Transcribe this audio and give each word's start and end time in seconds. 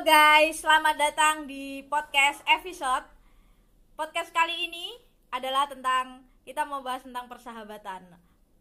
Halo 0.00 0.16
guys, 0.16 0.64
selamat 0.64 0.96
datang 0.96 1.36
di 1.44 1.84
podcast 1.84 2.40
episode. 2.48 3.04
Podcast 4.00 4.32
kali 4.32 4.72
ini 4.72 4.96
adalah 5.28 5.68
tentang 5.68 6.24
kita 6.40 6.64
mau 6.64 6.80
bahas 6.80 7.04
tentang 7.04 7.28
persahabatan. 7.28 8.08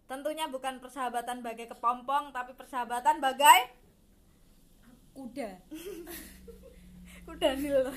Tentunya 0.03 0.51
bukan 0.51 0.83
persahabatan 0.83 1.39
bagai 1.39 1.71
kepompong, 1.71 2.35
tapi 2.35 2.51
persahabatan 2.59 3.23
bagai 3.23 3.71
kuda 5.15 5.63
kuda 7.31 7.49
nil. 7.55 7.87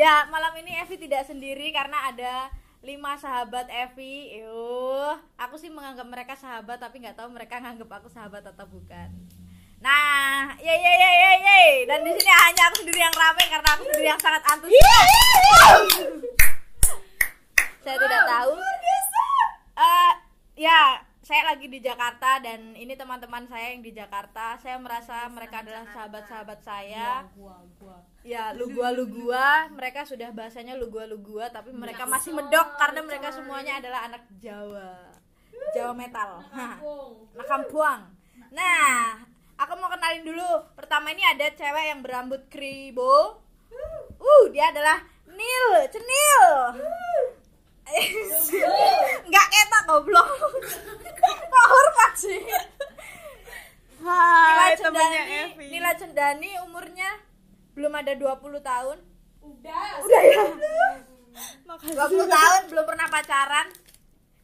ya, 0.00 0.24
malam 0.32 0.56
ini 0.64 0.80
Evi 0.80 0.96
tidak 0.96 1.28
sendiri 1.28 1.76
karena 1.76 2.08
ada 2.08 2.48
lima 2.80 3.20
sahabat 3.20 3.68
Evi. 3.68 4.40
Yuh, 4.40 5.12
aku 5.36 5.60
sih 5.60 5.68
menganggap 5.68 6.08
mereka 6.08 6.40
sahabat 6.40 6.80
tapi 6.80 7.04
nggak 7.04 7.20
tahu 7.20 7.28
mereka 7.28 7.60
nganggap 7.60 8.00
aku 8.00 8.08
sahabat 8.08 8.48
atau 8.48 8.64
bukan. 8.64 9.12
Nah, 9.84 10.48
ye 10.64 10.72
ye 10.72 10.92
ye 10.96 11.10
ye 11.12 11.32
ye. 11.44 11.60
Dan 11.84 12.00
di 12.00 12.16
sini 12.16 12.32
hanya 12.32 12.72
aku 12.72 12.80
sendiri 12.80 13.04
yang 13.04 13.12
rame 13.12 13.44
karena 13.52 13.68
aku 13.76 13.82
sendiri 13.84 14.08
yang 14.08 14.20
sangat 14.24 14.40
antusias. 14.48 15.08
Saya 17.84 17.96
tidak 18.00 18.22
tahu. 18.24 18.52
Eh, 19.74 20.12
ya, 20.56 21.04
saya 21.20 21.52
lagi 21.52 21.68
di 21.68 21.84
Jakarta 21.84 22.40
dan 22.40 22.72
ini 22.72 22.96
teman-teman 22.96 23.44
saya 23.44 23.76
yang 23.76 23.84
di 23.84 23.92
Jakarta. 23.92 24.56
Saya 24.56 24.80
merasa 24.80 25.28
mereka 25.28 25.60
adalah 25.60 25.84
sahabat-sahabat 25.92 26.64
saya. 26.64 27.28
gua 27.36 27.60
gua 27.76 28.00
Ya, 28.24 28.56
lu 28.56 28.72
gua 28.72 28.88
lu 28.88 29.04
gua. 29.04 29.68
Mereka 29.68 30.08
sudah 30.08 30.32
bahasanya 30.32 30.80
lu 30.80 30.88
gua 30.88 31.04
lu 31.04 31.20
gua, 31.20 31.52
tapi 31.52 31.76
mereka 31.76 32.08
masih 32.08 32.32
medok 32.32 32.80
karena 32.80 33.04
mereka 33.04 33.28
semuanya 33.36 33.84
adalah 33.84 34.08
anak 34.08 34.24
Jawa. 34.40 35.12
Jawa 35.76 35.92
metal. 35.92 36.40
Anak 37.36 37.48
kampung. 37.52 38.00
Nah, 38.48 39.33
aku 39.58 39.72
mau 39.78 39.90
kenalin 39.90 40.24
dulu. 40.26 40.50
Pertama 40.74 41.10
ini 41.14 41.22
ada 41.24 41.46
cewek 41.52 41.84
yang 41.94 42.00
berambut 42.02 42.46
kribo. 42.50 43.42
Uh, 44.18 44.44
dia 44.54 44.70
adalah 44.72 45.02
Nil, 45.28 45.66
Cenil. 45.90 46.46
Enggak 49.28 49.46
ketok 49.52 49.82
goblok. 49.86 50.28
Kok 51.52 51.66
hormat 51.68 52.12
sih? 52.16 52.40
Nila 54.04 54.60
Hai 54.60 54.76
temennya 54.76 55.22
Cendani, 55.24 55.40
Evi 55.48 55.64
Nila 55.72 55.92
Cendani 55.96 56.50
umurnya 56.68 57.10
belum 57.72 57.92
ada 57.96 58.12
20 58.12 58.60
tahun. 58.60 58.98
Udah. 59.40 59.84
Udah 60.04 60.22
ya. 60.28 60.44
Makasih 61.64 61.96
20 61.96 62.28
tahun 62.28 62.60
belum 62.68 62.84
pernah 62.84 63.06
pacaran. 63.08 63.66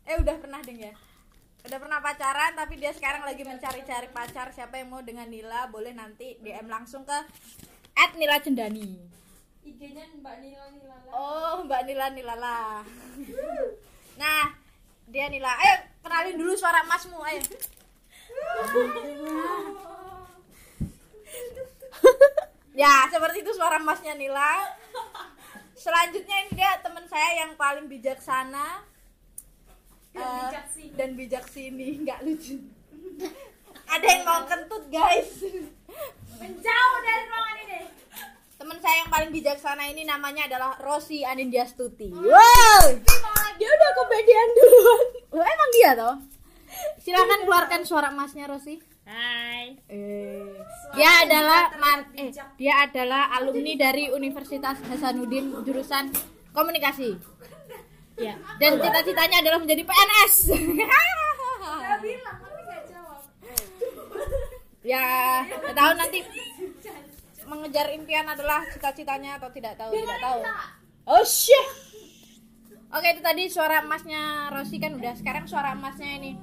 Eh 0.08 0.17
udah 0.17 0.36
pernah 0.41 0.61
ding 0.64 0.80
ya. 0.80 0.95
Udah 1.61 1.78
pernah 1.78 2.00
pacaran 2.00 2.56
tapi 2.56 2.80
dia 2.80 2.92
sekarang 2.97 3.22
lagi 3.25 3.44
mencari-cari 3.44 4.08
pacar. 4.08 4.53
Siapa 4.56 4.80
yang 4.80 4.89
mau 4.92 5.03
dengan 5.05 5.28
Nila 5.28 5.69
boleh 5.69 5.92
nanti 5.92 6.41
DM 6.41 6.67
langsung 6.69 7.05
ke 7.05 7.19
Nila 8.17 8.41
Cendani. 8.41 8.97
IG-nya 9.61 10.08
Mbak 10.20 10.36
Nila 10.41 10.67
Nila. 10.72 10.97
Oh, 11.12 11.64
Mbak 11.69 11.83
Nila 11.84 12.06
Nilala. 12.12 12.80
Nah, 14.17 14.52
dia 15.08 15.27
Nila. 15.28 15.52
Ayo 15.56 15.84
kenalin 16.00 16.36
dulu 16.36 16.52
suara 16.56 16.84
emasmu, 16.84 17.17
ayo. 17.28 17.41
ya, 22.83 23.08
seperti 23.08 23.45
itu 23.45 23.52
suara 23.52 23.77
emasnya 23.80 24.17
Nila. 24.17 24.64
Selanjutnya 25.77 26.36
ini 26.45 26.52
dia 26.61 26.77
teman 26.84 27.08
saya 27.08 27.45
yang 27.45 27.56
paling 27.56 27.89
bijaksana 27.89 28.84
Dan 30.11 30.20
eh, 30.20 30.41
bijaksini. 30.42 30.91
dan 30.94 31.11
bijak 31.14 31.44
sini, 31.47 31.86
nggak 32.00 32.19
lucu. 32.22 32.56
Ada 33.92 34.06
yang 34.06 34.22
mau 34.22 34.42
kentut, 34.44 34.84
guys. 34.89 35.30
Menjauh 36.36 36.97
dari 37.00 37.25
ruangan 37.27 37.56
ini. 37.61 37.80
Teman 38.55 38.78
saya 38.78 38.97
yang 38.98 39.11
paling 39.11 39.30
bijaksana 39.30 39.84
ini 39.86 40.05
namanya 40.05 40.47
adalah 40.47 40.77
Rosi 40.78 41.22
Anindyastuti. 41.22 42.12
Wow. 42.12 42.85
Dia 43.57 43.68
udah 43.68 43.90
kepedean 43.95 44.48
duluan 44.51 45.07
Loh, 45.30 45.45
emang 45.45 45.70
dia 45.70 45.90
toh? 45.95 46.17
Silakan 46.98 47.40
keluarkan 47.42 47.80
suara 47.83 48.08
emasnya 48.08 48.46
Rosi. 48.46 48.79
Hai 49.02 49.74
Eh, 49.85 50.55
dia 50.95 51.11
adalah 51.20 51.74
mar- 51.77 52.14
eh, 52.14 52.30
dia 52.55 52.74
adalah 52.80 53.35
alumni 53.35 53.74
dari 53.74 54.06
Universitas 54.08 54.79
Hasanuddin 54.83 55.51
jurusan 55.61 56.14
komunikasi. 56.51 57.18
Ya 58.20 58.35
Dan 58.61 58.77
cita-citanya 58.77 59.41
adalah 59.41 59.58
menjadi 59.64 59.83
PNS. 59.89 60.35
Saya 60.53 61.97
bilang 62.05 62.36
tapi 62.41 62.61
nggak 62.69 62.83
jawab. 62.92 63.20
ya, 64.85 65.07
nggak 65.48 65.77
tahu 65.77 65.92
nanti 65.97 66.19
mengejar 67.51 67.86
impian 67.91 68.27
adalah 68.30 68.63
cita-citanya 68.70 69.42
atau 69.42 69.51
tidak 69.51 69.75
tahu, 69.75 69.91
tidak 69.91 70.20
tahu. 70.23 70.39
Oh 71.11 71.25
shit. 71.27 71.67
Oke, 72.91 73.07
itu 73.11 73.23
tadi 73.23 73.47
suara 73.51 73.83
emasnya 73.83 74.51
Rosi 74.55 74.79
kan 74.79 74.95
udah. 74.95 75.14
Sekarang 75.19 75.47
suara 75.51 75.75
emasnya 75.75 76.11
ini 76.20 76.39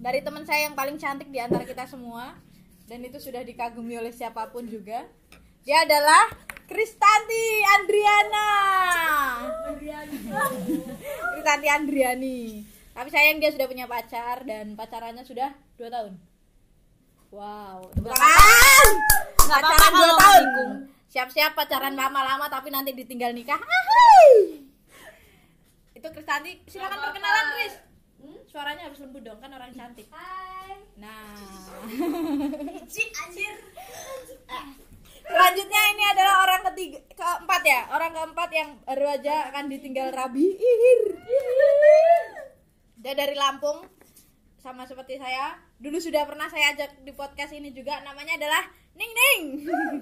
dari 0.00 0.22
teman 0.22 0.46
saya 0.46 0.70
yang 0.70 0.74
paling 0.78 0.96
cantik 0.96 1.28
di 1.28 1.38
antara 1.38 1.62
kita 1.66 1.84
semua 1.86 2.38
dan 2.88 3.04
itu 3.04 3.22
sudah 3.22 3.44
dikagumi 3.44 3.98
oleh 3.98 4.10
siapa 4.10 4.50
pun 4.50 4.66
juga. 4.66 5.06
Dia 5.60 5.84
adalah 5.84 6.32
Kristanti 6.64 7.46
Andriana. 7.76 8.48
Kristanti 11.36 11.68
Andriani. 11.68 12.64
Tapi 12.96 13.08
sayang 13.12 13.44
dia 13.44 13.52
sudah 13.52 13.68
punya 13.68 13.84
pacar 13.84 14.40
dan 14.48 14.72
pacarannya 14.72 15.20
sudah 15.20 15.52
2 15.76 15.92
tahun. 15.92 16.16
Wow, 17.30 17.92
tepuk 17.92 18.08
tangan. 18.08 18.86
Pacaran 19.36 19.92
2 19.92 20.00
kalau 20.00 20.16
tahun. 20.16 20.44
Siap-siap 21.12 21.52
pacaran 21.52 21.92
lama-lama 21.92 22.48
tapi 22.48 22.72
nanti 22.72 22.96
ditinggal 22.96 23.36
nikah. 23.36 23.60
Ahai. 23.60 24.64
Itu 25.92 26.08
Kristanti, 26.08 26.56
silakan 26.72 27.04
perkenalan. 27.04 27.44
Kris. 27.60 27.74
Suaranya 28.48 28.88
harus 28.88 28.98
lembut 29.04 29.22
dong 29.22 29.38
kan 29.38 29.52
orang 29.52 29.76
cantik. 29.76 30.08
Hai. 30.08 30.72
Nah, 30.96 31.36
Cik 32.88 33.08
anjir. 33.28 33.54
Selanjutnya 35.30 35.82
ini 35.94 36.04
adalah 36.10 36.34
orang 36.44 36.62
ketiga 36.72 36.98
keempat 37.14 37.62
ya, 37.62 37.80
orang 37.94 38.10
keempat 38.12 38.50
yang 38.50 38.70
baru 38.82 39.06
aja 39.14 39.34
akan 39.54 39.64
ditinggal 39.70 40.08
Rabi. 40.10 40.46
Ihir. 40.58 41.00
Dia 43.00 43.14
dari 43.16 43.32
Lampung 43.38 43.86
sama 44.60 44.84
seperti 44.84 45.16
saya. 45.16 45.56
Dulu 45.80 45.96
sudah 45.96 46.28
pernah 46.28 46.52
saya 46.52 46.76
ajak 46.76 47.00
di 47.00 47.12
podcast 47.16 47.56
ini 47.56 47.72
juga 47.72 48.04
namanya 48.04 48.36
adalah 48.36 48.62
Ning 48.92 49.12
Ning. 49.14 49.42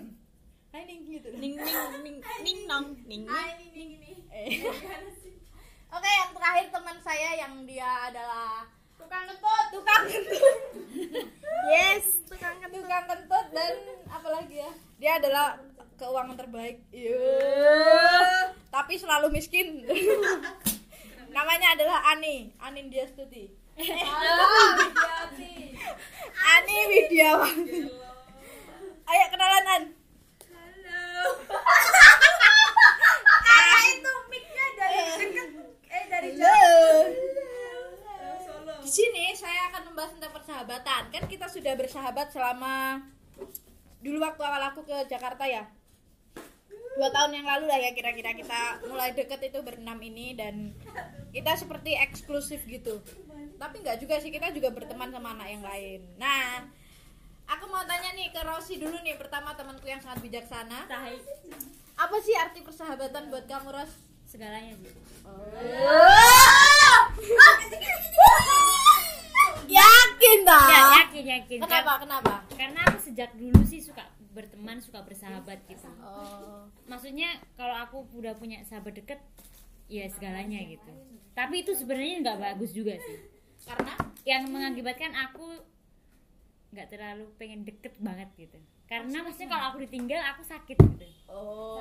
Hai 0.75 0.85
Ning 0.85 1.01
gitu. 1.07 1.33
Ning 1.39 1.57
ning 1.57 1.81
ning 2.05 2.17
ning 2.45 2.59
nong 2.69 2.87
ning 3.09 3.25
ini 3.25 3.67
ini 3.73 3.85
ini. 3.97 4.13
Eh. 4.29 4.61
Oke, 5.89 6.05
yang 6.05 6.37
terakhir 6.37 6.67
teman 6.69 6.99
saya 7.01 7.31
yang 7.41 7.65
dia 7.65 7.89
adalah 8.13 8.69
Tukang 8.99 9.25
kentut. 9.31 9.65
tukang 9.73 10.03
kentut. 10.11 10.59
Yes 11.71 12.19
tukang 12.29 12.57
kentut, 12.61 12.83
tukang 12.85 13.05
kentut 13.07 13.47
dan 13.55 13.75
apa 14.11 14.29
lagi 14.29 14.55
ya? 14.61 14.71
Dia 14.99 15.13
adalah 15.23 15.57
keuangan 15.99 16.37
terbaik. 16.39 16.83
Iya. 16.95 17.19
Tapi 18.71 18.95
selalu 18.99 19.35
miskin. 19.35 19.87
Namanya 21.35 21.75
adalah 21.79 22.03
Ani, 22.15 22.51
Anin 22.59 22.91
Diastuti. 22.91 23.51
Hati. 23.79 25.55
Ani 26.35 26.77
Widiawati. 26.91 27.81
Ayo 29.09 29.25
kenalan 29.33 29.67
An. 29.67 29.85
Ah 33.49 33.81
itu 33.89 34.13
mic-nya 34.29 34.67
dari 34.77 35.01
dekat. 35.19 35.49
Eh 35.89 36.05
dari 36.11 36.31
jauh. 36.37 37.38
Di 38.89 39.05
sini 39.05 39.37
saya 39.37 39.69
akan 39.69 39.93
membahas 39.93 40.17
tentang 40.17 40.33
persahabatan. 40.33 41.13
Kan 41.13 41.29
kita 41.29 41.45
sudah 41.45 41.77
bersahabat 41.77 42.33
selama 42.33 43.05
dulu 44.01 44.17
waktu 44.25 44.41
awal 44.49 44.73
aku 44.73 44.81
ke 44.89 44.97
Jakarta 45.13 45.45
ya. 45.45 45.69
Dua 46.97 47.13
tahun 47.13 47.37
yang 47.37 47.45
lalu 47.45 47.69
lah 47.69 47.77
ya 47.85 47.93
kira-kira 47.93 48.33
kita 48.33 48.81
mulai 48.89 49.13
deket 49.13 49.45
itu 49.45 49.61
berenam 49.61 50.01
ini 50.01 50.33
dan 50.33 50.73
kita 51.37 51.53
seperti 51.61 52.01
eksklusif 52.01 52.65
gitu. 52.65 53.05
Tapi 53.61 53.85
nggak 53.85 54.01
juga 54.01 54.25
sih 54.25 54.33
kita 54.33 54.57
juga 54.57 54.73
berteman 54.73 55.13
sama 55.13 55.37
anak 55.37 55.53
yang 55.53 55.69
lain. 55.69 56.01
Nah, 56.17 56.65
aku 57.45 57.69
mau 57.69 57.85
tanya 57.85 58.17
nih 58.17 58.33
ke 58.33 58.41
Rosi 58.41 58.81
dulu 58.81 59.05
nih 59.05 59.21
pertama 59.21 59.53
temanku 59.53 59.85
yang 59.85 60.01
sangat 60.01 60.25
bijaksana. 60.25 60.89
Apa 61.93 62.17
sih 62.25 62.33
arti 62.41 62.65
persahabatan 62.65 63.29
buat 63.29 63.45
kamu 63.45 63.69
Ros? 63.69 63.93
Segalanya 64.25 64.73
sih 64.81 64.93
Yakin 70.29 70.41
dah. 70.45 70.67
Ya 70.69 70.81
yakin 71.01 71.25
yakin 71.27 71.59
Kenapa? 71.59 71.93
Kenapa? 71.99 72.35
Karena 72.53 72.81
aku 72.85 72.99
sejak 73.01 73.33
dulu 73.33 73.65
sih 73.65 73.81
suka 73.81 74.05
berteman 74.31 74.77
suka 74.79 75.01
bersahabat 75.01 75.57
gitu 75.65 75.89
Oh. 75.99 76.69
Maksudnya 76.85 77.41
kalau 77.57 77.73
aku 77.75 78.05
udah 78.13 78.37
punya 78.37 78.61
sahabat 78.63 78.93
deket 78.95 79.19
ya 79.89 80.05
segalanya 80.07 80.61
gitu 80.63 80.93
tapi 81.33 81.63
itu 81.63 81.73
sebenarnya 81.73 82.21
nggak 82.21 82.39
bagus 82.39 82.71
juga 82.71 82.93
sih 82.99 83.19
Karena 83.65 83.97
yang 84.23 84.45
mengakibatkan 84.47 85.17
aku 85.17 85.65
nggak 86.69 86.93
terlalu 86.93 87.25
pengen 87.35 87.65
deket 87.65 87.97
banget 87.97 88.29
gitu 88.37 88.61
karena 88.85 89.25
maksudnya 89.25 89.49
kalau 89.49 89.65
aku 89.73 89.79
ditinggal 89.81 90.21
aku 90.29 90.45
sakit 90.45 90.77
gitu 90.77 91.09
Oh. 91.25 91.81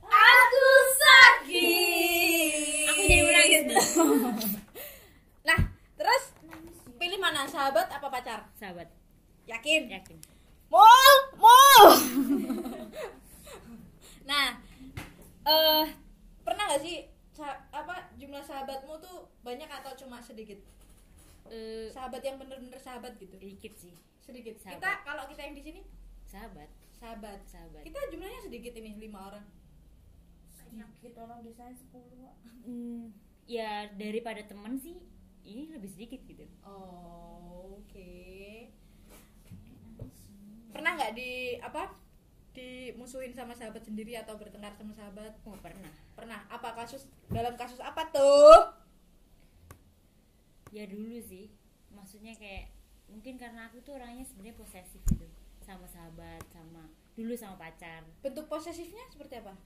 Aku 0.00 0.66
sakit. 0.96 2.88
aku 2.88 3.00
jadi 3.02 3.22
menangis 3.22 3.62
Nah, 5.48 5.60
terus 5.94 6.24
mana 7.26 7.42
sahabat 7.44 7.90
apa 7.90 8.06
pacar? 8.06 8.46
sahabat 8.54 8.86
Yakin? 9.44 9.90
yakin 9.90 10.14
Mul, 10.66 11.14
mul. 11.34 11.82
nah, 14.30 14.58
eh 15.42 15.84
pernah 16.42 16.64
nggak 16.66 16.82
sih 16.82 17.06
sa- 17.30 17.66
apa 17.70 18.10
jumlah 18.14 18.42
sahabatmu 18.42 18.98
tuh 18.98 19.26
banyak 19.42 19.66
atau 19.66 19.94
cuma 19.96 20.18
sedikit? 20.18 20.58
Eh, 21.46 21.86
Sahabat 21.90 22.22
yang 22.22 22.34
bener-bener 22.36 22.74
sahabat 22.76 23.14
gitu. 23.16 23.38
dikit 23.38 23.74
sih 23.76 23.94
Sedikit. 24.18 24.58
Sahabat. 24.58 24.78
Kita 24.78 24.90
kalau 25.02 25.24
kita 25.26 25.40
yang 25.42 25.54
di 25.54 25.62
sini 25.62 25.80
sahabat 26.22 26.66
sahabat. 26.92 27.38
sahabat 27.46 27.82
Kita 27.82 27.98
jumlahnya 28.10 28.40
sedikit 28.42 28.74
ini 28.74 28.98
lima 28.98 29.30
orang. 29.30 29.46
Sedikit 30.58 31.14
orang 31.22 31.42
di 31.42 31.54
sana 31.54 31.70
10 31.70 31.94
Wak. 31.94 32.34
Hmm, 32.66 33.14
ya 33.46 33.86
daripada 33.94 34.42
temen 34.42 34.74
sih 34.74 34.98
ini 35.46 35.70
lebih 35.70 35.86
sedikit 35.88 36.20
gitu 36.26 36.42
Oh, 36.60 37.78
oke. 37.78 38.12
Pernah 40.70 40.90
nggak 40.92 41.14
di 41.14 41.56
apa? 41.58 41.88
Dimusuhin 42.52 43.32
sama 43.32 43.52
sahabat 43.52 43.80
sendiri 43.80 44.16
atau 44.16 44.34
bertengkar 44.34 44.74
sama 44.74 44.92
sahabat? 44.92 45.32
oh 45.44 45.56
pernah 45.60 45.92
Pernah. 46.12 46.40
Apa 46.48 46.74
kasus 46.74 47.06
dalam 47.28 47.54
kasus 47.54 47.78
apa 47.78 48.10
tuh? 48.10 48.74
ya 50.74 50.84
dulu 50.84 51.16
sih 51.22 51.48
maksudnya 51.88 52.36
kayak 52.36 52.68
mungkin 53.08 53.40
karena 53.40 53.64
aku 53.64 53.80
tuh 53.80 53.96
orangnya 53.96 54.26
sebenarnya 54.26 54.60
posesif 54.60 55.00
gitu 55.08 55.24
sama 55.64 55.88
sahabat 55.88 56.42
sama 56.52 56.84
dulu 57.16 57.32
sama 57.32 57.56
pacar 57.56 58.04
Bentuk 58.20 58.44
posesifnya 58.44 59.00
seperti 59.08 59.40
apa? 59.40 59.56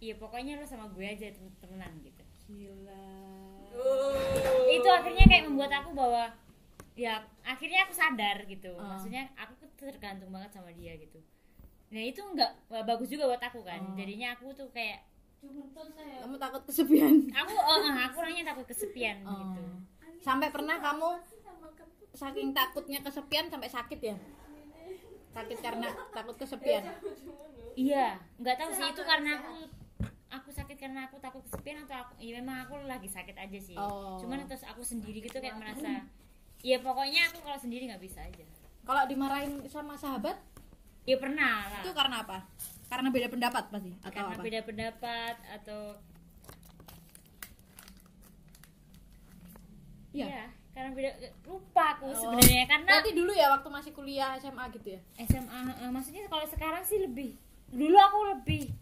iya 0.00 0.16
pokoknya 0.16 0.56
lo 0.56 0.64
sama 0.64 0.88
gue 0.88 1.04
aja 1.04 1.28
tem- 1.28 1.56
temenan 1.60 1.92
gitu 2.00 2.24
Gila. 2.48 3.04
Itu 4.68 4.88
akhirnya 4.88 5.24
kayak 5.26 5.44
membuat 5.48 5.72
aku 5.82 5.90
bahwa 5.96 6.24
ya 6.98 7.22
akhirnya 7.46 7.86
aku 7.86 7.94
sadar 7.94 8.42
gitu. 8.46 8.74
Ah. 8.76 8.94
maksudnya 8.94 9.30
aku 9.38 9.52
tuh 9.58 9.70
tergantung 9.78 10.30
banget 10.34 10.50
sama 10.52 10.70
dia 10.74 10.98
gitu. 10.98 11.18
Nah 11.88 12.02
itu 12.04 12.20
nggak 12.20 12.52
bagus 12.84 13.08
juga 13.08 13.30
buat 13.30 13.42
aku 13.42 13.62
kan. 13.62 13.80
Ah. 13.80 13.94
jadinya 13.96 14.34
aku 14.34 14.52
tuh 14.52 14.68
kayak 14.74 15.06
Kamu 15.38 16.34
takut 16.34 16.62
kesepian? 16.66 17.30
aku 17.30 17.54
oh, 17.54 17.78
eh, 17.78 17.94
aku 18.10 18.16
orangnya 18.18 18.44
takut 18.50 18.66
kesepian 18.66 19.22
gitu. 19.22 19.62
Sampai 20.18 20.50
pernah 20.50 20.82
kamu 20.82 21.14
saking 22.18 22.50
takutnya 22.50 22.98
kesepian 23.06 23.46
sampai 23.46 23.70
sakit 23.70 24.00
ya? 24.02 24.16
Sakit 25.30 25.58
karena 25.62 25.86
takut 26.16 26.34
kesepian. 26.34 26.82
iya 27.78 28.18
nggak 28.42 28.56
tahu 28.58 28.70
sih. 28.74 28.90
Itu 28.90 29.06
karena 29.06 29.38
aku 29.38 29.54
aku 30.30 30.48
sakit 30.50 30.76
karena 30.76 31.04
aku 31.04 31.16
takut 31.18 31.40
kesepian 31.40 31.82
atau 31.82 31.96
aku 31.98 32.12
ya 32.16 32.36
memang 32.36 32.62
aku 32.62 32.76
lagi 32.84 33.06
sakit 33.06 33.32
aja 33.34 33.58
sih 33.58 33.74
Oh. 33.74 34.16
cuman 34.18 34.44
terus 34.44 34.60
aku 34.62 34.80
sendiri 34.82 35.18
gitu 35.18 35.34
kayak 35.34 35.56
merasa 35.56 36.04
ya 36.58 36.76
pokoknya 36.78 37.28
aku 37.28 37.40
kalau 37.40 37.56
sendiri 37.56 37.86
nggak 37.86 38.00
bisa 38.00 38.20
aja 38.20 38.44
Kalau 38.80 39.04
dimarahin 39.04 39.60
sama 39.66 39.94
sahabat 39.94 40.36
ya 41.04 41.16
pernah 41.16 41.64
lah 41.66 41.80
itu 41.80 41.92
karena 41.92 42.16
apa? 42.20 42.38
Karena 42.86 43.08
beda 43.08 43.28
pendapat 43.28 43.64
pasti 43.66 43.92
atau 43.98 44.08
karena 44.10 44.32
apa? 44.32 44.42
beda 44.42 44.60
pendapat 44.62 45.34
atau 45.50 45.80
Iya. 50.08 50.24
Iya, 50.26 50.44
karena 50.72 50.90
beda 50.90 51.10
lupa 51.44 51.84
aku 51.94 52.04
Oh. 52.06 52.16
sebenarnya 52.16 52.64
karena 52.64 52.88
Berarti 52.90 53.10
dulu 53.12 53.32
ya 53.32 53.46
waktu 53.50 53.68
masih 53.70 53.92
kuliah 53.92 54.34
SMA 54.36 54.64
gitu 54.72 54.88
ya? 54.90 55.00
SMA 55.20 55.60
maksudnya 55.90 56.24
kalau 56.26 56.46
sekarang 56.46 56.82
sih 56.82 56.98
lebih 56.98 57.36
dulu 57.68 57.92
aku 57.94 58.18
lebih 58.30 58.72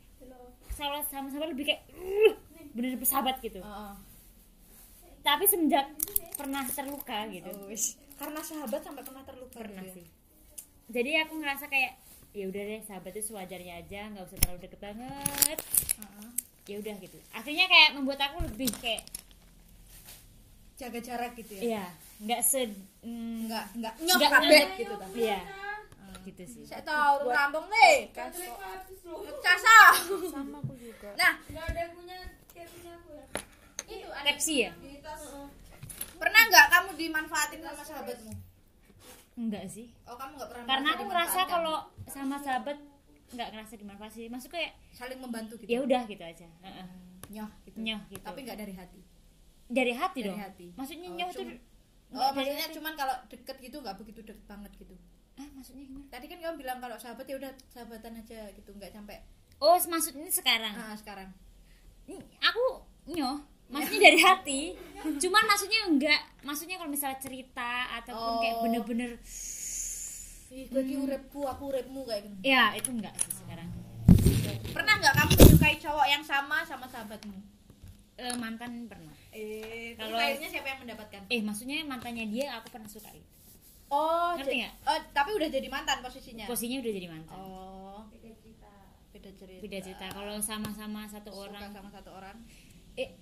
kalau 0.76 1.00
sama-sama 1.02 1.46
lebih 1.46 1.64
kayak 1.66 1.82
uh, 1.90 2.34
bener 2.70 2.94
bersahabat 2.94 3.40
gitu 3.40 3.58
Heeh. 3.58 3.94
tapi 5.20 5.44
semenjak 5.44 5.88
pernah 6.34 6.62
terluka 6.64 7.18
gitu 7.28 7.48
Oh. 7.48 7.72
Karena 8.16 8.40
sahabat 8.40 8.80
sampai 8.80 9.02
pernah 9.02 9.20
terluka 9.22 9.56
pernah 9.56 9.82
gitu 9.82 9.90
ya? 9.90 9.96
sih 9.96 10.06
jadi 10.88 11.10
aku 11.22 11.36
ngerasa 11.36 11.66
kayak 11.66 11.92
ya 12.30 12.44
udah 12.46 12.62
deh 12.62 12.80
sahabat 12.82 13.10
itu 13.10 13.24
sewajarnya 13.26 13.74
aja 13.78 14.00
nggak 14.08 14.24
usah 14.24 14.38
terlalu 14.38 14.60
deket 14.62 14.80
banget 14.82 15.58
Heeh. 15.96 16.28
ya 16.66 16.76
udah 16.78 16.94
gitu 16.98 17.18
akhirnya 17.30 17.66
kayak 17.66 17.88
membuat 17.92 18.20
aku 18.22 18.44
lebih 18.44 18.68
kayak 18.76 19.04
Jaga 20.76 21.00
jarak 21.00 21.32
gitu 21.34 21.56
ya? 21.56 21.80
ya 21.80 21.84
nggak 22.18 22.40
se 22.42 22.68
mm, 23.00 23.48
Nggak 23.48 23.64
kabeh 24.28 24.60
nyok. 24.62 24.76
gitu 24.76 24.94
ta. 24.94 25.06
iya 25.14 25.40
gitu 26.26 26.42
sih 26.44 26.64
Saya 26.64 26.82
tahu 26.82 27.28
rampung 27.28 27.66
nih. 27.66 28.10
Casa. 29.38 29.78
sama 30.28 30.58
aku 30.58 30.74
juga 30.74 31.14
Nah, 31.14 31.32
Nggak 31.44 31.64
ada 31.68 31.82
punya 31.92 32.18
kayak 32.48 32.68
punya 32.68 32.92
aku 32.92 33.10
ya. 33.12 33.24
itu 33.88 34.08
ada 34.08 34.26
Pepsi 34.28 34.54
ya 34.60 34.70
pernah 36.16 36.42
nggak 36.42 36.66
kamu 36.66 36.90
dimanfaatin 36.96 37.60
sama 37.60 37.82
sahabatmu? 37.82 38.32
enggak 39.36 39.64
sih 39.66 39.92
Oh, 40.02 40.16
kamu 40.16 40.32
nggak 40.34 40.48
pernah 40.50 40.64
karena 40.66 40.88
aku 40.90 41.02
ngerasa 41.04 41.40
kalau 41.44 41.76
sama 42.06 42.36
sahabat 42.38 42.78
nggak 43.28 43.48
ngerasa 43.48 43.74
dimanfaatkan 43.76 44.26
maksud 44.28 44.48
kayak 44.48 44.72
saling 44.90 45.18
membantu 45.18 45.54
gitu. 45.56 45.68
ya 45.68 45.78
udah 45.78 46.02
gitu 46.04 46.22
aja 46.22 46.48
Heeh. 46.60 46.86
Nyoh 47.28 47.50
gitu. 47.62 47.76
Nyoh 47.76 48.00
gitu. 48.08 48.22
Tapi 48.22 48.38
nggak 48.40 48.54
dari 48.56 48.72
hati. 48.72 49.00
dari 49.66 49.92
hati 49.92 50.20
Dari 50.20 50.26
dong 50.26 50.38
hati. 50.40 50.66
maksudnya 50.72 51.06
Oh, 51.06 51.14
nyoh 51.14 51.28
tuh 51.28 51.42
cuma- 51.42 51.58
nggak 52.06 52.22
Oh, 52.22 52.30
maksudnya 52.32 52.66
cuman 52.70 52.92
kalau 52.94 53.14
deket 53.28 53.56
gitu 53.60 53.76
nggak 53.76 53.96
begitu 53.96 54.20
deket 54.24 54.46
banget 54.46 54.72
gitu. 54.76 54.94
Ah 55.36 55.48
maksudnya 55.52 55.84
gimana 55.84 56.06
Tadi 56.08 56.26
kan 56.26 56.38
kamu 56.38 56.56
bilang 56.56 56.78
kalau 56.78 56.96
sahabat 56.96 57.24
ya 57.24 57.36
udah 57.36 57.52
sahabatan 57.68 58.12
aja 58.16 58.40
gitu, 58.50 58.70
nggak 58.70 58.90
sampai 58.90 59.20
oh 59.58 59.76
maksudnya 59.82 60.28
sekarang 60.28 60.72
ah 60.72 60.94
sekarang. 60.94 61.28
Aku 62.40 62.64
nyoh 63.08 63.36
maksudnya 63.66 64.00
dari 64.04 64.18
hati 64.18 64.60
cuman 65.18 65.42
maksudnya 65.44 65.80
enggak 65.84 66.20
maksudnya 66.40 66.76
kalau 66.76 66.88
misalnya 66.88 67.18
cerita 67.18 67.72
ataupun 67.96 68.32
kayak 68.38 68.54
Oh. 68.54 68.62
bener-bener 68.62 69.10
Ih, 70.48 70.70
bagi 70.70 70.94
uripku, 70.94 71.42
aku 71.42 71.68
uripmu 71.68 72.06
kayak 72.06 72.22
gitu. 72.22 72.36
ya 72.44 72.70
itu 72.72 72.88
enggak 72.88 73.10
sih 73.18 73.34
sekarang 73.36 73.66
Pernah 74.68 74.94
nggak 74.94 75.14
kamu 75.14 75.32
menyukai 75.34 75.76
cowok 75.76 76.06
yang 76.06 76.22
sama 76.22 76.62
sama 76.62 76.86
sahabatmu? 76.86 77.34
Eh, 78.16 78.36
mantan 78.36 78.86
pernah 78.86 79.12
Eh, 79.30 79.92
Kalau- 79.94 80.16
akhirnya 80.16 80.48
siapa 80.48 80.68
yang 80.68 80.80
mendapatkan? 80.80 81.22
eh 81.26 81.40
maksudnya 81.40 81.82
mantannya 81.82 82.24
dia 82.26 82.54
aku 82.54 82.70
pernah 82.70 82.86
suka 82.86 83.10
gitu. 83.10 83.26
Oh, 83.88 84.34
Ngerti 84.34 84.54
nggak? 84.58 84.72
Oh, 84.84 84.98
tapi 85.10 85.30
udah 85.32 85.48
jadi 85.48 85.68
mantan 85.68 85.98
posisinya. 86.00 86.44
posisinya 86.44 86.78
udah 86.80 86.92
jadi 86.92 87.08
mantan 87.08 87.36
Oh, 87.36 88.02
Beda 88.10 88.30
cerita. 88.34 88.70
beda 89.10 89.30
cerita. 89.32 89.60
beda 89.60 89.78
cerita 89.80 90.06
kalau 90.10 90.36
sama-sama 90.38 91.06
satu 91.06 91.30
Suka 91.30 91.42
orang 91.48 91.70
sama 91.70 91.88
satu 91.88 92.10
orang. 92.12 92.36
eh 92.94 93.14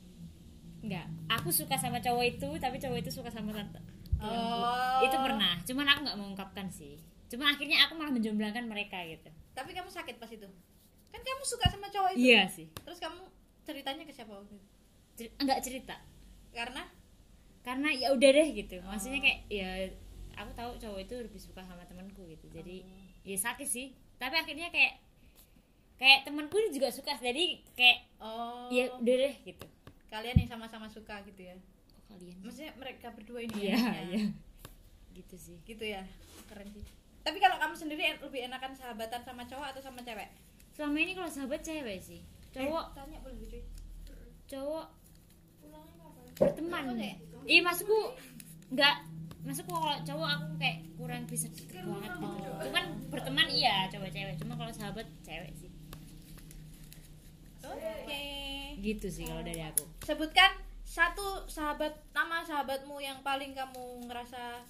enggak 0.81 1.05
aku 1.29 1.49
suka 1.51 1.75
sama 1.75 1.99
cowok 1.99 2.25
itu 2.31 2.49
tapi 2.59 2.77
cowok 2.77 2.99
itu 2.99 3.11
suka 3.11 3.29
sama 3.29 3.51
tante 3.51 3.81
Oh. 4.17 5.01
itu 5.01 5.13
pernah 5.13 5.61
cuman 5.61 5.85
aku 5.87 6.01
nggak 6.03 6.17
mengungkapkan 6.17 6.67
sih 6.67 6.97
cuman 7.27 7.53
akhirnya 7.53 7.85
aku 7.85 7.93
malah 7.95 8.09
menjomblangkan 8.11 8.65
mereka 8.65 9.03
gitu 9.03 9.29
Tapi 9.53 9.71
kamu 9.71 9.87
sakit 9.87 10.17
pas 10.17 10.27
itu. 10.29 10.49
Kan 11.09 11.21
kamu 11.21 11.43
suka 11.43 11.69
sama 11.69 11.87
cowok 11.87 12.11
itu. 12.13 12.25
iya 12.25 12.43
sih 12.47 12.67
Terus 12.75 12.99
kamu 12.99 13.21
ceritanya 13.63 14.03
ke 14.03 14.11
siapa 14.11 14.33
waktu 14.33 14.51
itu? 14.51 14.67
Cer- 15.15 15.35
enggak 15.37 15.61
cerita 15.61 15.97
Karena 16.51 16.83
karena 17.61 17.89
ya 17.91 18.11
udah 18.11 18.31
deh 18.31 18.49
gitu 18.53 18.77
maksudnya 18.83 19.19
kayak 19.19 19.39
ya 19.47 19.71
aku 20.37 20.51
tahu 20.53 20.71
cowok 20.77 21.01
itu 21.01 21.15
lebih 21.21 21.39
suka 21.39 21.61
sama 21.61 21.85
temanku 21.85 22.27
gitu 22.27 22.47
jadi 22.49 22.83
ya 23.23 23.37
sakit 23.37 23.65
sih 23.65 23.87
tapi 24.15 24.35
akhirnya 24.35 24.69
kayak 24.69 24.99
kayak 25.95 26.23
temanku 26.23 26.57
ini 26.57 26.71
juga 26.73 26.89
suka 26.89 27.15
jadi 27.15 27.45
kayak 27.73 27.99
oh, 28.19 28.67
ya 28.69 28.91
udah 28.95 29.17
deh 29.21 29.35
gitu 29.45 29.67
kalian 30.09 30.37
yang 30.37 30.47
sama-sama 30.49 30.87
suka 30.87 31.23
gitu 31.25 31.43
ya. 31.45 31.57
kok 31.57 32.03
kalian 32.09 32.37
Maksudnya 32.41 32.71
mereka 32.77 33.11
berdua 33.11 33.41
ini 33.41 33.55
iya 33.61 33.75
enaknya. 33.75 34.03
iya 34.05 34.23
gitu 35.13 35.35
sih 35.37 35.59
Gitu 35.65 35.85
ya. 35.85 36.03
Keren 36.47 36.71
sih. 36.71 36.83
Tapi 37.21 37.39
kalau 37.39 37.57
kamu 37.57 37.75
sendiri 37.75 38.03
en- 38.05 38.19
lebih 38.21 38.45
enakan 38.45 38.71
sahabatan 38.73 39.21
sama 39.21 39.43
cowok 39.43 39.67
atau 39.71 39.83
sama 39.83 40.01
cewek? 40.01 40.31
selama 40.71 40.99
ini 40.99 41.13
kalau 41.13 41.27
sahabat 41.29 41.63
cewek 41.63 41.99
sih 41.99 42.19
cowok 42.53 42.85
Eh, 42.85 42.95
tanya 42.95 43.19
boleh 43.23 43.39
cuy. 43.41 43.63
cowok 44.45 44.87
berteman 46.35 46.85
iya 47.45 47.61
maksudku 47.63 47.99
nggak 48.71 48.95
maksudku 49.45 49.77
kalau 49.77 49.97
cowok 50.01 50.29
aku 50.41 50.47
kayak 50.57 50.79
kurang 50.97 51.23
bisa 51.29 51.47
deket 51.53 51.85
banget 51.85 52.13
gitu. 52.17 52.51
Cuman 52.69 52.85
berteman 53.13 53.49
iya 53.53 53.87
cowok 53.93 54.11
cewek 54.11 54.35
cuma 54.41 54.57
kalau 54.57 54.73
sahabat 54.73 55.07
cewek 55.21 55.53
sih. 55.61 55.71
Oke. 57.65 58.25
gitu 58.81 59.07
sih 59.09 59.25
kalau 59.25 59.41
dari 59.41 59.65
aku. 59.65 59.85
Sebutkan 60.05 60.53
satu 60.85 61.49
sahabat 61.49 61.97
nama 62.13 62.45
sahabatmu 62.45 63.01
yang 63.01 63.21
paling 63.25 63.57
kamu 63.57 64.09
ngerasa 64.09 64.65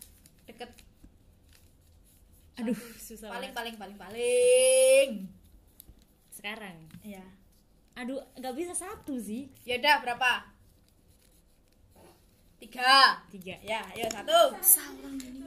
deket. 0.47 0.71
Aduh 2.63 2.79
susah 2.99 3.31
paling 3.31 3.51
banget. 3.51 3.59
paling 3.59 3.75
paling 3.79 3.99
paling. 3.99 5.11
Sekarang? 6.31 6.77
Iya. 7.03 7.25
aduh 7.95 8.19
nggak 8.35 8.55
bisa 8.59 8.75
satu 8.75 9.15
sih. 9.23 9.51
Ya 9.63 9.79
udah 9.79 10.03
berapa? 10.03 10.54
Tiga. 12.57 13.21
tiga 13.29 13.55
Ya, 13.61 13.85
ayo 13.93 14.09
satu. 14.09 14.41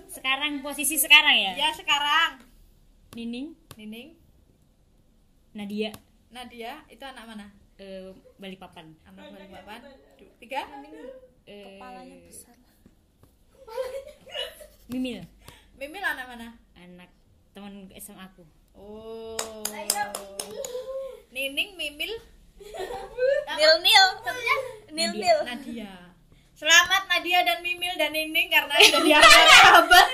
sekarang 0.07 0.61
posisi 0.61 0.95
sekarang 0.95 1.33
ya 1.33 1.53
Ya 1.55 1.69
sekarang. 1.71 2.39
Nining 3.13 3.57
Nining, 3.73 4.13
Nadia 5.51 5.89
Nadia, 6.27 6.83
itu 6.85 7.01
anak 7.01 7.25
mana? 7.25 7.47
eh, 7.77 8.09
Balikpapan 8.37 8.93
Anak 9.03 9.31
Balikpapan. 9.31 9.81
Tiga? 10.37 10.61
Eh, 11.43 11.77
Kepalanya 11.77 12.15
besar. 12.21 12.55
Mimil 14.87 15.25
Mimil 15.75 16.01
anak 16.01 16.25
mana? 16.27 16.47
anak 16.73 17.09
teman 17.51 17.73
SMA 17.95 18.23
aku 18.23 18.45
Oh. 18.77 19.65
Nining, 21.33 21.73
Mimil, 21.75 22.13
Nil 23.57 23.73
nil. 23.81 24.05
Nil 24.89 25.11
nil. 25.13 25.37
Nadia. 25.43 26.06
Selamat 26.57 27.05
Nadia 27.05 27.45
dan 27.45 27.61
Mimil 27.61 27.93
dan 27.95 28.09
Nining 28.09 28.49
karena 28.49 28.73
udah 28.73 29.01
dianggap 29.05 29.45
sahabat. 29.53 30.07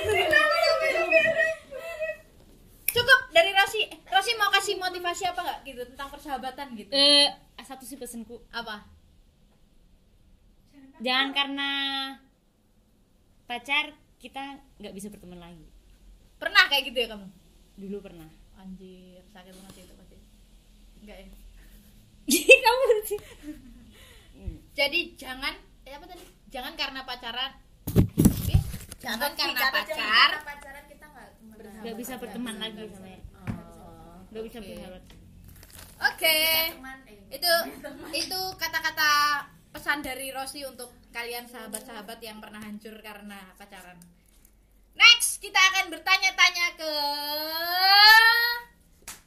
Cukup 2.86 3.20
dari 3.32 3.50
Rosi. 3.50 3.82
Rosi 4.06 4.32
mau 4.36 4.52
kasih 4.52 4.76
motivasi 4.76 5.24
apa 5.26 5.40
nggak 5.40 5.60
gitu 5.64 5.82
tentang 5.88 6.12
persahabatan 6.12 6.76
gitu? 6.76 6.92
eh 6.92 7.32
satu 7.58 7.82
sih 7.82 7.96
pesenku 7.96 8.44
Apa? 8.52 8.84
jangan 11.00 11.32
karena 11.32 11.70
pacar 13.44 13.92
kita 14.20 14.40
nggak 14.78 14.94
bisa 14.94 15.08
berteman 15.08 15.40
lagi 15.40 15.64
Pernah 16.38 16.68
kayak 16.68 16.92
gitu 16.92 16.98
ya 16.98 17.08
kamu? 17.10 17.28
dulu 17.76 17.98
pernah 18.04 18.28
Anjir, 18.54 19.24
sakit 19.26 19.54
banget 19.54 19.76
itu 19.82 19.94
pasti. 19.96 20.18
Enggak 21.00 21.18
ya. 21.18 21.28
kamu 22.68 22.84
sih 23.06 23.20
Jadi 24.74 25.00
jangan 25.16 25.56
eh 25.84 25.96
apa 25.96 26.06
tadi? 26.06 26.24
Jangan 26.54 26.78
karena 26.78 27.02
pacaran. 27.02 27.52
Jangan 29.02 29.34
karena 29.34 29.74
pacar. 29.74 30.30
pacaran 30.46 30.86
kita 30.86 31.06
nggak 31.10 31.30
nggak 31.82 31.96
bisa 31.98 32.14
berteman 32.22 32.56
lagi 32.62 32.88
sama 32.94 33.10
ya 33.10 33.20
Oh, 33.44 34.24
nggak 34.32 34.44
bisa 34.48 34.58
bersahabat 34.64 35.04
Oke. 36.14 36.38
eh 36.40 36.70
Itu 37.34 37.52
itu 38.16 38.40
kata-kata 38.56 39.10
pesan 39.74 40.00
dari 40.06 40.30
Rosi 40.32 40.62
untuk 40.64 40.94
kalian 41.12 41.50
sahabat-sahabat 41.50 42.22
yang 42.22 42.38
pernah 42.40 42.62
hancur 42.62 42.96
karena 43.02 43.42
pacaran. 43.60 43.98
Next, 44.94 45.42
kita 45.42 45.58
akan 45.58 45.90
bertanya-tanya 45.90 46.66
ke 46.78 46.92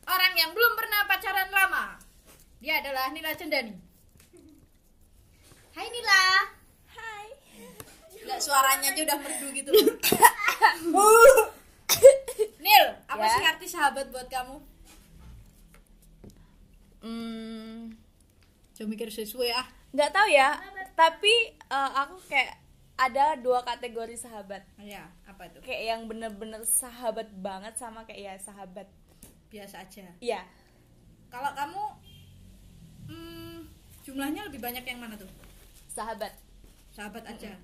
orang 0.06 0.32
yang 0.38 0.54
belum 0.54 0.72
pernah 0.78 1.00
pacaran 1.10 1.50
lama. 1.50 1.98
Dia 2.62 2.78
adalah 2.80 3.10
Nila 3.10 3.34
Cendani. 3.34 3.74
Hai 5.74 5.90
Nila. 5.90 6.55
Hai. 8.26 8.28
Nggak 8.28 8.42
suaranya 8.42 8.88
aja 8.90 9.00
udah 9.06 9.18
merdu 9.22 9.46
gitu 9.54 9.70
loh. 9.70 9.86
Nil, 12.58 12.86
apa 13.06 13.22
Ya. 13.22 13.30
sih 13.30 13.44
arti 13.46 13.66
sahabat 13.70 14.10
buat 14.10 14.26
kamu? 14.26 14.58
Hmm, 17.06 17.94
Coba 18.74 18.86
mikir 18.90 19.06
sesuai 19.08 19.54
ah. 19.54 19.66
nggak 19.94 20.10
tahu 20.10 20.26
ya. 20.26 20.58
Tapi 20.98 21.34
eh, 21.54 21.90
aku 21.94 22.18
kayak 22.26 22.58
ada 22.98 23.38
dua 23.38 23.62
kategori 23.62 24.18
sahabat. 24.18 24.66
Ya, 24.82 25.06
apa 25.22 25.46
itu? 25.46 25.62
Kayak 25.62 25.82
yang 25.94 26.00
bener-bener 26.10 26.66
sahabat 26.66 27.30
banget 27.38 27.78
sama 27.78 28.02
kayak 28.02 28.20
ya 28.20 28.34
sahabat. 28.42 28.90
Biasa 29.46 29.86
aja. 29.86 30.10
Iya. 30.18 30.42
Kalau 31.30 31.54
kamu 31.54 31.82
hmm, 33.06 33.58
jumlahnya 34.02 34.50
lebih 34.50 34.58
banyak 34.58 34.82
yang 34.82 34.98
mana 34.98 35.14
tuh? 35.14 35.30
Sahabat. 35.86 36.34
Sahabat 36.90 37.22
aja. 37.22 37.54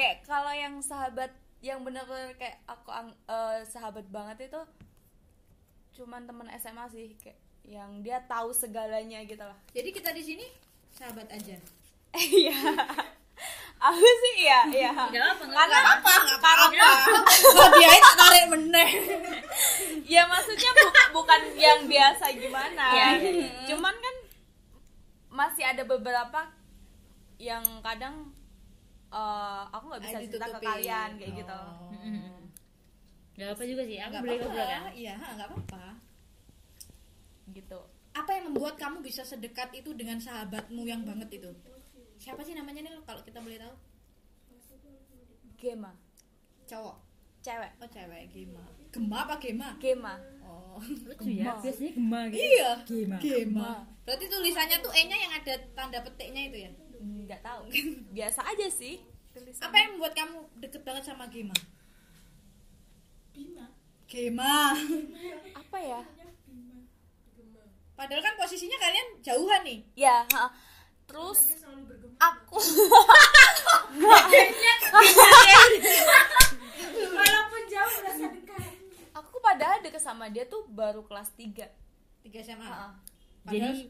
Kayak 0.00 0.24
kalau 0.24 0.48
yang 0.48 0.80
sahabat 0.80 1.28
yang 1.60 1.84
bener-bener 1.84 2.32
kayak 2.34 2.56
aku 2.64 2.88
ang- 2.88 3.20
eh, 3.26 3.60
sahabat 3.68 4.08
banget 4.08 4.48
itu 4.48 4.60
cuman 5.92 6.24
teman 6.24 6.48
SMA 6.56 6.88
sih 6.88 7.12
kayak 7.20 7.36
yang 7.68 8.00
dia 8.00 8.24
tahu 8.24 8.48
segalanya 8.50 9.20
gitu 9.22 9.44
lah. 9.44 9.58
Jadi 9.70 9.92
kita 9.92 10.16
di 10.16 10.24
sini 10.24 10.46
sahabat 10.90 11.28
aja. 11.28 11.56
Iya. 12.10 12.50
aku 13.78 14.02
sih 14.02 14.34
iya, 14.42 14.60
iya. 14.66 14.90
nggak 15.08 15.24
apa 15.30 15.44
Karena 15.46 15.78
apa? 15.94 16.12
Apa-apa. 16.36 16.88
Kok 17.54 17.68
dia 17.78 17.90
itu 17.92 18.12
tarik 18.14 18.44
meneh. 18.50 18.90
ya 20.04 20.26
maksudnya 20.26 20.70
bukan 20.74 21.06
bukan 21.14 21.40
yang 21.54 21.80
biasa 21.86 22.34
gimana 22.34 22.84
iya. 22.90 23.08
cuman 23.64 23.94
kan 23.94 24.16
masih 25.30 25.62
ada 25.62 25.86
beberapa 25.86 26.50
yang 27.38 27.62
kadang 27.78 28.34
eh, 29.10 29.62
aku 29.68 29.84
nggak 29.86 30.02
bisa 30.02 30.16
cerita 30.22 30.46
ke 30.48 30.58
kalian 30.60 31.10
kayak 31.14 31.32
gitu 31.36 31.58
Oh. 31.60 31.90
nggak 33.32 33.50
apa 33.50 33.62
juga 33.64 33.82
sih 33.82 33.96
aku 33.96 34.14
apa-apa. 34.14 34.36
ngobrol 34.36 34.66
kan 34.66 34.82
Iya, 34.92 35.14
nggak 35.16 35.48
apa-apa. 35.48 35.84
gitu 37.50 37.80
Apa 38.10 38.30
yang 38.32 38.44
membuat 38.48 38.74
kamu 38.74 39.00
bisa 39.00 39.22
sedekat 39.22 39.70
itu 39.72 39.90
dengan 39.92 40.18
sahabatmu 40.18 40.82
yang 40.82 41.02
banget 41.02 41.30
itu? 41.32 41.50
Siapa 42.16 42.42
sih 42.42 42.52
namanya 42.52 42.82
nih 42.82 42.92
kalau 43.00 43.22
kita 43.22 43.38
boleh 43.38 43.54
tahu? 43.56 43.74
Gema 45.56 45.92
Cowok. 46.64 46.96
cewek 47.40 47.70
Oh, 47.78 47.88
cewek 47.88 48.28
Gema. 48.28 48.60
Gema 48.90 49.16
apa 49.22 49.34
Gema? 49.38 49.68
Gema 49.78 50.14
Oh. 50.42 50.76
lucu 50.82 51.30
ya 51.32 51.54
biasanya 51.56 51.92
gema 51.92 52.20
gitu 52.28 52.42
Iya. 52.42 52.70
Gema. 52.84 53.16
Gema. 53.18 53.70
Berarti 54.02 54.24
tulisannya 54.26 54.76
tuh 54.78 54.90
E-nya 54.90 55.16
yang 55.16 55.32
ada 55.32 55.54
tanda 55.72 55.98
petiknya 56.00 56.42
itu 56.46 56.58
ya? 56.60 56.70
Nggak 57.00 57.40
tahu 57.40 57.64
biasa 58.16 58.44
aja 58.44 58.68
sih 58.68 59.00
tulisannya. 59.32 59.64
Apa 59.64 59.76
yang 59.76 59.90
membuat 59.94 60.12
kamu 60.12 60.38
deket 60.60 60.82
banget 60.84 61.04
sama 61.06 61.24
Gema? 61.26 61.56
Gema. 64.04 64.74
apa 65.54 65.78
ya 65.80 66.02
Padahal 67.94 68.24
kan 68.24 68.32
posisinya 68.34 68.76
kalian 68.76 69.08
jauhan 69.20 69.60
nih. 69.60 69.78
ya 69.94 70.24
ha. 70.32 70.48
terus 71.04 71.52
aku 72.16 72.56
walaupun 77.12 77.62
jauh 77.68 77.92
merasa 78.00 78.26
dekat 78.30 78.62
aku 79.12 79.36
padahal 79.38 79.78
deket 79.80 80.00
sama 80.00 80.28
dia 80.28 80.46
tuh 80.46 80.64
baru 80.68 81.04
kelas 81.04 81.32
3 81.36 81.66
Tiga 82.20 82.40
SMA. 82.44 82.68
Ha. 82.68 82.92
jadi 83.48 83.88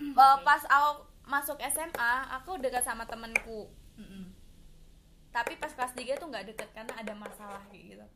Eh, 0.00 0.36
pas 0.48 0.64
aku 0.64 1.09
masuk 1.22 1.56
SMA 1.64 2.10
aku 2.32 2.56
dekat 2.56 2.80
sama 2.80 3.04
temenku 3.04 3.68
Mm-mm. 3.94 4.32
tapi 5.28 5.54
pas 5.56 5.70
kelas 5.70 5.92
3 5.92 6.16
tuh 6.16 6.26
nggak 6.26 6.46
deket 6.46 6.68
karena 6.70 6.92
ada 6.92 7.12
masalah 7.14 7.62
kayak 7.66 7.84
gitu 7.90 8.06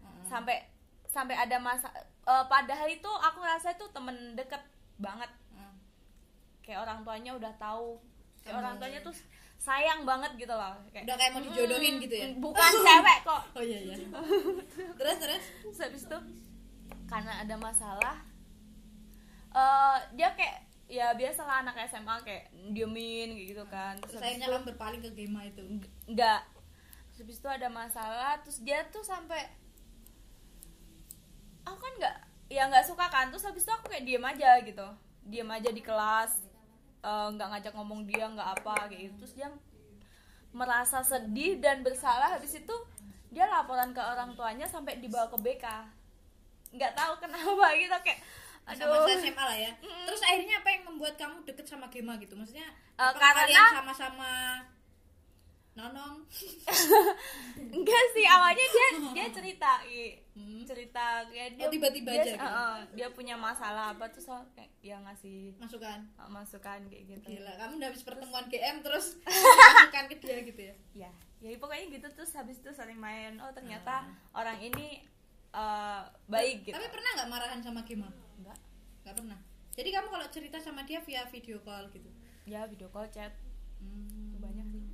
Mm-mm. 0.00 0.24
sampai 0.24 0.62
sampai 1.06 1.34
ada 1.34 1.56
masa 1.58 1.88
eh, 2.20 2.44
padahal 2.46 2.86
itu 2.86 3.06
aku 3.08 3.38
rasa 3.40 3.72
itu 3.72 3.86
temen 3.88 4.14
deket 4.34 4.60
banget 4.96 5.30
Mm. 5.50 5.74
kayak 6.60 6.80
orang 6.80 7.02
tuanya 7.02 7.30
udah 7.32 7.52
tahu 7.54 7.98
kayak 8.38 8.50
Kamu- 8.50 8.60
orang 8.60 8.74
tuanya 8.76 9.00
tuh 9.00 9.14
sayang 9.56 10.02
banget 10.02 10.34
gitu 10.36 10.50
loh 10.50 10.74
kayak 10.88 11.04
Udah 11.04 11.16
kayak 11.16 11.32
mau 11.32 11.42
dijodohin 11.42 11.94
gitu 11.98 12.12
ya? 12.12 12.26
bukan 12.36 12.72
cewek 12.76 13.18
kok 13.22 13.42
Oh 13.56 13.62
iya 13.62 13.78
iya. 13.82 13.96
terus 14.94 15.16
terus. 15.16 15.44
Habis 15.72 16.04
itu 16.04 16.18
karena 17.04 17.40
ada 17.40 17.54
masalah 17.54 18.16
eh 19.52 19.96
dia 20.12 20.34
kayak 20.34 20.63
ya 20.84 21.16
biasalah 21.16 21.64
anak 21.64 21.80
SMA 21.88 22.16
kayak 22.24 22.44
diemin 22.72 23.34
gitu 23.40 23.64
kan. 23.72 23.96
Terus 24.04 24.20
akhirnya 24.20 24.48
kamu 24.52 24.68
berpaling 24.74 25.00
ke 25.00 25.10
Gema 25.16 25.48
itu. 25.48 25.62
enggak 26.08 26.42
terus 27.14 27.30
habis 27.30 27.38
itu 27.38 27.46
ada 27.48 27.68
masalah 27.70 28.42
terus 28.42 28.58
dia 28.58 28.82
tuh 28.90 29.06
sampai 29.06 29.38
aku 31.62 31.78
kan 31.78 31.92
nggak 32.02 32.16
ya 32.52 32.68
nggak 32.68 32.84
suka 32.84 33.06
kan. 33.08 33.32
Terus 33.32 33.44
habis 33.48 33.64
itu 33.64 33.72
aku 33.72 33.88
kayak 33.88 34.04
diem 34.04 34.24
aja 34.24 34.50
gitu. 34.60 34.86
Diem 35.24 35.48
aja 35.48 35.70
di 35.72 35.80
kelas 35.80 36.32
eh, 37.00 37.28
nggak 37.32 37.48
ngajak 37.48 37.72
ngomong 37.72 38.04
dia 38.04 38.28
nggak 38.28 38.48
apa 38.60 38.92
kayak 38.92 39.08
gitu. 39.08 39.14
Terus 39.24 39.34
dia 39.40 39.48
merasa 40.52 41.00
sedih 41.00 41.58
dan 41.58 41.80
bersalah. 41.80 42.36
Habis 42.36 42.60
itu 42.60 42.76
dia 43.32 43.48
laporan 43.48 43.90
ke 43.96 43.98
orang 43.98 44.36
tuanya 44.38 44.68
sampai 44.68 45.00
dibawa 45.02 45.26
ke 45.26 45.38
BK 45.40 45.66
nggak 46.74 46.92
tahu 46.92 47.12
kenapa 47.22 47.66
gitu. 47.80 47.96
Kayak 48.04 48.20
aduh 48.64 48.80
Masa-masa 48.80 49.20
SMA 49.20 49.44
lah 49.44 49.58
ya. 49.58 49.72
Terus 50.04 50.20
akhirnya 50.20 50.56
apa 50.58 50.68
yang 50.70 50.82
membuat 50.86 51.14
kamu 51.14 51.44
deket 51.44 51.66
sama 51.66 51.86
Gema 51.86 52.16
gitu? 52.16 52.32
Maksudnya 52.32 52.64
apakah 52.94 53.20
karena- 53.34 53.44
kalian 53.44 53.76
sama-sama 53.76 54.30
nonong? 55.74 56.22
enggak 57.74 58.04
sih 58.10 58.24
awalnya 58.24 58.62
dia 58.64 58.88
dia 59.10 59.26
cerita. 59.28 59.72
Hmm. 60.32 60.62
cerita 60.64 61.22
kayak 61.28 61.54
dia 61.54 61.64
Oh, 61.64 61.70
tiba-tiba 61.70 62.10
dia, 62.10 62.22
aja 62.24 62.32
gitu? 62.32 62.40
eh, 62.40 62.50
eh, 62.50 62.78
dia 62.94 63.08
punya 63.10 63.34
masalah 63.36 63.92
apa 63.92 64.06
tuh 64.08 64.18
so 64.20 64.34
kayak 64.54 64.70
dia 64.78 64.96
ngasih 64.98 65.54
Masukan. 65.56 65.98
eh, 66.00 66.28
masukan 66.28 66.80
kayak 66.88 67.04
gitu 67.08 67.28
Gila, 67.32 67.52
kamu 67.54 67.72
udah 67.76 67.88
habis 67.90 68.02
pertemuan 68.02 68.46
GM 68.46 68.76
terus 68.80 69.06
masukan 69.68 70.04
ke 70.08 70.16
dia 70.16 70.38
gitu 70.42 70.60
ya? 70.64 70.74
ya 70.96 71.10
ya 71.40 71.54
pokoknya 71.54 71.86
gitu 71.92 72.06
terus 72.08 72.32
habis 72.32 72.56
itu 72.56 72.70
sering 72.70 72.96
main 72.96 73.36
oh 73.36 73.52
ternyata 73.52 74.06
orang 74.32 74.58
ini 74.58 75.04
eh, 75.50 76.00
baik 76.26 76.64
gitu 76.64 76.74
Tapi 76.74 76.86
pernah 76.88 77.10
nggak 77.14 77.28
marahan 77.28 77.60
sama 77.60 77.82
Gema? 77.82 78.08
Enggak 78.40 78.58
Nggak 79.04 79.14
pernah. 79.20 79.40
Jadi 79.76 79.88
kamu 79.92 80.08
kalau 80.08 80.26
cerita 80.32 80.56
sama 80.56 80.80
dia 80.88 81.04
via 81.04 81.28
video 81.28 81.60
call 81.60 81.92
gitu? 81.92 82.08
ya 82.44 82.64
video 82.68 82.88
call 82.92 83.08
chat. 83.08 83.32
Hmm. 83.80 84.36
banyak 84.40 84.64
sih. 84.72 84.84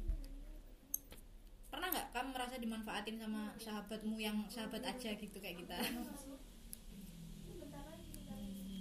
Pernah 1.71 1.89
nggak 1.95 2.09
kamu 2.11 2.29
merasa 2.35 2.57
dimanfaatin 2.59 3.17
sama 3.19 3.55
sahabatmu 3.59 4.19
yang 4.19 4.47
sahabat 4.51 4.83
aja 4.83 5.15
gitu 5.15 5.39
kayak 5.39 5.63
kita? 5.63 5.79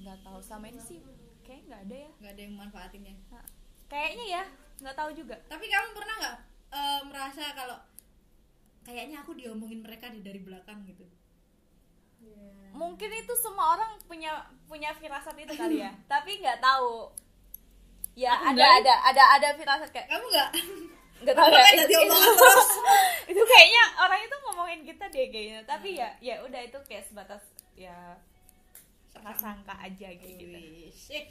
Nggak 0.01 0.18
tahu 0.25 0.39
sama 0.42 0.74
ini 0.74 0.82
sih. 0.82 1.01
Kayak 1.46 1.62
nggak 1.70 1.82
ada 1.86 1.96
ya. 1.98 2.10
Nggak 2.18 2.32
ada 2.34 2.42
yang 2.42 2.56
manfaatin 2.58 3.04
ya? 3.06 3.16
Nah, 3.30 3.46
kayaknya 3.86 4.25
ya. 4.25 4.44
Nggak 4.82 4.96
tahu 4.98 5.10
juga. 5.13 5.36
Tapi 5.46 5.66
kamu 5.70 5.89
pernah 5.94 6.16
nggak 6.18 6.38
eh, 6.74 7.01
merasa 7.06 7.44
kalau 7.54 7.78
kayaknya 8.82 9.22
aku 9.22 9.38
diomongin 9.38 9.86
mereka 9.86 10.10
di 10.10 10.25
dari 10.25 10.42
belakang 10.42 10.82
gitu 10.89 11.06
mungkin 12.74 13.12
itu 13.12 13.34
semua 13.36 13.76
orang 13.76 13.92
punya 14.08 14.32
punya 14.66 14.96
firasat 14.96 15.36
itu 15.36 15.54
kali 15.56 15.84
ya. 15.84 15.92
Tapi 16.12 16.40
nggak 16.40 16.64
tahu. 16.64 17.12
Ya 18.16 18.36
Aku 18.36 18.52
ada 18.52 18.66
enggak. 18.68 18.80
ada 18.84 18.94
ada 19.12 19.24
ada 19.40 19.48
firasat 19.56 19.90
kayak 19.92 20.08
kamu 20.12 20.26
nggak 20.32 20.50
nggak 21.20 21.36
tahu 21.36 21.48
ya. 21.52 21.60
kan 21.60 21.74
itu, 21.76 22.00
itu, 22.00 22.50
itu 23.36 23.42
kayaknya 23.44 23.84
orang 24.00 24.20
itu 24.24 24.36
ngomongin 24.48 24.82
kita 24.88 25.06
deh 25.12 25.28
kayaknya. 25.28 25.60
Tapi 25.68 25.90
ya 26.00 26.10
ya 26.24 26.36
udah 26.44 26.62
itu 26.64 26.80
kayak 26.88 27.04
sebatas 27.08 27.44
ya 27.76 28.16
prasangka 29.12 29.76
aja 29.76 30.08
kayak 30.16 30.36
gitu. 30.40 30.56
Wis. 30.56 31.00
Eh, 31.12 31.24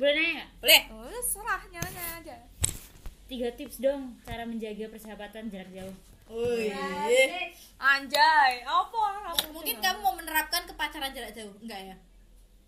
boleh 0.00 0.12
nanya 0.16 0.32
nggak? 0.32 0.48
boleh. 0.64 0.82
Oh 0.96 1.22
serah 1.24 1.62
nyalanya 1.68 2.04
aja. 2.24 2.36
Tiga 3.28 3.52
tips 3.52 3.76
dong 3.84 4.16
cara 4.24 4.48
menjaga 4.48 4.88
persahabatan 4.88 5.52
jarak 5.52 5.68
jauh 5.76 5.96
Wih. 6.28 6.72
anjay. 7.78 8.52
Apa? 8.66 9.32
Mungkin 9.48 9.76
kamu 9.80 9.98
mau 10.04 10.14
menerapkan 10.18 10.68
ke 10.68 10.72
pacaran 10.76 11.10
jarak 11.14 11.32
jauh? 11.32 11.54
Enggak 11.64 11.80
ya? 11.94 11.96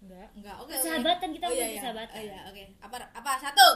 Enggak. 0.00 0.28
Enggak 0.32 0.56
oke 0.64 0.72
oke. 0.72 0.80
Persahabatan, 0.80 1.28
kita 1.36 1.44
oh, 1.44 1.52
iya, 1.52 1.60
iya. 1.60 1.68
persahabatan. 1.76 2.16
oh, 2.16 2.24
iya 2.24 2.40
oke. 2.48 2.64
Apa 2.80 2.96
apa? 3.12 3.32
Satu. 3.36 3.68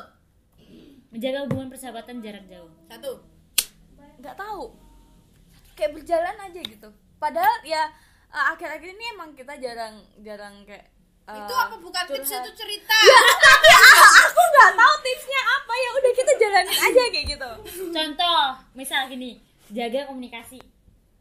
Menjaga 1.12 1.38
hubungan 1.47 1.69
persahabatan 1.69 2.14
jarak 2.25 2.45
jauh. 2.49 2.73
Satu. 2.88 3.12
Nggak 4.19 4.37
tahu. 4.41 4.62
Kayak 5.76 5.93
berjalan 6.00 6.37
aja 6.38 6.61
gitu. 6.64 6.88
Padahal 7.21 7.55
ya 7.67 7.83
eh, 8.33 8.45
akhir-akhir 8.57 8.88
ini 8.88 9.05
emang 9.14 9.37
kita 9.37 9.55
jarang 9.61 10.00
jarang 10.25 10.64
kayak 10.64 10.88
eh, 11.29 11.38
itu 11.45 11.55
apa? 11.55 11.76
Bukan 11.76 12.05
tips 12.09 12.31
curhat. 12.33 12.47
itu 12.49 12.53
cerita. 12.57 12.97
Tapi 13.53 13.69
ah, 13.69 14.11
aku 14.33 14.41
nggak 14.49 14.73
tahu 14.81 14.95
tipsnya 15.05 15.41
apa. 15.61 15.73
Ya 15.76 15.91
udah 15.93 16.12
kita 16.17 16.33
jalanin 16.41 16.79
aja 16.79 17.03
kayak 17.12 17.26
gitu. 17.37 17.50
Contoh 17.93 18.41
misal 18.73 19.12
gini 19.12 19.53
jaga 19.75 20.07
komunikasi. 20.07 20.62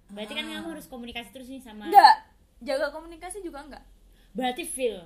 Berarti 0.07 0.33
kan 0.33 0.45
Ah. 0.45 0.51
kamu 0.55 0.67
harus 0.71 0.85
komunikasi 0.85 1.29
terus 1.31 1.49
nih 1.49 1.57
sama 1.59 1.89
enggak. 1.89 2.15
Jaga 2.61 2.87
komunikasi 2.89 3.41
juga 3.41 3.59
enggak. 3.61 3.83
Berarti 4.31 4.63
feel. 4.63 5.01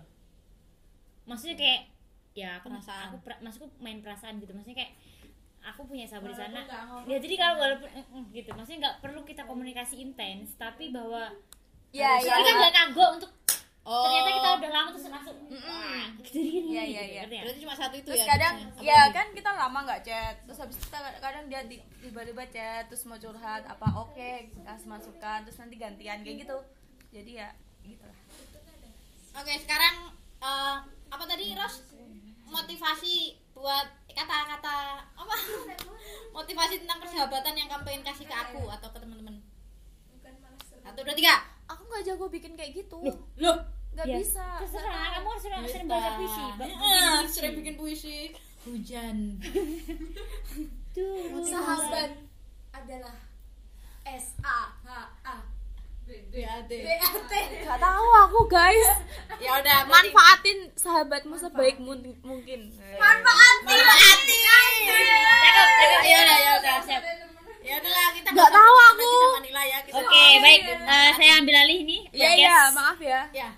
Maksudnya 1.23 1.55
kayak 1.55 1.81
ya 2.33 2.59
aku 2.59 2.69
Perasaan. 2.69 3.05
aku 3.07 3.17
pra- 3.21 3.39
maksudku 3.39 3.67
main 3.77 3.99
perasaan 3.99 4.37
gitu. 4.37 4.51
Maksudnya 4.51 4.77
kayak 4.77 4.93
aku 5.65 5.83
punya 5.85 6.05
sahabat 6.05 6.31
di 6.31 6.37
sana. 6.37 6.59
ya 7.03 7.17
jadi 7.17 7.35
kalau 7.35 7.55
walaupun 7.57 7.89
eh, 7.89 8.05
eh, 8.05 8.23
gitu. 8.33 8.49
Maksudnya 8.51 8.79
nggak 8.83 8.97
perlu 9.01 9.21
kita 9.23 9.43
komunikasi 9.43 9.95
intens 9.97 10.55
tapi 10.55 10.91
bahwa 10.91 11.31
ya 11.89 12.19
tapi 12.19 12.43
kan 12.43 12.55
nggak 12.57 12.75
kagok 12.75 13.09
untuk 13.17 13.31
oh. 13.87 14.03
Ternyata 14.03 14.29
kita 14.35 14.49
udah 14.59 14.71
lama 14.71 14.89
terus 14.91 15.07
langsung 15.07 15.37
jadi 16.27 16.49
gini 16.53 16.69
Iya, 16.75 16.83
iya, 16.83 17.03
iya. 17.07 17.23
berarti 17.41 17.59
cuma 17.63 17.73
satu 17.73 17.95
itu 17.95 18.07
terus 18.11 18.21
ya? 18.21 18.27
kadang 18.35 18.55
ya 18.83 18.99
lagi? 19.07 19.15
kan 19.15 19.27
kita 19.31 19.49
lama 19.55 19.79
nggak 19.87 20.01
chat. 20.03 20.35
Terus 20.43 20.59
habis 20.59 20.75
itu 20.75 20.85
kita 20.85 20.99
kadang 21.23 21.45
dia 21.47 21.61
di- 21.65 21.83
tiba-tiba 22.03 22.43
chat 22.51 22.83
terus 22.91 23.03
mau 23.07 23.17
curhat 23.17 23.63
apa 23.65 23.87
oke 23.95 24.31
kasih 24.53 24.87
masukan 24.91 25.39
terus 25.47 25.57
nanti 25.57 25.75
gantian 25.79 26.19
kayak 26.21 26.37
gitu. 26.45 26.57
Jadi 27.15 27.31
ya 27.39 27.49
gitu 27.81 28.03
lah. 28.03 28.19
Oke, 29.37 29.53
sekarang 29.61 29.95
eh, 30.41 30.77
apa 31.07 31.23
tadi 31.23 31.55
Ros? 31.55 31.75
Motivasi 32.47 33.15
buat 33.53 33.87
kata-kata 34.07 35.03
apa? 35.15 35.35
Motivasi 36.37 36.83
tentang 36.83 36.99
persahabatan 37.01 37.53
yang 37.55 37.67
kamu 37.67 37.83
pengen 37.83 38.03
kasih 38.05 38.25
ke 38.25 38.35
aku 38.35 38.67
atau 38.71 38.89
ke 38.91 38.97
teman-teman. 38.99 39.35
Satu, 40.87 41.03
dua, 41.03 41.11
tiga. 41.11 41.35
aku 41.67 41.83
nggak 41.83 42.03
jago 42.07 42.31
bikin 42.31 42.55
kayak 42.55 42.71
gitu. 42.71 43.03
Loh, 43.35 43.57
nggak 43.97 44.05
Ya, 44.05 44.15
bisa 44.15 44.45
terserah 44.61 44.93
kamu 45.11 45.27
harus 45.27 45.41
sering, 45.41 45.57
Bisa. 45.59 45.73
sering 45.73 45.87
baca 45.87 46.09
puisi 46.13 46.43
puisi. 46.53 47.33
sering 47.33 47.53
bikin 47.55 47.75
puisi. 47.75 48.17
Hujan. 48.63 49.17
Tuh, 50.91 51.17
sahabat 51.43 52.11
adalah 52.71 53.15
S 54.03 54.37
A 54.39 54.59
H 54.79 54.89
A 55.23 55.35
BAT. 56.05 56.69
B 56.69 56.85
A 56.87 57.09
T 57.23 57.33
nggak 57.59 57.79
tahu 57.79 58.07
aku 58.21 58.39
guys 58.47 58.87
Ya 59.37 59.57
udah, 59.57 59.83
manfaatin 59.83 60.71
sahabatmu 60.73 61.35
sebaik 61.35 61.77
mun- 61.77 62.21
mungkin 62.21 62.69
manfaatin. 62.93 63.65
cakep 63.67 64.19
cakep 65.73 66.01
Ya 66.03 66.17
udah, 66.17 66.37
ya 66.37 66.51
udah, 66.55 66.75
siap. 66.81 67.01
Ya 67.59 67.75
udahlah, 67.75 68.09
kita 68.13 68.29
Nggak 68.31 68.51
tahu 68.53 68.75
aku. 68.85 69.11
ya. 69.59 69.79
Oke 69.93 70.23
baik 70.39 70.61
Eh, 70.71 71.09
saya 71.13 71.31
ambil 71.37 71.55
alih 71.57 71.79
nih 71.83 72.01
Iya 72.09 72.23
podcast. 72.25 72.39
iya 72.39 72.57
maaf 72.71 72.99
ya 73.01 73.21
Ya, 73.33 73.49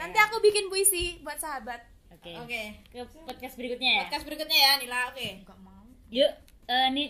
nanti 0.00 0.16
aku 0.18 0.40
bikin 0.40 0.66
puisi 0.66 1.20
buat 1.20 1.36
sahabat 1.36 1.84
oke 2.10 2.32
oke. 2.40 2.62
ke 2.88 2.98
podcast 3.22 3.54
berikutnya 3.54 3.90
ya 3.92 4.02
Podcast 4.02 4.24
berikutnya 4.24 4.58
ya, 4.58 4.72
Nila. 4.78 5.00
Oke. 5.08 5.28
mau 5.58 5.84
yuk 6.08 6.32
eh, 6.66 6.88
nih 6.90 7.08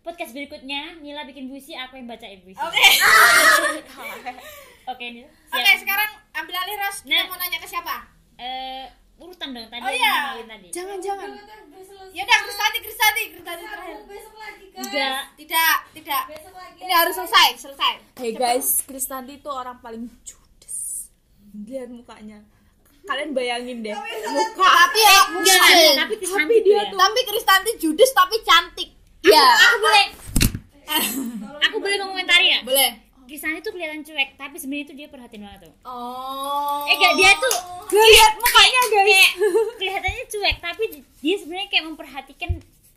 podcast 0.00 0.30
berikutnya 0.30 0.96
Nila 0.96 1.26
bikin 1.26 1.46
puisi 1.46 1.74
aku 1.74 1.94
yang 1.94 2.06
bacain 2.06 2.40
puisi 2.40 2.56
Oke. 2.56 2.86
oke 4.86 5.04
Nila 5.04 5.28
siap. 5.44 5.58
Oke, 5.58 5.72
sekarang 5.76 6.10
ambil 6.32 6.54
alih 6.56 6.76
Ros. 6.78 6.96
Kita 7.02 7.12
Nah. 7.12 7.26
mau 7.26 7.36
nanya 7.36 7.58
ke 7.58 7.66
siapa? 7.66 7.96
Eh, 8.36 8.86
urutan 9.18 9.50
dong 9.50 9.66
tadi 9.66 9.82
Oh, 9.82 9.90
yang 9.90 9.98
iya. 10.38 10.46
tadi 10.46 10.68
jangan 10.70 10.98
jangan 10.98 11.28
Ya 12.08 12.22
udah, 12.24 12.38
Kristanti, 12.40 12.78
Kristanti, 12.80 13.22
Kristanti 13.30 13.64
terakhir. 13.64 13.96
besok 14.06 14.34
lagi 14.34 14.64
kan 14.70 14.80
enggak 14.80 15.22
Tidak, 15.36 15.76
tidak. 15.92 16.22
besok 16.30 16.54
lagi 16.54 16.78
Ini 16.78 16.92
harus 16.94 17.14
selesai, 17.14 17.48
selesai. 17.58 17.92
Hey 18.16 18.32
guys, 18.32 18.80
Kristanti 18.80 19.36
itu 19.36 19.50
orang 19.50 19.76
paling 19.78 20.06
judes. 20.22 20.47
Lihat 21.64 21.88
mukanya. 21.88 22.38
Kalian 23.00 23.30
bayangin 23.32 23.80
deh. 23.80 23.94
Muka 24.28 24.68
tapi 24.68 25.00
ya, 25.00 25.18
enggak 25.30 25.58
enggak, 25.58 25.94
tapi 25.98 26.14
cantik 26.20 26.60
dia 26.60 26.76
ya. 26.78 26.92
tapi 26.92 27.20
Kristanti 27.24 27.70
judes 27.76 28.10
tapi 28.12 28.36
cantik. 28.42 28.88
Ya. 29.20 29.42
aku 29.42 29.76
boleh 29.78 30.04
aku 31.64 31.76
boleh 31.78 31.96
mengomentari 31.98 32.46
ya 32.48 32.60
Boleh. 32.62 32.90
Krisani 33.24 33.60
tuh 33.60 33.76
kelihatan 33.76 34.00
cuek 34.00 34.40
tapi 34.40 34.56
sebenarnya 34.56 34.86
tuh 34.86 34.96
dia 34.96 35.06
perhatiin 35.06 35.42
banget 35.42 35.60
tuh 35.62 35.72
Oh. 35.84 36.86
eh 36.86 36.94
enggak 36.94 37.14
dia 37.14 37.30
tuh 37.34 37.54
Lihat 37.90 38.32
mukanya 38.36 38.80
guys. 38.82 38.92
kayak 38.94 39.30
kelihatannya 39.78 40.24
cuek 40.26 40.56
tapi 40.58 40.82
dia 41.20 41.36
sebenarnya 41.36 41.68
kayak 41.68 41.84
memperhatikan 41.86 42.50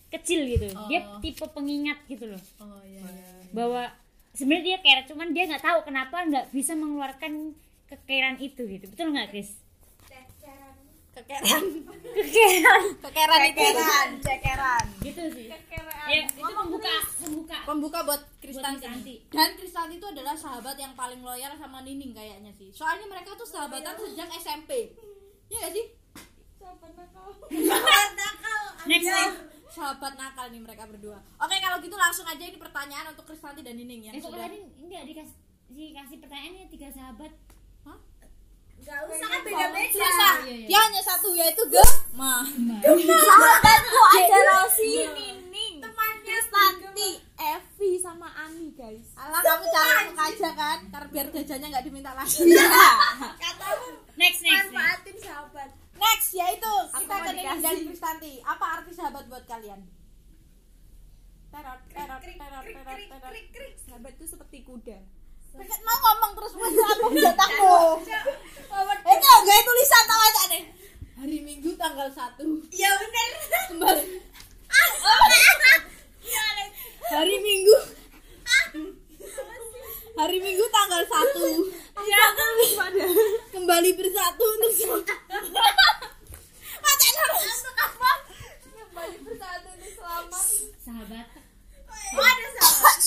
kecil 0.09 0.39
gitu 0.45 0.67
dia 0.87 0.99
Oh. 1.01 1.19
tipe 1.19 1.43
pengingat 1.43 1.99
gitu 2.05 2.27
loh 2.27 2.41
Oh 2.59 2.79
iya. 2.81 3.03
bahwa 3.49 3.91
sebenarnya 4.31 4.63
dia 4.63 4.77
care 4.79 5.03
cuman 5.03 5.27
dia 5.31 5.43
nggak 5.47 5.59
tahu 5.61 5.79
kenapa 5.83 6.15
nggak 6.21 6.45
bisa 6.49 6.71
mengeluarkan 6.73 7.51
kekeran 7.91 8.39
itu 8.39 8.61
gitu 8.63 8.85
betul 8.87 9.11
nggak 9.11 9.29
Kris 9.29 9.59
Kekeran. 11.11 11.63
kekeran 12.15 12.83
Kekeran 13.03 13.41
itu. 13.51 13.59
Cekeran, 13.59 14.09
cekeran. 14.23 14.85
gitu 15.03 15.23
sih 15.35 15.51
ya 16.07 16.23
itu 16.23 16.39
membuka 16.55 16.93
membuka 17.21 17.57
Pembuka 17.67 17.99
buat 18.03 18.21
Kristanti. 18.41 18.83
Kristanti. 18.83 19.15
Dan 19.29 19.49
Kristanti 19.55 19.93
itu 19.99 20.07
adalah 20.07 20.35
sahabat 20.35 20.75
yang 20.75 20.95
paling 20.97 21.21
loyal 21.21 21.53
sama 21.55 21.85
Nining 21.85 22.11
kayaknya 22.11 22.51
sih. 22.51 22.73
Soalnya 22.73 23.05
mereka 23.07 23.37
tuh 23.37 23.45
sahabatan 23.45 23.95
sejak 23.95 24.27
SMP. 24.39 24.91
Iya 25.47 25.67
gak 25.67 25.73
sih? 25.77 25.85
next 28.89 29.07
next 29.07 29.37
Sahabat 29.71 30.19
nakal 30.19 30.51
nih 30.51 30.59
mereka 30.59 30.83
berdua. 30.83 31.15
Oke, 31.39 31.55
kalau 31.63 31.79
gitu 31.79 31.95
langsung 31.95 32.27
aja 32.27 32.43
ini 32.43 32.59
pertanyaan 32.59 33.15
untuk 33.15 33.23
Kristanti 33.23 33.63
dan 33.63 33.79
Nining 33.79 34.11
yang 34.11 34.15
eh 34.15 34.19
sudah 34.19 34.47
tadi 34.47 34.59
enggak 34.83 35.03
dikasih 35.07 35.35
dikasih 35.71 36.17
pertanyaannya 36.19 36.65
tiga 36.67 36.87
sahabat 36.91 37.31
Nggak 38.81 38.99
usah 39.13 39.27
kan 39.29 39.39
beda 39.45 39.65
beda 39.69 39.93
Susah. 39.93 40.33
Dia 40.45 40.79
hanya 40.81 41.01
satu 41.05 41.29
yaitu 41.37 41.63
Gemma. 41.69 42.41
Sahabatku 42.81 43.99
ada 44.17 44.37
Rosi, 44.41 45.05
Nining, 45.13 45.85
Kristanti, 46.25 47.21
Evi 47.37 47.91
sama 48.01 48.29
Ani 48.33 48.73
guys. 48.73 49.13
Alah 49.13 49.41
kamu 49.45 49.65
cari 49.69 49.93
muka 50.09 50.23
aja 50.33 50.49
kan, 50.57 50.79
karena 50.89 51.07
biar 51.13 51.27
jajannya 51.29 51.67
nggak 51.69 51.85
diminta 51.85 52.11
lagi. 52.17 52.41
katamu 53.37 53.87
next 54.17 54.41
next, 54.41 54.41
next. 54.45 54.73
manfaatin 54.73 55.17
sahabat 55.21 55.69
Next 56.01 56.29
yaitu 56.33 56.73
kita 56.97 57.15
ke 57.21 57.31
Nining 57.37 57.61
dan. 57.61 57.77
Kristanti. 57.93 58.33
Apa 58.41 58.65
arti 58.81 58.91
sahabat 58.97 59.29
buat 59.29 59.45
kalian? 59.45 59.85
Terot, 61.53 61.81
terot, 61.93 62.21
terot, 62.25 62.65
terot, 62.65 62.99
terot. 63.05 63.33
Sahabat 63.85 64.11
itu 64.17 64.25
seperti 64.25 64.65
kuda. 64.65 64.97
Mau 65.51 65.97
ngomong 65.99 66.31
terus 66.39 66.55
aku 66.55 67.11
jatahku. 67.11 67.75
Itu 69.03 69.27
enggak 69.29 69.61
tulisan 69.67 70.03
tau 70.07 70.21
aja 70.23 70.43
nih. 70.47 70.63
Hari 71.21 71.37
Minggu 71.43 71.70
tanggal 71.81 72.09
1 72.13 72.77
ya 72.77 72.89
bener. 72.93 73.29
Kembali. 73.73 74.05
Hari 77.09 77.35
Minggu. 77.41 77.75
Hari 80.13 80.37
Minggu 80.37 80.65
tanggal 80.69 81.01
1 81.01 82.05
Ya, 82.05 82.23
pada. 82.77 83.05
kembali 83.49 83.89
bersatu 83.97 84.45
untuk 84.45 84.71
kembali 88.61 89.17
bersatu 89.25 89.67
untuk 89.73 89.91
selamat. 89.97 90.45
Sahabat. 90.85 91.27
Oh 92.13 92.21
ada 92.21 92.47
sahabat. 92.61 92.99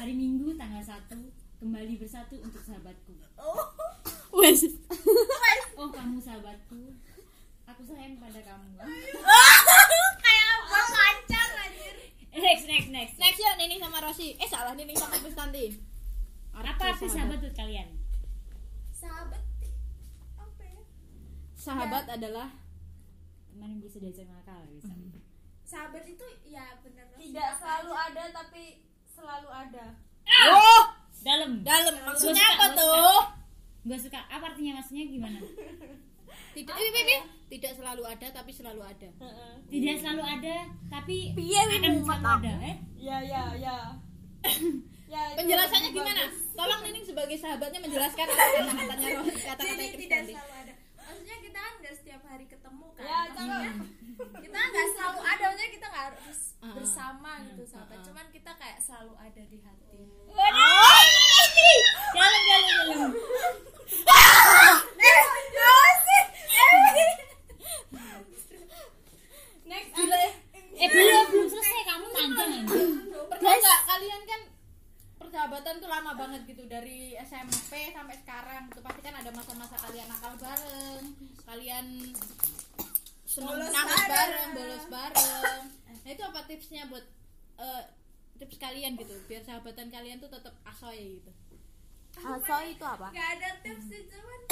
Hari 0.00 0.12
minggu 0.16 0.56
kembali 1.60 1.94
bersatu 2.00 2.36
untuk 2.40 2.62
sahabatku. 2.64 3.12
Wes. 4.34 4.60
Oh 5.78 5.88
kamu 5.90 6.20
sahabatku, 6.20 6.94
aku 7.64 7.82
sayang 7.82 8.16
pada 8.16 8.40
kamu. 8.40 8.68
kayak 10.24 10.46
apa 10.54 10.78
pacar 10.86 11.48
anjir 11.60 11.94
Next 12.30 12.64
next 12.66 12.88
next. 12.90 13.14
Next 13.16 13.38
ya 13.38 13.54
Nining 13.54 13.78
sama 13.78 13.98
Rosi. 14.00 14.34
Eh 14.34 14.46
salah 14.46 14.72
Nining 14.72 14.94
sama 14.94 15.16
Kristanti. 15.16 15.78
Apa 16.52 16.92
arti 16.92 17.06
sahabat 17.06 17.38
buat 17.38 17.54
kalian? 17.54 17.88
sahabat 18.94 19.42
apa 20.34 20.62
ya 20.64 20.80
Sahabat 21.54 22.04
adalah 22.08 22.48
Teman 23.46 23.68
yang 23.70 23.80
bisa 23.80 23.98
diajak 23.98 24.24
nakal 24.26 24.64
bisa. 24.66 24.88
sahabat 25.62 26.04
itu 26.04 26.24
ya 26.42 26.72
benar 26.80 27.04
tidak 27.12 27.50
selalu 27.54 27.92
ada 27.92 28.24
tapi 28.32 28.80
selalu 29.06 29.46
ada 29.46 29.84
Oh, 30.48 30.82
Dalam. 31.20 31.60
dalam 31.60 31.94
maksudnya 32.02 32.40
Gua 32.40 32.48
suka, 32.48 32.56
apa 32.56 32.66
gua 32.66 32.78
tuh? 32.80 33.20
Gak 33.84 34.00
suka. 34.00 34.20
Apa 34.26 34.44
artinya 34.50 34.72
maksudnya 34.74 35.04
gimana? 35.06 35.38
Tidak, 36.52 36.70
Pi, 36.70 36.86
Pi. 36.88 37.16
tidak 37.50 37.72
selalu 37.74 38.02
ada 38.04 38.26
tapi 38.30 38.50
selalu 38.50 38.80
ada. 38.80 39.08
Tidak 39.66 39.96
selalu 39.96 40.22
ada, 40.22 40.56
tapi 40.88 41.16
Piye, 41.32 41.60
Wi, 41.60 41.74
akan 41.76 41.92
selalu 42.00 42.26
ada. 42.32 42.52
Eh? 42.64 42.76
ya 42.96 43.18
ya 43.20 43.42
ya 43.54 43.76
ya 45.12 45.20
Penjelasannya 45.34 45.90
gimana? 45.90 46.24
bagus. 46.24 46.40
Tolong 46.52 46.80
Nining 46.80 47.04
sebagai 47.04 47.36
sahabatnya 47.36 47.80
menjelaskan 47.80 48.24
apa 48.24 48.44
kata-katanya 48.64 49.10
kata-kata 49.50 49.82
tidak 49.94 50.20
selalu 50.24 50.52
ada 50.54 50.72
maksudnya 50.96 51.36
kita 51.38 51.58
kan 51.58 51.72
nggak 51.78 51.94
setiap 51.94 52.22
hari 52.24 52.46
ketemu 52.46 52.86
kan 52.90 53.04
ya 53.04 53.18
maksudnya 53.26 53.70
kita 54.40 54.58
nggak 54.64 54.88
selalu 54.90 55.20
ada 55.22 55.42
maksudnya 55.44 55.70
kita 55.70 55.86
nggak 55.86 56.04
harus 56.08 56.38
Ah. 56.56 56.72
bersama 56.72 57.30
gitu 57.44 57.62
sahabat 57.66 57.98
Ah. 57.98 58.04
cuman 58.08 58.26
kita 58.32 58.50
kayak 58.56 58.78
selalu 58.80 59.12
ada 59.18 59.42
di 59.44 59.58
hati 59.60 60.00
Dalam 62.14 62.40
dalam 62.40 62.64
dalam. 62.64 63.10
next 69.64 69.90
Gila 69.94 70.18
ya. 70.18 70.30
Eh 70.74 70.88
belum 70.90 71.24
belum 71.30 71.48
selesai 71.48 71.82
kamu 71.86 72.06
panjang. 72.10 72.66
Pernah 73.30 73.54
nggak 73.62 73.80
kalian 73.86 74.22
kan 74.26 74.40
persahabatan 75.18 75.74
tuh 75.78 75.90
lama 75.90 76.12
banget 76.18 76.42
gitu 76.50 76.62
dari 76.66 77.14
SMP 77.22 77.94
sampai 77.94 78.16
sekarang 78.22 78.70
tuh 78.74 78.82
pasti 78.82 79.00
kan 79.02 79.14
ada 79.14 79.30
masa-masa 79.30 79.78
kalian 79.78 80.06
nakal 80.10 80.34
bareng, 80.36 81.04
kalian 81.46 81.86
seneng 83.24 83.50
Bolos 83.50 83.70
nangis 83.74 84.02
bareng. 84.06 84.10
bareng, 84.14 84.48
bolos 84.54 84.84
bareng. 84.90 85.62
Nah 86.04 86.10
itu 86.10 86.22
apa 86.22 86.40
tipsnya 86.46 86.86
buat 86.86 87.02
eh, 87.58 87.82
tips 88.38 88.56
kalian 88.58 88.98
gitu 88.98 89.14
biar 89.30 89.42
sahabatan 89.46 89.88
kalian 89.90 90.18
tuh 90.18 90.30
tetap 90.30 90.54
asoy 90.66 91.18
gitu. 91.22 91.30
Asoy 92.18 92.78
itu 92.78 92.84
apa? 92.86 93.10
Gak 93.10 93.28
ada 93.38 93.48
tips 93.62 93.84
sih 93.90 94.02
cuman 94.10 94.40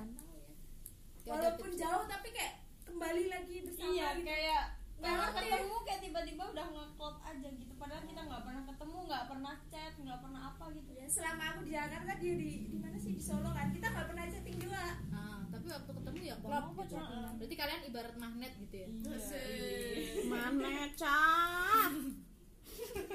ada 0.00 1.30
walaupun 1.30 1.68
tips. 1.70 1.78
jauh 1.78 2.04
tapi 2.10 2.28
kayak 2.34 2.54
kembali 2.90 3.24
lagi 3.30 3.56
bersama 3.62 3.90
iya 3.94 4.08
gitu. 4.18 4.26
kayak 4.26 4.62
Nggak 5.00 5.14
ngerti. 5.16 5.40
ketemu 5.46 5.76
kayak 5.80 6.00
tiba-tiba 6.00 6.44
udah 6.46 6.66
nge-cloud 6.68 7.16
aja 7.22 7.48
gitu 7.50 7.72
padahal 7.74 8.02
kita 8.02 8.20
nggak 8.22 8.42
pernah 8.42 8.62
ketemu 8.64 8.96
nggak 9.02 9.24
pernah 9.26 9.54
chat 9.66 9.92
nggak 9.96 10.18
pernah 10.20 10.40
apa 10.46 10.64
gitu 10.70 10.90
Ya, 10.92 11.06
selama 11.06 11.42
aku 11.46 11.60
di 11.62 11.70
Jakarta 11.70 12.12
dia 12.14 12.34
di 12.34 12.50
di 12.66 12.78
mana 12.78 12.96
sih 12.96 13.12
di 13.12 13.22
Solo 13.22 13.50
kan 13.50 13.66
kita 13.70 13.86
nggak 13.86 14.06
pernah 14.06 14.24
chatting 14.26 14.58
juga 14.58 14.84
Ah, 15.10 15.40
tapi 15.48 15.66
waktu 15.66 15.90
ketemu 15.90 16.18
ya 16.22 16.36
klop 16.36 16.64
gitu. 16.74 16.94
Berarti 17.34 17.54
kalian 17.56 17.80
ibarat 17.84 18.14
magnet 18.14 18.52
gitu 18.58 18.74
ya. 18.76 18.88
Magnet 20.26 20.90
cah. 20.94 21.88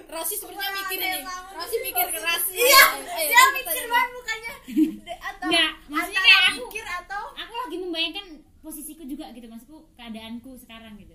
Rosi 0.08 0.36
sepertinya 0.36 0.72
mikir 0.80 1.00
nih. 1.00 1.22
Rosi 1.52 1.78
mikir 1.82 2.08
keras. 2.12 2.44
Iya, 2.56 2.84
Ayo, 2.96 3.28
dia 3.28 3.36
ayo, 3.36 3.50
mikir 3.54 3.84
banget 3.86 4.10
mukanya 4.12 4.54
atau 5.30 5.48
Nggak, 5.48 5.72
maksudnya 5.88 6.22
aku- 6.48 6.62
mikir 6.64 6.86
atau 6.88 7.24
Aku 7.36 7.54
lagi 7.56 7.78
membayangkan 7.80 8.26
posisiku 8.60 9.04
juga 9.04 9.30
gitu 9.32 9.46
maksudku 9.46 9.78
keadaanku 9.94 10.52
sekarang 10.56 10.98
gitu. 10.98 11.14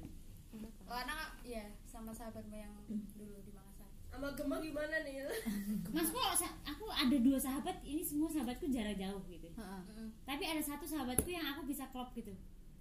Oh, 0.84 0.96
anak 0.96 1.38
ya 1.42 1.64
sama 1.84 2.10
sahabatmu 2.10 2.52
yang 2.52 2.74
dulu 3.14 3.38
di 3.40 3.52
Makassar 3.52 3.86
sama 4.10 4.34
Gemma 4.34 4.58
gimana 4.58 4.96
nih 5.02 5.22
Maksudku 5.94 6.18
kalau 6.18 6.34
sa- 6.34 6.58
aku 6.64 6.86
ada 6.90 7.16
dua 7.16 7.38
sahabat 7.38 7.78
ini 7.82 8.02
semua 8.02 8.26
sahabatku 8.26 8.66
jarak 8.66 8.98
jauh 8.98 9.22
gitu. 9.26 9.46
Heeh. 9.54 9.82
Tapi 10.24 10.42
ada 10.42 10.58
satu 10.58 10.82
sahabatku 10.82 11.30
yang 11.30 11.46
aku 11.54 11.62
bisa 11.62 11.86
klop 11.94 12.10
gitu. 12.14 12.34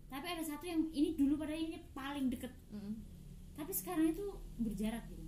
Tapi 0.10 0.25
ada 0.25 0.41
satu 0.41 0.65
yang 0.65 0.89
ini 0.89 1.13
dulu 1.13 1.38
pada 1.38 1.53
ini 1.53 1.86
paling 1.93 2.34
deket. 2.34 2.49
Mm-mm. 2.73 2.97
Tapi 3.53 3.69
sekarang 3.69 4.10
itu 4.10 4.25
berjarak 4.58 5.05
gitu. 5.10 5.21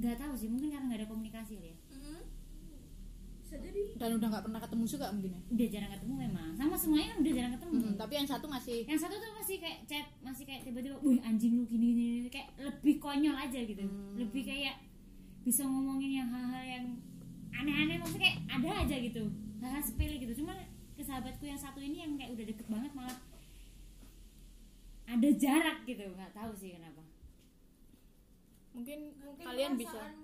Gak 0.00 0.16
tahu 0.16 0.32
sih 0.36 0.48
mungkin 0.48 0.72
karena 0.72 0.84
nggak 0.88 1.00
ada 1.00 1.08
komunikasi 1.08 1.54
ya. 1.60 1.76
Bisa 3.50 3.66
jadi 3.66 3.80
Dan 3.98 4.10
udah 4.22 4.28
nggak 4.30 4.44
pernah 4.46 4.60
ketemu 4.62 4.84
juga 4.86 5.06
mungkin 5.10 5.30
ya. 5.34 5.40
Udah 5.50 5.66
jarang 5.66 5.90
ketemu 5.98 6.14
memang. 6.30 6.50
Sama 6.54 6.76
semuanya 6.78 7.06
kan 7.10 7.18
udah 7.18 7.32
jarang 7.34 7.52
ketemu. 7.58 7.72
Mm-mm. 7.74 7.94
Tapi 7.98 8.12
yang 8.14 8.28
satu 8.30 8.46
masih 8.46 8.78
Yang 8.86 9.00
satu 9.02 9.14
tuh 9.18 9.32
masih 9.34 9.56
kayak 9.58 9.78
chat, 9.90 10.06
masih 10.22 10.44
kayak 10.46 10.62
tiba-tiba, 10.62 10.96
"Wih, 11.02 11.18
anjing 11.26 11.52
lu 11.58 11.66
gini 11.66 11.86
gini." 11.90 12.02
gini." 12.22 12.28
Kayak 12.30 12.48
lebih 12.62 12.94
konyol 13.02 13.34
aja 13.34 13.58
gitu. 13.58 13.82
Hmm. 13.82 14.14
Lebih 14.14 14.42
kayak 14.46 14.76
bisa 15.42 15.66
ngomongin 15.66 16.22
yang 16.22 16.28
hal-hal 16.30 16.62
yang 16.62 16.84
aneh-aneh 17.50 17.98
maksudnya 17.98 18.22
kayak 18.30 18.38
ada 18.46 18.70
aja 18.86 18.96
gitu. 19.02 19.22
Hal-hal 19.58 19.82
sepele 19.82 20.14
gitu. 20.22 20.32
Cuma 20.38 20.54
ke 20.94 21.02
sahabatku 21.02 21.42
yang 21.42 21.58
satu 21.58 21.82
ini 21.82 22.06
yang 22.06 22.14
kayak 22.14 22.38
udah 22.38 22.44
deket 22.46 22.66
banget 22.70 22.92
malah 22.94 23.18
ada 25.10 25.28
jarak 25.34 25.82
gitu. 25.90 26.06
nggak 26.06 26.30
tahu 26.30 26.54
sih 26.54 26.78
kenapa. 26.78 27.02
mungkin, 28.70 29.10
mungkin 29.18 29.42
kalian 29.42 29.74
bisa. 29.74 30.14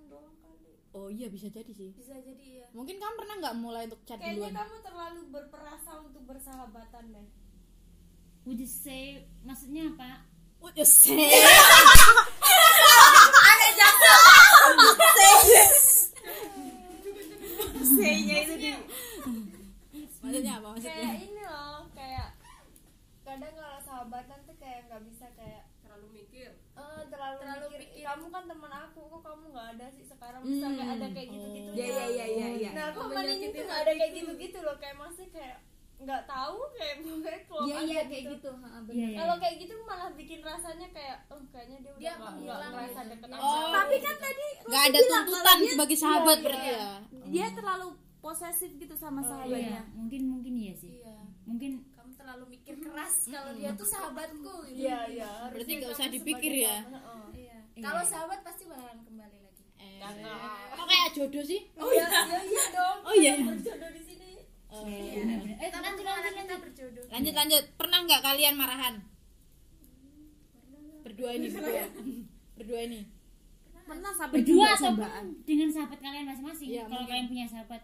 Oh 0.97 1.09
iya 1.09 1.29
bisa 1.29 1.47
jadi 1.47 1.69
sih. 1.69 1.93
bisa 1.93 2.17
jadi 2.17 2.47
ya 2.57 2.67
Mungkin 2.73 2.97
kamu 2.97 3.15
pernah 3.15 3.35
nggak 3.39 3.57
mulai 3.57 3.85
untuk 3.85 4.01
chat 4.03 4.17
kayaknya 4.17 4.49
duluan? 4.49 4.55
kamu 4.57 4.77
terlalu 4.81 5.21
berperasa 5.29 5.91
untuk 6.01 6.23
bersahabatan 6.25 7.05
deh 7.13 7.29
Would 8.43 8.57
you 8.57 8.67
say 8.67 9.03
maksudnya 9.43 9.93
apa? 9.93 10.25
What 10.57 10.73
you 10.73 10.87
say? 10.87 11.29
say-nya 17.97 18.37
itu 18.43 18.55
di 18.57 18.71
Maksudnya 20.21 20.53
apa 20.59 20.67
maksudnya? 20.75 20.97
kayak 20.99 21.19
ini 21.23 21.43
loh 21.45 21.81
kayak 21.95 22.29
kadang 23.23 23.53
kalau 23.55 23.79
sahabatan 23.81 24.39
tuh 24.43 24.57
kayak 24.59 24.81
nggak 24.91 25.03
bisa 25.07 25.27
kayak 25.39 25.63
terlalu 25.97 26.09
mikir 26.15 26.49
eh 26.77 27.03
terlalu, 27.09 27.37
Terlalu 27.39 27.67
mikir 27.67 27.81
pikir. 27.83 28.03
kamu 28.05 28.27
kan 28.29 28.45
teman 28.45 28.73
aku 28.77 29.01
kok 29.03 29.23
kamu 29.23 29.45
nggak 29.49 29.69
ada 29.73 29.87
sih 29.91 30.05
sekarang 30.05 30.41
bisa 30.43 30.67
kayak 30.69 30.91
ada 30.93 31.07
kayak 31.11 31.29
gitu 31.31 31.47
gitu 31.51 31.71
Iya, 31.73 31.85
iya, 31.87 32.05
iya, 32.07 32.25
iya, 32.29 32.49
iya. 32.55 32.71
nah 32.71 32.85
aku 32.91 32.99
sama 33.03 33.17
Menyakiti 33.17 33.49
tuh 33.51 33.65
nggak 33.65 33.81
ada 33.81 33.93
kayak 33.95 34.13
gitu 34.15 34.33
gitu 34.39 34.59
loh 34.61 34.77
kayak 34.77 34.97
masih 34.97 35.27
kayak 35.31 35.57
nggak 35.97 36.23
tahu 36.27 36.57
kayak 36.75 36.95
pokoknya 37.01 37.41
klop 37.43 37.65
iya 37.65 37.73
aja 37.75 37.89
iya 37.89 38.03
kayak 38.05 38.25
gitu 38.31 38.51
ha, 38.55 38.69
bener. 38.79 38.93
Iya, 38.93 39.07
iya. 39.07 39.17
kalau 39.17 39.35
kayak 39.39 39.57
gitu 39.57 39.75
malah 39.83 40.11
bikin 40.13 40.41
rasanya 40.43 40.89
kayak 40.91 41.17
oh 41.27 41.41
kayaknya 41.49 41.79
dia 41.81 41.89
udah 41.89 41.97
nggak 41.97 42.13
nggak 42.13 42.33
menghilang 42.37 42.71
ngerasa 42.71 43.01
gitu. 43.01 43.11
deket 43.11 43.27
Iya. 43.27 43.33
sama 43.33 43.41
Oh. 43.43 43.57
aku. 43.57 43.73
tapi 43.75 43.97
kan 43.99 44.17
tadi 44.21 44.47
Nggak 44.63 44.83
ada 44.85 44.99
tuntutan 45.01 45.57
dia- 45.57 45.73
sebagai 45.73 45.97
sahabat 45.97 46.37
iya, 46.37 46.45
berarti 46.45 46.69
iya. 46.69 46.77
ya. 46.77 46.93
dia 47.27 47.47
terlalu 47.51 47.87
posesif 48.19 48.71
gitu 48.75 48.95
sama 48.95 49.21
Iya, 49.21 49.29
sahabatnya 49.31 49.81
mungkin 49.91 50.23
mungkin 50.29 50.53
iya 50.55 50.75
sih. 50.75 50.93
iya 50.95 51.17
Mungkin 51.47 51.73
terlalu 52.27 52.59
mikir 52.59 52.75
keras 52.83 53.31
kalau 53.31 53.55
dia 53.55 53.71
tuh 53.71 53.87
sahabatku 53.87 54.55
gitu 54.67 54.83
iya 54.83 54.99
iya 55.07 55.31
Berarti 55.47 55.73
nggak 55.79 55.93
usah 55.95 56.11
dipikir 56.11 56.53
ya. 56.59 56.83
heeh. 56.83 57.23
iya 57.39 57.57
kalau 57.79 58.03
sahabat 58.03 58.43
pasti 58.43 58.67
bakalan 58.67 58.99
kembali 59.01 59.39
lagi 59.39 59.63
Eh, 59.79 60.03
kok 60.75 60.87
kayak 60.91 61.09
jodoh 61.15 61.45
sih? 61.47 61.71
oh 61.79 61.87
iya 61.87 62.07
iya 62.11 62.39
iya 62.43 62.65
dong 62.75 62.99
Oh 63.01 63.15
iya. 63.15 63.33
berjodoh 63.39 63.91
di 63.95 64.03
sini 64.03 64.31
Oh, 64.67 64.83
Iya. 64.83 65.23
Eh, 65.57 65.71
Karena 65.71 65.95
lanjut 65.95 66.03
lanjut 66.05 66.35
lanjut. 66.35 66.59
berjodoh 66.61 67.05
Lanjut 67.07 67.35
lanjut. 67.39 67.65
Pernah 67.79 67.99
nggak 68.03 68.21
kalian 68.21 68.55
marahan? 68.59 68.95
Berdua 71.01 71.31
ini 71.33 71.47
berdua. 71.49 71.87
berdua 72.59 72.81
ini. 72.83 73.01
pernah 73.87 74.11
sampai 74.11 74.43
Berdua 74.43 74.67
ataupun 74.75 75.47
dengan 75.47 75.71
sahabat 75.71 75.99
kalian 76.03 76.27
masing-masing. 76.27 76.69
Iya, 76.69 76.83
kalau 76.91 77.07
kalian 77.07 77.27
punya 77.31 77.47
sahabat. 77.47 77.83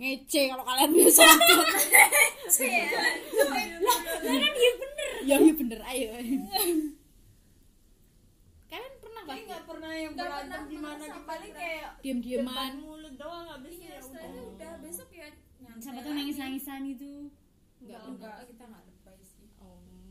Ngece 0.00 0.40
kalau 0.48 0.64
kalian 0.64 0.88
punya 0.90 1.12
sahabat. 1.18 1.66
Lah 3.76 3.98
kan 4.34 4.52
iya 4.54 4.72
bener. 4.74 5.10
ya 5.20 5.36
iya 5.36 5.52
bener 5.52 5.80
ayo. 5.86 6.08
kalian 8.66 8.94
pernah 8.96 9.22
Tapi 9.22 9.34
gak? 9.36 9.46
nggak 9.46 9.62
pernah 9.66 9.92
yang 9.92 10.12
Nggak 10.12 10.24
berantem 10.24 10.62
gimana 10.68 11.04
di 11.04 11.20
paling 11.22 11.52
kayak 11.52 11.88
Diam-diaman. 12.00 12.46
debat 12.46 12.72
mulut 12.80 13.14
doang 13.14 13.46
habis 13.50 13.74
iya 13.76 13.98
ya 13.98 14.02
udah. 14.46 14.72
besok 14.80 15.10
ya 15.12 15.28
nyantai 15.60 15.82
Siapa 15.82 15.98
tuh 15.98 16.06
lagi. 16.06 16.18
nangis-nangisan 16.18 16.80
gitu. 16.88 17.12
enggak 17.78 18.00
Enggak, 18.06 18.36
kita 18.46 18.64
nggak 18.64 18.82
lebay 18.86 19.18
sih 19.22 19.46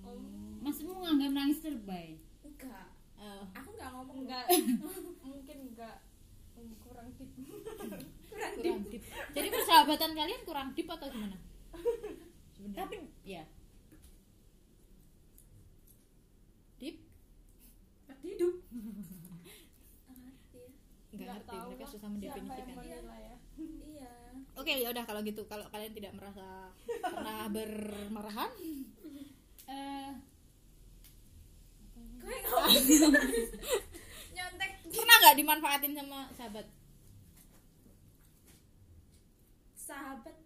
Oh. 0.02 0.19
Maksudmu 0.60 0.93
nganggap 0.97 1.32
nangis 1.34 1.60
terbay? 1.60 2.10
enggak 2.41 2.86
Oh. 3.15 3.43
aku 3.52 3.69
nggak 3.73 3.89
ngomong 3.89 4.17
enggak 4.23 4.45
mungkin 5.25 5.58
enggak 5.65 5.95
kurang 6.80 7.08
tip 7.15 7.30
kurang 8.39 8.82
deep. 8.88 9.04
Jadi 9.36 9.47
persahabatan 9.52 10.12
kalian 10.15 10.41
kurang 10.47 10.67
deep 10.73 10.88
atau 10.88 11.08
gimana? 11.12 11.38
Tapi 12.75 12.95
ya, 13.23 13.43
Deep? 16.80 16.95
hidup. 18.19 18.56
Enggak 21.10 21.36
ngerti, 21.39 21.52
tahu 21.52 21.67
mereka 21.71 21.86
susah 21.88 22.10
mendefinisikan. 22.12 22.75
menilai 22.75 23.21
ya. 23.28 23.36
Oke 24.60 24.71
ya 24.75 24.88
udah 24.91 25.04
kalau 25.08 25.21
gitu. 25.23 25.41
Kalau 25.47 25.65
kalian 25.71 25.93
tidak 25.95 26.12
merasa 26.15 26.71
pernah 26.99 27.47
bermarahan? 27.56 28.52
Eh, 29.69 30.12
nyontek. 34.36 34.71
Pernah 34.89 35.15
nggak 35.23 35.38
dimanfaatin 35.39 35.93
sama 35.95 36.19
sahabat 36.36 36.65
sahabat 39.89 40.38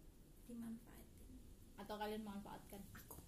dimanfaatin. 0.47 1.35
Atau 1.75 1.95
kalian 1.99 2.23
memanfaatkan 2.23 2.79
aku 2.95 3.19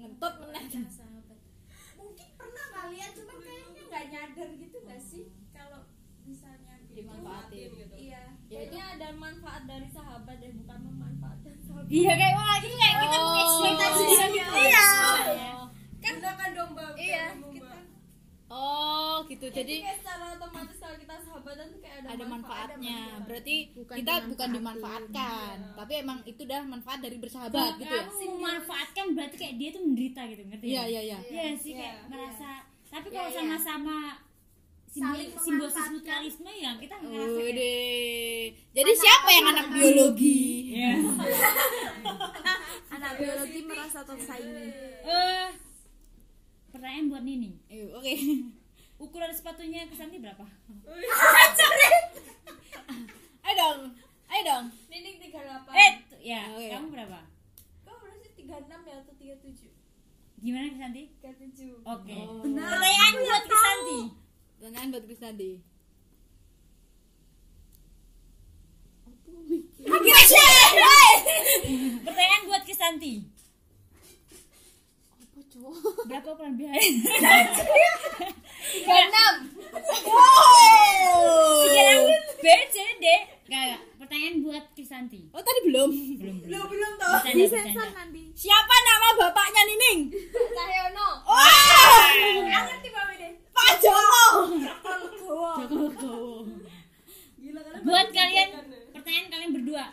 ngentot 0.00 0.34
meneh 0.40 0.64
sahabat. 0.88 1.38
Mungkin 1.96 2.28
pernah 2.32 2.66
kalian 2.72 3.10
cuma 3.12 3.34
kayaknya 3.36 3.82
nggak 3.84 4.04
nyadar 4.08 4.48
gitu 4.56 4.76
nggak 4.80 5.00
sih? 5.00 5.24
Kalau 5.52 5.84
misalnya 6.24 6.74
gitu. 6.88 7.04
Dimanfaatin 7.04 7.68
gitu. 7.76 7.94
iya. 7.96 8.22
Ya, 8.50 8.66
kayaknya 8.66 8.82
ada 8.98 9.08
manfaat 9.14 9.62
dari 9.68 9.88
sahabat 9.92 10.36
deh 10.40 10.52
bukan 10.56 10.78
memanfaatkan 10.88 11.54
sahabat. 11.64 11.86
Iya 11.88 12.12
kayak 12.16 12.34
wah 12.34 12.54
itu 12.58 12.68
kayak 12.74 12.96
kita 12.98 13.16
Oh. 13.20 13.28
gitu 13.30 14.52
Iya. 14.56 14.84
Iya. 15.30 15.52
kan 16.00 16.14
gunakan 16.16 16.50
domba 16.56 16.84
Iya, 16.96 17.24
kita 17.36 17.49
oh 18.50 19.22
gitu 19.24 19.46
jadi 19.46 19.62
jadi 19.62 19.74
kayak 19.80 19.98
secara 20.00 20.24
otomatis 20.34 20.76
kalau 20.76 20.96
kita 20.96 21.14
sahabatan 21.20 21.66
tuh 21.68 21.78
kayak 21.78 21.96
ada, 21.96 22.08
ada 22.10 22.24
manfaatnya 22.26 22.98
manfaat. 22.98 23.22
berarti 23.24 23.54
kita 23.70 24.14
bukan 24.26 24.48
dimanfaatkan 24.52 25.54
tapi 25.72 25.92
emang 25.96 26.18
itu 26.24 26.40
udah 26.42 26.60
manfaat 26.64 26.98
dari 26.98 27.16
bersahabat 27.16 27.72
gitu 27.76 27.86
ya 27.88 28.02
kamu 28.04 28.26
memanfaatkan 28.32 29.06
berarti 29.12 29.36
kayak 29.36 29.54
dia 29.56 29.68
tuh 29.70 29.82
menderita 29.82 30.20
gitu 30.26 30.42
ngerti 30.44 30.64
iya 30.66 30.82
ya? 30.82 30.84
iya 30.84 31.00
iya 31.00 31.18
Iya 31.22 31.44
sih 31.56 31.72
kayak 31.72 31.94
Iya, 31.96 32.08
merasa 32.08 32.50
tapi 32.88 33.06
Iya, 33.06 33.14
kalau 33.14 33.30
iya. 33.30 33.38
sama-sama 33.38 33.96
Saling 34.90 35.30
simbi- 35.30 35.38
simbiosis 35.38 35.86
mutualisme 35.88 36.50
ya 36.52 36.70
kita 36.74 36.94
ngerasa 36.98 37.30
kayak 37.32 37.54
Udah. 37.54 38.42
Jadi 38.72 38.90
siapa 38.92 39.28
yang 39.30 39.46
anak 39.48 39.66
biologi? 39.70 40.38
Iya. 40.74 40.92
anak 42.94 43.12
biologi 43.16 43.60
merasa 43.62 44.02
tersaingi 44.02 44.66
Eh, 45.00 45.46
pertanyaan 46.70 47.06
buat 47.08 47.22
Nini 47.22 47.58
Eh, 47.66 47.90
Oke. 47.90 48.14
ukuran 49.02 49.30
sepatunya 49.30 49.86
Kesanti 49.86 50.18
berapa? 50.18 50.42
Ayo 53.40 53.54
dong. 53.56 53.80
Ayo 54.26 54.42
dong. 54.44 54.64
Nining 54.86 55.16
38 55.18 55.32
Eh, 55.72 55.92
tuh, 56.06 56.20
ya, 56.20 56.40
Oke. 56.52 56.68
kamu 56.70 56.88
berapa? 56.90 57.20
kau 57.82 57.96
berarti 57.98 58.28
36 58.36 58.46
ya 58.86 58.94
atau 59.00 59.14
37 59.16 59.72
Gimana 60.40 60.66
Kesanti? 60.68 61.02
37 61.18 61.82
Oke. 61.82 62.16
Oh. 62.20 62.40
Pertanyaan 62.40 63.14
buat 63.18 63.44
Kesanti. 63.44 63.98
Pertanyaan 64.56 64.88
buat 64.90 65.04
Krisnadi. 65.04 65.52
Pertanyaan 72.04 72.42
buat 72.46 72.62
Kesanti. 75.50 76.06
Berapa 76.06 76.30
behind? 76.54 76.94
36 77.02 77.10
Tiga 81.60 81.86
B, 82.40 82.46
C, 82.70 82.76
D. 83.02 83.06
Gak, 83.50 83.62
gak. 83.74 83.82
Pertanyaan 83.98 84.36
buat 84.46 84.64
Kisanti. 84.72 85.26
Oh 85.34 85.42
tadi 85.42 85.60
belum. 85.66 85.90
Belum, 85.90 86.36
belum. 86.46 86.64
Belum 86.70 86.92
tau 86.96 87.18
Bercanda, 87.18 87.50
bercanda. 87.50 87.90
nanti 87.98 88.22
Siapa 88.32 88.74
nama 88.80 89.08
bapaknya 89.18 89.62
Nining? 89.66 90.00
Cahyono 90.30 91.08
Wah, 91.26 92.08
Aku 92.14 92.40
ngerti 92.46 92.88
Mami 92.88 93.14
deh 93.18 93.32
Pak 93.50 93.70
Joko. 93.82 94.24
Gowo 95.26 95.50
Joko 95.58 95.86
Gowo. 95.98 96.46
Gila 97.36 97.60
kan 97.60 97.80
Buat 97.82 98.08
kalian, 98.14 98.48
pertanyaan 98.94 99.26
kalian 99.28 99.50
berdua. 99.52 99.84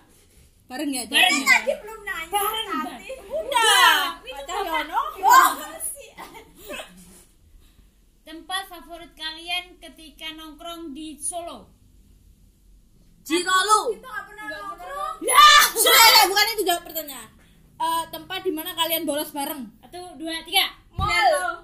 Bareng 0.68 0.92
ya? 0.92 1.04
Bareng 1.08 1.44
ya? 1.44 1.58
Tadi 1.64 1.74
belum 1.80 2.00
nanya 2.04 2.32
Bareng, 2.32 2.68
tadi 2.84 3.12
Udah. 3.24 3.96
Sih 5.88 6.12
Tempat 8.28 8.62
favorit 8.68 9.12
kalian 9.16 9.80
ketika 9.80 10.36
nongkrong 10.36 10.92
di 10.92 11.16
Solo? 11.24 11.72
Cirolo. 13.24 13.96
Itu 13.96 14.04
gak 14.04 14.24
pernah 14.28 14.46
nongkrong 14.52 15.08
sudah 15.78 16.26
bukan 16.28 16.46
itu 16.58 16.64
jawab 16.66 16.84
pertanyaan. 16.88 17.30
Eh, 17.78 18.04
tempat 18.10 18.42
di 18.42 18.50
mana 18.50 18.74
kalian 18.74 19.06
bolos 19.06 19.30
bareng? 19.30 19.70
Satu, 19.86 20.18
dua, 20.18 20.42
tiga. 20.44 20.74
Mall 20.98 21.62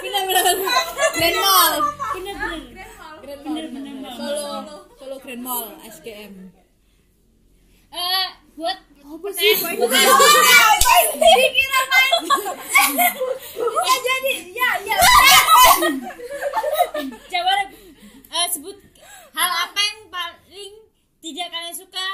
Bener 0.00 0.22
bener. 0.24 0.44
Grand 1.18 1.38
Mall. 1.42 1.72
Bener, 2.14 2.34
bener. 2.38 2.60
Grand 2.70 2.94
Mall 2.96 3.16
Bener, 3.20 3.66
bener. 3.74 3.94
Solo. 4.14 4.76
Solo 4.96 5.16
Grand 5.18 5.42
Mall 5.42 5.66
SGM. 5.82 6.34
Eh, 7.90 8.26
buat 8.54 8.78
Apa 9.00 9.28
sih? 9.34 9.58
Dikira 11.20 11.80
main 11.90 12.22
Ya 13.90 13.96
jadi 13.98 14.32
Ya 14.54 14.70
ya 14.86 14.96
jawaban 17.32 17.66
eh, 18.30 18.46
sebut 18.52 18.76
hal 19.34 19.50
apa 19.66 19.80
yang 19.80 19.98
paling 20.06 20.72
tidak 21.18 21.48
kalian 21.50 21.74
suka 21.74 22.06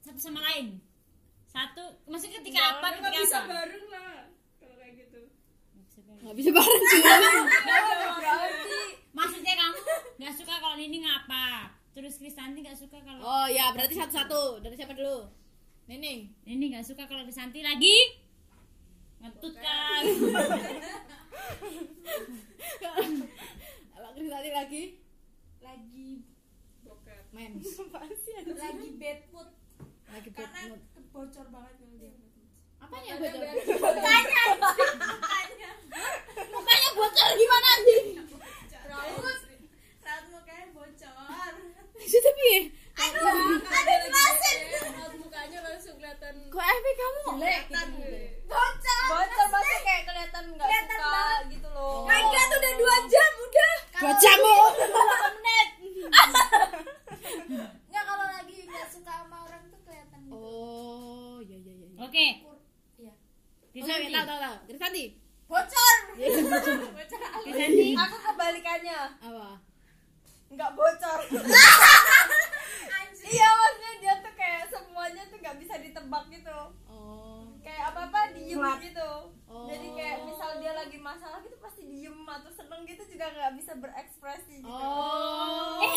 satu 0.00 0.18
sama 0.18 0.40
lain. 0.42 0.80
Satu, 1.46 1.82
maksudnya 2.06 2.38
ketika 2.42 2.60
apa? 2.78 2.86
Ketika 2.98 3.10
bisa 3.20 3.38
apa? 3.42 3.50
bareng 3.50 3.86
lah 3.90 4.22
Kalau 4.58 4.74
kayak 4.78 4.92
gitu 4.96 5.20
Nggak 6.24 6.34
bisa 6.38 6.50
bareng 6.50 6.82
sih. 6.88 7.00
Berarti 7.02 7.30
Maksudnya 9.10 9.54
kamu 9.58 9.78
nggak 10.18 10.34
suka 10.34 10.54
kalau 10.58 10.78
ini 10.78 10.98
ngapa? 11.02 11.46
Terus 11.90 12.14
Kristanti 12.22 12.62
nggak 12.62 12.78
suka 12.78 12.98
kalau 13.02 13.20
Oh 13.20 13.46
ya, 13.50 13.74
berarti 13.74 13.98
satu-satu. 13.98 14.62
Dari 14.62 14.74
siapa 14.78 14.94
dulu? 14.94 15.26
Nining. 15.90 16.30
ini 16.46 16.70
nggak 16.70 16.86
suka 16.86 17.02
kalau 17.10 17.26
Kristanti 17.26 17.66
lagi 17.66 18.14
ngetut 19.20 19.54
kan? 19.58 20.02
Kalau 23.90 24.10
Krisnati 24.14 24.50
lagi 24.54 24.82
Lagi 25.60 26.24
mens. 27.30 27.66
Lagi 28.60 28.88
bad 28.96 29.20
mood 29.30 29.48
Lagi 30.10 30.28
bad 30.30 30.48
Karena 30.50 30.62
mood. 30.72 30.82
bocor 31.10 31.46
banget 31.50 31.74
kalau 31.74 31.96
dia 31.98 32.12
Apanya 32.80 33.12
bocor? 33.20 33.42
Mukanya 33.76 34.42
Mukanya 36.50 36.90
bocor 36.96 37.30
gimana 37.36 37.70
sih? 37.84 38.00
Mukanya 38.24 39.49
bocor 42.00 42.02
Maksudnya 42.02 42.32
piye? 42.34 42.58
Aduh 42.92 43.60
Ada 43.62 43.92
jelasin 44.02 44.58
mukanya 45.16 45.58
langsung 45.62 45.94
kelihatan 45.96 46.34
Kok 46.46 46.64
FP 46.64 46.86
kamu? 46.94 47.22
Kelihatan 47.34 47.86
Bocor 48.42 49.02
bocor 49.06 49.46
pasti 49.48 49.76
kayak 49.80 50.02
kelihatan 50.04 50.42
nggak 50.50 50.66
Kelihatan 50.66 50.96
suka 50.96 51.10
banget. 51.10 51.42
gitu 51.50 51.68
loh 51.70 51.96
Kagak 52.02 52.44
tuh 52.46 52.58
udah 52.58 52.72
2 52.74 53.12
jam 53.12 53.30
udah 53.38 53.72
Dua 53.92 54.12
jam 54.16 54.38
oh. 54.40 54.68
menit 55.36 55.68
Nggak 57.86 58.04
kalau 58.06 58.26
lagi 58.28 58.56
nggak 58.62 58.86
suka 58.88 59.12
sama 59.14 59.36
orang 59.44 59.62
tuh 59.66 59.80
kelihatan 59.82 60.18
gitu 60.20 60.32
Oh, 60.32 61.36
iya 61.40 61.56
iya 61.58 61.74
iya. 61.76 61.88
Oke, 62.00 62.26
Iya 62.96 63.12
Oke, 63.62 63.72
Kristanti. 63.72 64.10
tahu 64.10 64.26
tahu 64.26 64.40
tahu. 64.40 64.56
Krisnati. 64.66 65.04
Bocor 65.46 65.96
Kristanti. 67.40 67.88
aku 67.94 68.16
kebalikannya 68.20 68.98
Apa? 69.20 69.48
Nggak 70.50 70.70
bocor 70.72 71.20
iya 73.30 73.48
maksudnya 73.48 73.92
dia 73.98 74.12
tuh 74.18 74.32
kayak 74.34 74.62
semuanya 74.66 75.22
tuh 75.26 75.36
nggak 75.38 75.56
bisa 75.56 75.74
ditebak 75.78 76.22
gitu 76.28 76.58
Oh. 76.86 77.42
kayak 77.60 77.90
apa 77.90 78.00
apa 78.08 78.18
diem 78.34 78.60
gitu 78.82 79.10
Oh. 79.46 79.66
jadi 79.66 79.86
kayak 79.90 80.16
misal 80.24 80.48
dia 80.58 80.72
lagi 80.72 80.96
masalah 80.96 81.38
gitu 81.40 81.56
pasti 81.56 81.82
diem 81.84 82.16
atau 82.20 82.50
seneng 82.50 82.84
gitu 82.84 83.02
juga 83.06 83.24
nggak 83.28 83.52
bisa 83.56 83.72
berekspresi 83.74 84.54
gitu 84.58 84.68
Oh. 84.68 85.80
Eh, 85.80 85.96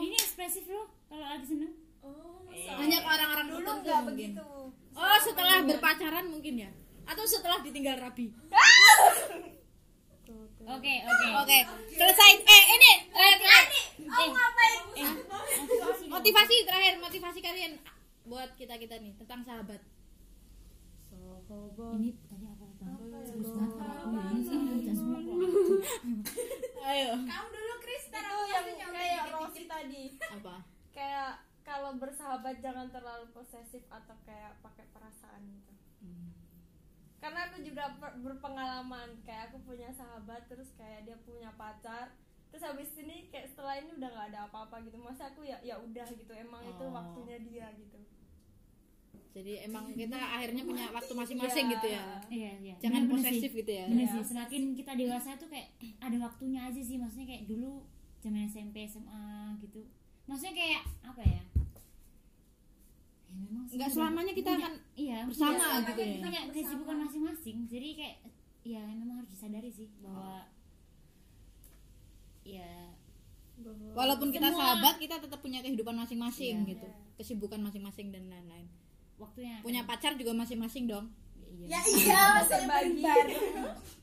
ini 0.00 0.16
ekspresif 0.16 0.64
loh 0.64 0.86
kalau 1.06 1.26
lagi 1.26 1.44
seneng. 1.44 1.72
Oh 2.00 2.24
banyak 2.48 3.00
orang-orang 3.00 3.46
dulu 3.50 3.68
nggak 3.82 4.00
begitu 4.06 4.44
Oh, 4.92 5.16
setelah 5.20 5.62
berpacaran 5.62 6.26
mungkin 6.26 6.58
ya? 6.58 6.70
Atau 7.04 7.22
setelah 7.22 7.60
ditinggal 7.60 7.98
Rabi? 7.98 8.32
Oke, 10.28 10.94
oke. 11.08 11.26
Oke, 11.40 11.58
selesai. 11.96 12.30
Eh, 12.44 12.64
ini 12.76 12.92
eh, 13.08 13.34
terakhir. 13.40 13.84
Eh, 13.96 14.28
ngapain 14.28 14.82
eh, 15.00 15.12
motivasi 16.08 16.56
terakhir, 16.68 16.94
motivasi 17.00 17.38
kalian 17.40 17.72
buat 18.28 18.52
kita 18.60 18.76
kita 18.76 19.00
nih 19.00 19.16
tentang 19.16 19.40
sahabat. 19.40 19.80
ini 21.96 22.12
tadi 22.28 22.44
apa? 22.44 22.66
Ayo. 26.88 27.10
Kamu 27.24 27.46
dulu 27.48 27.74
itu 28.68 28.72
yang 28.76 28.92
kayak 28.92 29.24
Rosi 29.32 29.62
tadi 29.64 30.02
Apa? 30.18 30.56
kayak 30.92 31.32
kalau 31.62 31.94
bersahabat 32.00 32.58
jangan 32.64 32.88
terlalu 32.88 33.28
posesif 33.30 33.84
atau 33.92 34.16
kayak 34.24 34.56
pakai 34.64 34.88
perasaan 34.90 35.42
gitu 35.52 35.72
karena 37.18 37.50
aku 37.50 37.56
juga 37.60 37.84
berpengalaman 37.98 39.18
kayak 39.22 39.50
aku 39.50 39.58
punya 39.64 39.90
sahabat 39.90 40.46
terus 40.46 40.70
kayak 40.74 41.02
dia 41.02 41.16
punya 41.22 41.50
pacar. 41.54 42.14
Terus 42.48 42.64
habis 42.64 42.88
ini 42.96 43.28
kayak 43.28 43.50
setelah 43.50 43.76
ini 43.76 43.92
udah 43.92 44.08
nggak 44.08 44.26
ada 44.32 44.40
apa-apa 44.46 44.80
gitu. 44.82 44.96
Masa 44.96 45.28
aku 45.28 45.42
ya 45.42 45.58
ya 45.60 45.76
udah 45.76 46.06
gitu 46.08 46.32
emang 46.32 46.62
itu 46.64 46.80
Oh. 46.80 46.94
waktunya 46.94 47.36
dia 47.40 47.66
gitu. 47.74 47.98
Jadi 49.28 49.52
emang 49.62 49.92
kita 49.92 50.16
akhirnya 50.16 50.62
punya 50.64 50.86
waktu 50.90 51.12
masing-masing 51.12 51.66
Iya. 51.68 51.72
gitu 51.76 51.86
ya? 51.86 52.02
Iya 52.26 52.52
iya. 52.58 52.74
Jangan 52.80 53.02
sih. 53.02 53.10
posesif 53.12 53.50
gitu 53.52 53.70
ya? 53.70 53.84
Bener 53.86 54.06
Iya. 54.06 54.14
sih 54.14 54.22
semakin 54.24 54.62
kita 54.74 54.92
dewasa 54.94 55.30
tuh 55.36 55.46
kayak 55.46 55.68
ada 56.00 56.16
waktunya 56.18 56.60
aja 56.64 56.80
sih. 56.80 56.96
Maksudnya 56.96 57.26
kayak 57.28 57.44
dulu 57.46 57.84
zaman 58.18 58.46
SMP 58.46 58.88
SMA 58.88 59.24
gitu. 59.60 59.84
Maksudnya 60.26 60.54
kayak 60.56 60.82
apa 61.04 61.22
ya 61.22 61.38
ya 61.38 61.42
nggak 63.68 63.90
selamanya 63.90 64.32
kita 64.32 64.50
punya- 64.50 64.64
akan 64.64 64.74
iya 64.94 65.18
bersama 65.24 65.64
gitu 65.84 66.00
ya. 66.00 66.18
punya 66.20 66.40
kesibukan 66.50 66.96
masing-masing 67.00 67.56
jadi 67.66 67.88
kayak 67.94 68.16
ya 68.62 68.80
memang 68.84 69.16
harus 69.18 69.30
disadari 69.30 69.70
sih 69.70 69.88
bahwa 69.98 70.44
ya 72.42 72.70
walaupun 73.92 74.28
kita 74.30 74.48
Semua- 74.48 74.60
sahabat 74.74 74.94
kita 74.96 75.18
tetap 75.18 75.38
punya 75.38 75.60
kehidupan 75.60 75.92
masing-masing 75.92 76.62
Iya. 76.62 76.70
gitu. 76.70 76.88
Kesibukan 77.16 77.58
masing-masing 77.58 78.08
dan 78.08 78.26
lain-lain. 78.26 78.70
Waktunya 79.16 79.58
punya 79.60 79.82
pacar 79.82 80.14
juga 80.14 80.30
masing-masing 80.32 80.86
dong. 80.86 81.10
Iya. 81.60 81.80
iya 81.82 82.22
berbagi 82.48 83.02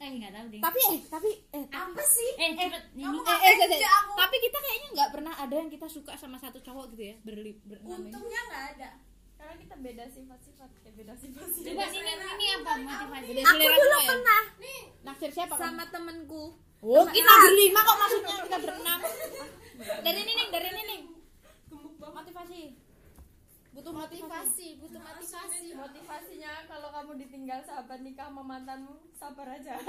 eh 0.00 0.08
nggak 0.16 0.32
tahu 0.32 0.46
deh. 0.48 0.60
Tapi 0.64 0.80
eh 0.80 0.98
tapi 1.12 1.30
eh 1.52 1.64
apa 1.68 2.02
sih? 2.08 2.30
eh 2.40 2.50
cepet 2.56 2.82
ini 2.96 3.04
kamu 3.04 3.20
eh, 3.20 3.36
eh, 3.36 3.52
eh, 3.52 3.68
eh, 3.68 3.76
aja 3.76 3.88
aku? 4.00 4.12
tapi 4.16 4.36
kita 4.40 4.58
kayaknya 4.58 4.88
nggak 4.96 5.10
pernah 5.12 5.34
ada 5.36 5.54
yang 5.60 5.68
kita 5.68 5.86
suka 5.92 6.12
sama 6.16 6.40
satu 6.40 6.58
cowok 6.64 6.96
gitu 6.96 7.12
ya 7.12 7.14
berli 7.20 7.52
berenam 7.68 8.00
ini. 8.00 8.08
untungnya 8.08 8.40
nggak 8.48 8.64
ada. 8.76 8.90
Karena 9.36 9.54
kita 9.56 9.74
beda 9.80 10.04
sifat-sifat 10.08 10.70
ya 10.84 10.90
beda 10.96 11.14
sifat 11.16 11.46
sih 11.52 11.62
coba 11.68 11.84
ini 11.92 12.12
ini 12.16 12.46
apa 12.60 12.72
motivasi? 12.80 13.30
selera 13.40 13.76
semua 13.76 14.00
ya? 14.00 14.40
nih. 14.60 14.80
naksir 15.04 15.30
siapa 15.32 15.54
kamu? 15.56 15.64
sama 15.64 15.84
temenku 15.92 16.44
oh 16.80 17.04
kita 17.08 17.32
berlima 17.44 17.80
kok 17.84 17.96
maksudnya 18.00 18.34
kita 18.48 18.58
berenam. 18.64 18.98
Dari 19.80 20.20
Nining 20.28 20.48
dari 20.52 20.68
Nining 20.76 21.02
butuh 23.90 24.06
motivasi 24.06 24.78
butuh 24.78 25.02
motivasi. 25.02 25.74
motivasinya 25.74 26.52
kalau 26.70 26.94
kamu 26.94 27.26
ditinggal 27.26 27.58
sahabat 27.66 27.98
nikah 28.06 28.30
sama 28.30 28.46
mantanmu 28.46 28.94
sabar 29.18 29.50
aja. 29.50 29.74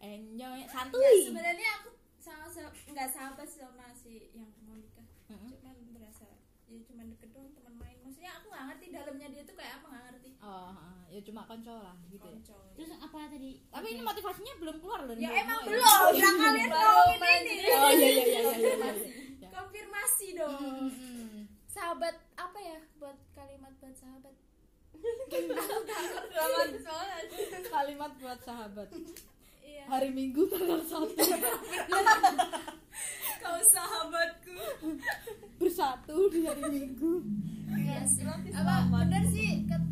Enjoy. 0.00 0.58
Ya, 0.64 0.68
santuy 0.72 1.28
sebenarnya 1.28 1.68
aku 1.84 1.92
sama 2.24 2.48
nggak 2.88 3.08
sahabat 3.12 3.44
sih 3.44 3.60
sama 3.60 3.92
si 3.92 4.32
yang 4.32 4.48
mau 4.64 4.80
nikah. 4.80 5.04
Mm-mm. 5.28 5.52
cuman 5.60 5.76
berasa 5.92 6.24
ya 6.72 6.80
cuman 6.88 7.12
deket 7.12 7.36
doang 7.36 7.52
teman 7.52 7.74
main. 7.76 8.00
Maksudnya 8.00 8.32
aku 8.40 8.48
nggak 8.48 8.64
ngerti 8.72 8.86
dalamnya 8.88 9.28
dia 9.28 9.42
tuh 9.44 9.56
kayak 9.60 9.84
apa 9.84 9.86
nggak 9.92 10.04
ngerti. 10.08 10.30
Oh 10.40 10.72
ya 11.08 11.20
cuma 11.24 11.44
konco 11.44 11.76
lah 11.84 11.96
gitu 12.08 12.24
ya. 12.24 12.32
Konco. 12.40 12.56
terus 12.72 12.90
apa 12.96 13.28
tadi? 13.28 13.60
Tapi 13.68 13.86
ini 13.92 14.00
motivasinya 14.00 14.54
belum 14.56 14.76
keluar 14.80 15.00
loh 15.04 15.16
ya 15.20 15.36
emang 15.36 15.60
Bomo 15.68 15.68
belum. 15.68 16.16
Udah 16.16 16.32
kalian 16.32 16.68
ngomongin 16.72 17.18
main 17.20 17.42
ini 17.44 17.64
oh 17.76 17.92
iya 17.92 18.08
iya 18.08 18.08
iya 18.08 18.40
iya, 18.40 18.40
iya, 18.56 18.72
iya. 18.96 19.27
Konfirmasi 19.58 20.28
dong. 20.32 20.54
Hmm, 20.54 20.88
hmm. 20.88 21.42
sahabat 21.66 22.14
apa 22.34 22.58
ya 22.60 22.78
buat 22.96 23.18
kalimat 23.32 23.72
buat 23.76 23.94
sahabat? 23.94 24.34
Kalimat 27.68 28.12
buat 28.16 28.40
sahabat. 28.40 28.88
Iya. 29.60 29.84
Hari 29.86 30.08
minggu 30.10 30.42
tanggal 30.48 30.80
satu. 30.82 31.22
Kau 33.38 33.58
sahabatku. 33.64 34.58
Bersatu 35.56 36.16
di 36.28 36.40
hari 36.42 36.64
minggu. 36.66 37.22
Iya 37.70 38.00
sih. 38.04 38.22
Gratis 38.22 38.54
apa 38.54 38.74
bener 38.88 39.22
sih 39.28 39.62
ket- 39.64 39.90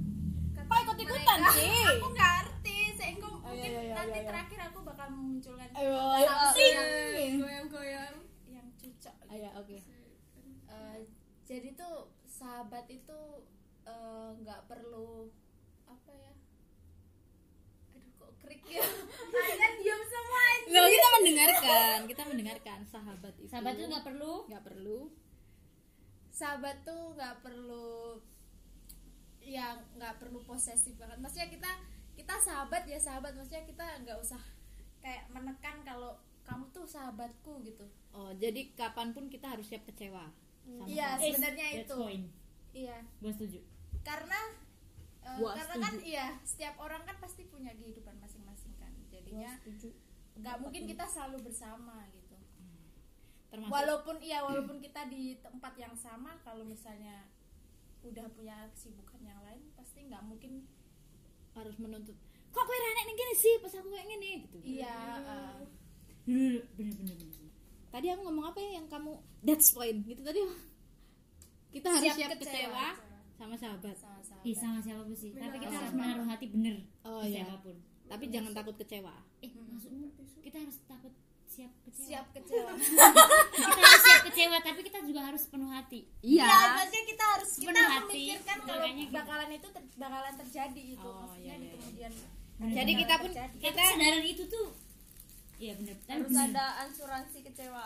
kok 0.58 0.78
ikut 0.80 0.98
ikutan 0.98 1.38
mereka. 1.38 1.52
sih? 1.54 1.84
Aku 1.92 2.08
nggak 2.10 2.30
ngerti. 2.34 2.78
Sehingga 2.96 3.26
Oh, 3.26 3.38
mungkin 3.46 3.70
iya, 3.70 3.80
iya, 3.80 3.94
nanti 3.94 4.10
iya, 4.12 4.22
iya. 4.22 4.28
terakhir 4.28 4.58
aku 4.64 4.78
bakal 4.82 5.06
memunculkan 5.08 5.68
ayo 5.70 5.94
Something. 6.26 6.74
sing 7.14 7.32
goyang-goyang 7.38 8.14
yang 9.36 9.54
cocok 9.54 9.60
ayo 9.60 9.62
oke 9.62 9.78
Eh, 10.66 10.98
jadi 11.46 11.78
tuh 11.78 12.10
sahabat 12.26 12.90
itu 12.90 13.20
eh, 13.86 14.30
nggak 14.42 14.66
perlu 14.66 15.30
apa 15.86 16.10
ya? 16.10 16.32
Aduh 17.94 18.12
kok 18.18 18.32
krik 18.42 18.66
ya? 18.66 18.82
Kalian 19.32 19.74
diam 19.78 20.02
semua 20.10 20.40
aja. 20.42 20.74
Loh, 20.74 20.86
kita 20.90 21.08
mendengarkan 21.22 21.98
kita 22.10 22.22
mendengarkan 22.26 22.78
sahabat 22.90 23.34
itu. 23.38 23.46
Sahabat 23.46 23.78
itu 23.78 23.86
nggak 23.86 24.06
perlu. 24.06 24.32
Nggak 24.50 24.64
perlu. 24.66 25.00
Sahabat 26.34 26.76
tuh 26.82 27.02
nggak 27.14 27.36
perlu 27.40 28.20
ya 29.46 29.78
nggak 29.94 30.18
perlu 30.18 30.42
posesif 30.42 30.98
banget. 30.98 31.22
Maksudnya 31.22 31.48
kita 31.48 31.70
kita 32.18 32.34
sahabat 32.42 32.82
ya 32.90 32.98
sahabat. 32.98 33.38
Maksudnya 33.38 33.62
kita 33.62 33.86
nggak 34.02 34.18
usah 34.18 34.42
kayak 34.98 35.30
menekan 35.30 35.86
kalau 35.86 36.18
kamu 36.46 36.64
tuh 36.70 36.86
sahabatku 36.86 37.52
gitu. 37.66 37.84
Oh 38.14 38.30
jadi 38.32 38.70
kapan 38.72 39.10
pun 39.12 39.26
kita 39.26 39.50
harus 39.52 39.66
siap 39.66 39.82
kecewa 39.84 40.30
sama 40.66 40.86
iya 40.86 41.14
sahabat. 41.14 41.26
sebenarnya 41.26 41.66
That's 41.66 41.82
itu. 41.84 41.96
point. 41.98 42.26
iya. 42.72 42.98
Gua 43.18 43.32
setuju. 43.34 43.60
Karena 44.00 44.40
eh, 45.20 45.36
Gua 45.36 45.50
karena 45.58 45.74
kan 45.82 45.94
setuju. 45.98 46.08
iya 46.08 46.26
setiap 46.42 46.74
orang 46.78 47.02
kan 47.02 47.16
pasti 47.18 47.42
punya 47.46 47.74
kehidupan 47.74 48.14
masing-masing 48.22 48.72
kan. 48.78 48.94
Jadinya 49.10 49.52
nggak 50.36 50.56
mungkin 50.60 50.82
kita 50.86 51.04
selalu 51.04 51.48
bersama 51.48 52.06
gitu. 52.14 52.36
Termasuk 53.46 53.72
walaupun 53.72 54.16
iya 54.20 54.42
walaupun 54.42 54.78
kita 54.78 55.06
di 55.06 55.38
tempat 55.40 55.74
yang 55.78 55.94
sama 55.94 56.38
kalau 56.42 56.66
misalnya 56.66 57.26
udah 58.04 58.26
punya 58.34 58.70
kesibukan 58.70 59.18
yang 59.22 59.40
lain 59.42 59.66
pasti 59.74 60.06
nggak 60.06 60.22
mungkin 60.22 60.62
harus 61.56 61.74
menuntut 61.80 62.14
kok 62.52 62.64
kowe 62.64 62.72
renek 62.76 63.04
ning 63.04 63.16
gini 63.16 63.34
sih? 63.36 63.54
Pas 63.60 63.72
aku 63.76 63.88
kayak 63.92 64.06
gini 64.08 64.30
gitu. 64.48 64.58
Iya 64.64 64.96
eh, 65.20 65.56
bener 66.26 66.54
bener 66.74 66.94
bener 66.96 67.16
bener 67.16 67.50
tadi 67.88 68.06
aku 68.08 68.20
ngomong 68.22 68.46
apa 68.46 68.58
ya 68.58 68.70
yang 68.76 68.86
kamu 68.86 69.12
that's 69.40 69.70
point 69.70 70.02
gitu 70.02 70.20
tadi. 70.20 70.42
Kita 71.68 71.86
harus 71.90 72.08
siap, 72.10 72.32
kecewa, 72.34 72.86
sama 73.34 73.52
sahabat. 73.54 73.92
Sama 73.94 74.20
sahabat. 74.22 74.44
Ih, 74.44 74.54
sama 74.54 74.78
siapa 74.80 75.02
pun 75.02 75.12
sih? 75.12 75.28
Tapi 75.30 75.56
kita 75.58 75.68
Oh. 75.70 75.78
harus 75.78 75.92
menaruh 75.92 76.26
hati 76.26 76.46
bener 76.46 76.76
Oh, 77.02 77.20
iya. 77.20 77.40
siapa 77.40 77.56
pun. 77.60 77.76
Tapi 78.06 78.24
jangan 78.26 78.52
takut 78.52 78.74
kecewa. 78.76 79.12
Eh 79.38 79.50
maksudmu 79.52 80.08
kita 80.40 80.56
harus 80.56 80.76
takut 80.82 81.12
siap 81.46 81.72
kecewa? 81.82 82.06
Siap 82.06 82.26
kecewa. 82.32 82.70
Kita 83.56 83.76
harus 83.78 84.02
siap 84.02 84.22
kecewa 84.24 84.56
tapi 84.58 84.80
kita 84.82 84.98
juga 85.02 85.20
harus 85.22 85.42
penuh 85.46 85.68
hati. 85.68 86.00
Iya, 86.20 86.44
maksudnya 86.48 87.02
kita 87.06 87.24
harus 87.26 87.50
kita 87.54 87.64
Sepenuh 87.66 87.88
hati, 87.88 88.12
memikirkan 88.14 88.56
kalau 88.58 88.76
makanya 88.78 89.02
gitu. 89.02 89.14
bakalan 89.14 89.48
itu 89.50 89.68
ter- 89.70 89.90
bakalan 89.96 90.34
terjadi 90.36 90.82
itu 90.90 91.06
Oh, 91.06 91.16
maksudnya 91.18 91.44
iya, 91.46 91.54
di 91.54 91.60
iya, 91.60 91.68
iya. 91.68 91.76
kemudian 91.76 92.12
Bener, 92.56 92.72
jadi 92.74 92.84
bener. 92.88 93.00
kita 93.00 93.14
pun 93.16 93.30
Terjadi. 93.30 93.54
kita 93.54 93.68
kita 93.68 93.82
kesadaran 93.82 94.24
itu 94.26 94.42
tuh 94.46 94.66
iya 95.56 95.72
tapi 95.72 95.92
harus 96.06 96.28
bener. 96.28 96.52
ada 96.52 96.64
asuransi 96.84 97.38
kecewa 97.42 97.84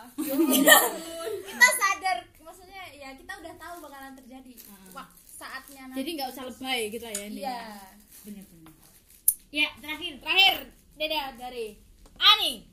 kita 1.41 1.69
sadar 1.73 2.19
maksudnya 2.41 2.83
ya 2.91 3.15
kita 3.15 3.33
udah 3.33 3.55
tahu 3.57 3.75
bakalan 3.81 4.13
terjadi 4.15 4.53
Ah. 4.67 4.91
Wah, 4.93 5.09
saatnya 5.17 5.83
nanti 5.87 5.99
jadi 5.99 6.11
nggak 6.13 6.29
usah 6.31 6.45
lebay 6.47 6.81
gitu 6.89 7.05
lah 7.05 7.15
ya 7.15 7.25
ini 7.25 7.41
iya 7.41 7.63
bener 8.21 8.45
ya 9.51 9.69
terakhir 9.79 10.13
terakhir 10.19 10.57
Deda 10.95 11.33
dari 11.35 11.67
Ani 12.17 12.67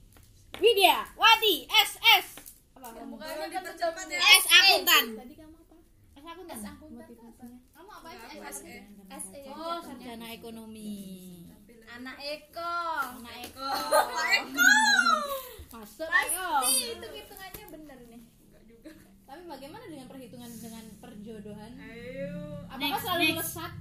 Widya 0.57 0.97
Wadi 1.13 1.63
SS 1.65 2.27
apa 2.73 2.89
kamu 2.91 3.15
bukannya 3.15 3.47
dipercepat 3.47 4.05
ya 4.07 4.19
S 4.19 4.45
akuntan 4.45 5.05
tadi 5.15 5.33
kamu 5.33 5.55
apa 5.55 5.75
S 6.11 6.25
akuntan 6.25 6.57
S 6.57 6.65
akuntan 6.67 7.51
kamu 7.71 7.89
apa 7.93 8.09
S. 8.49 8.57
SE 9.07 9.41
oh 9.47 9.77
sarjana 9.79 10.27
ekonomi 10.29 11.36
anak 11.87 12.17
Eko. 12.19 12.75
Anak 13.21 13.35
Eko. 13.47 13.67
Pak 13.91 14.27
Eko. 14.43 14.71
Masuk 15.67 16.07
pasti 16.09 16.35
ayo 16.35 16.95
itu 16.95 17.07
hitungannya 17.07 17.65
bener 17.69 17.99
nih. 18.07 18.21
Enggak 18.23 18.63
juga. 18.65 18.91
Tapi 19.27 19.41
bagaimana 19.45 19.85
dengan 19.85 20.07
perhitungan 20.07 20.51
dengan 20.57 20.85
perjodohan? 20.99 21.71
Ayo. 21.77 22.65
Apakah 22.67 22.79
Next, 22.79 23.03
selalu 23.03 23.21
next. 23.21 23.35
melesat? 23.35 23.73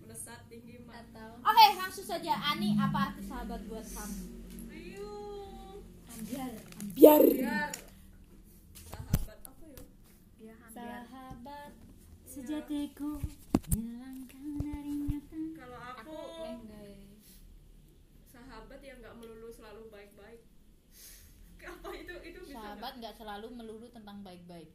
Melesat 0.00 0.40
tinggi 0.46 0.74
mat 0.86 1.06
atau? 1.12 1.30
Oke 1.42 1.64
langsung 1.76 2.06
saja. 2.06 2.32
Ani 2.40 2.78
apa 2.78 3.10
arti 3.10 3.22
sahabat 3.26 3.60
buat 3.66 3.84
kamu? 3.84 4.18
Ayo. 4.70 5.12
Ambiar 6.12 6.52
biar 6.92 7.22
biar 7.24 7.70
sahabat 8.86 9.38
apa 9.42 9.64
ya? 9.66 9.82
Dia 10.38 10.54
ambiar. 10.62 11.02
Sahabat 11.10 11.72
sejatiku 12.24 13.18
hilangkan 13.72 14.46
dari 14.60 14.92
nyata 15.04 15.36
kalau 15.52 15.80
aku 15.80 16.12
aku 16.12 16.44
enggak 16.60 16.86
sahabat 18.28 18.80
yang 18.80 18.98
nggak 19.00 19.14
melulu 19.16 19.48
selalu 19.82 19.98
baik-baik. 19.98 20.40
Apa 21.74 21.88
itu 21.94 22.14
itu 22.22 22.38
bisa 22.46 22.54
sahabat 22.54 22.92
nggak? 22.98 23.14
selalu 23.18 23.46
melulu 23.50 23.86
tentang 23.90 24.22
baik-baik. 24.22 24.70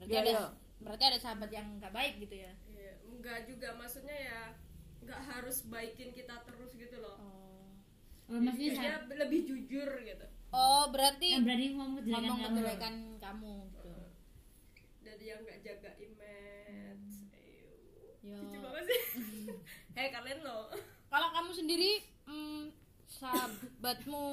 Berarti 0.00 0.12
Ya, 0.14 0.20
ada 0.24 0.32
ya. 0.32 0.44
berarti 0.80 1.04
ada 1.04 1.18
sahabat 1.20 1.50
yang 1.52 1.66
nggak 1.76 1.92
baik 1.92 2.14
gitu 2.24 2.36
ya? 2.38 2.52
Iya, 2.70 2.92
nggak 3.04 3.38
juga 3.50 3.68
maksudnya 3.76 4.16
ya 4.16 4.40
nggak 5.04 5.20
harus 5.26 5.66
baikin 5.68 6.10
kita 6.14 6.40
terus 6.44 6.70
gitu 6.72 6.96
loh. 7.04 7.16
Oh. 7.20 7.68
Oh, 8.28 8.40
maksudnya 8.40 8.72
dia 8.76 8.96
saat 8.96 9.04
lebih 9.08 9.40
jujur 9.44 9.88
gitu. 10.04 10.26
Oh 10.48 10.88
berarti 10.88 11.26
yang 11.36 11.44
berani 11.44 11.76
ngomong 11.76 12.00
kejelekan 12.00 12.94
kamu. 13.20 13.54
gitu. 13.68 13.92
Dan 15.04 15.14
dia 15.16 15.34
nggak 15.40 15.58
jaga 15.60 15.90
image. 15.96 17.12
Ayo. 17.32 17.68
Ya. 18.24 18.36
lucu 18.40 18.58
banget 18.60 18.84
sih. 18.86 19.00
Hei 19.96 20.08
kalian 20.08 20.40
loh. 20.44 20.68
Kalau 21.08 21.28
kamu 21.32 21.50
sendiri 21.52 22.04
mm, 22.28 22.77
sahabatmu 23.08 24.26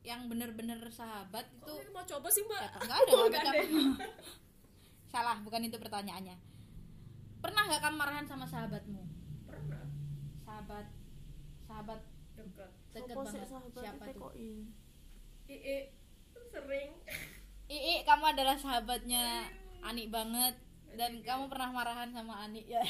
yang 0.00 0.26
bener-bener 0.26 0.80
sahabat 0.88 1.44
itu 1.50 1.66
Kok 1.66 1.90
mau 1.92 2.00
coba 2.00 2.28
sih 2.30 2.46
mbak 2.46 2.60
Ya, 2.62 2.70
enggak 2.78 2.98
ada, 2.98 3.10
Oh, 3.12 3.24
enggak 3.28 3.42
nggak 3.42 3.52
ada. 3.52 3.60
ada. 3.60 4.08
salah, 5.12 5.36
bukan 5.42 5.66
itu 5.66 5.76
pertanyaannya. 5.76 6.36
Pernah 7.40 7.62
nggak 7.66 7.82
kamu 7.82 7.96
marahan 7.96 8.24
sama 8.24 8.46
sahabatmu? 8.46 9.02
pernah 9.44 9.82
Sahabat 10.40 10.86
sahabat 11.60 12.00
dekat 12.34 12.70
deket 12.90 13.16
banget. 13.16 13.46
Siapa 13.74 14.04
tuh? 14.10 14.30
ii 14.34 15.78
sering 16.50 16.90
Ii, 17.70 18.02
kamu 18.02 18.24
adalah 18.28 18.54
sahabatnya 18.54 19.46
Ani 19.80 20.06
banget 20.06 20.54
dan 20.94 21.22
kamu 21.22 21.46
pernah 21.46 21.70
marahan 21.70 22.10
sama 22.10 22.42
Ani 22.42 22.66
ya. 22.66 22.82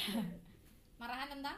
marahan 0.97 1.29
tentang? 1.31 1.57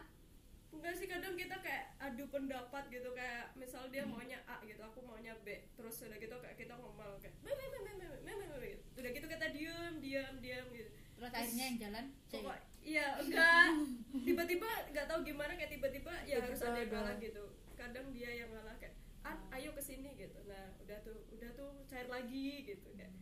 Enggak 0.72 0.94
sih 0.96 1.06
kadang 1.06 1.36
kita 1.36 1.56
kayak 1.60 1.92
adu 2.00 2.24
pendapat 2.32 2.88
gitu 2.88 3.12
kayak 3.12 3.52
misal 3.60 3.84
dia 3.92 4.08
maunya 4.08 4.40
A 4.48 4.56
gitu 4.64 4.80
aku 4.80 5.04
maunya 5.04 5.36
B 5.44 5.68
terus 5.76 6.00
udah 6.00 6.16
gitu 6.16 6.32
kayak 6.40 6.56
kita 6.56 6.74
ngomel 6.80 7.20
kayak 7.20 7.36
me 7.44 7.52
me 7.52 7.66
me 7.68 7.78
me 7.84 7.92
me 8.24 8.32
me 8.32 8.46
me 8.48 8.56
gitu. 8.72 8.82
udah 8.96 9.10
gitu 9.12 9.26
kita 9.28 9.46
diem 9.52 9.94
diem 10.00 10.34
diem 10.40 10.66
gitu. 10.72 10.90
Terus 11.12 11.30
akhirnya 11.38 11.64
yang 11.70 11.78
jalan 11.78 12.04
C. 12.26 12.32
pokok 12.34 12.58
iya 12.82 13.06
enggak. 13.20 13.68
Tiba-tiba 14.26 14.68
nggak 14.90 15.06
tahu 15.06 15.20
gimana 15.22 15.52
kayak 15.54 15.70
tiba-tiba 15.70 16.12
ya 16.26 16.36
harus 16.42 16.60
ada 16.64 16.78
yang 16.82 16.90
ngalah 16.90 17.14
gitu. 17.20 17.44
Kadang 17.78 18.06
dia 18.10 18.30
yang 18.32 18.50
ngalah 18.50 18.74
kayak 18.80 18.96
ah 19.22 19.38
ayo 19.54 19.70
ke 19.76 19.82
sini 19.84 20.18
gitu. 20.18 20.34
Nah 20.50 20.74
udah 20.82 20.98
tuh 21.06 21.14
udah 21.30 21.50
tuh 21.54 21.70
cair 21.86 22.08
lagi 22.10 22.66
gitu 22.66 22.88
kayak. 22.98 23.14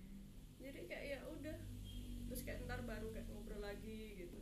Jadi 0.62 0.80
kayak 0.88 1.05
ya 1.05 1.18
udah. 1.28 1.57
Terus 2.30 2.40
kayak 2.46 2.64
ntar 2.64 2.80
baru 2.86 3.11
kayak 3.12 3.26
ngobrol 3.28 3.61
lagi 3.61 4.16
gitu. 4.16 4.38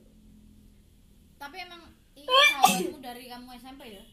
Tapi 1.34 1.56
emang 1.66 1.97
Ii 2.18 2.26
sahabatmu 2.26 2.98
dari 2.98 3.24
kamu 3.26 3.48
SMP 3.56 3.82
ya? 3.88 4.04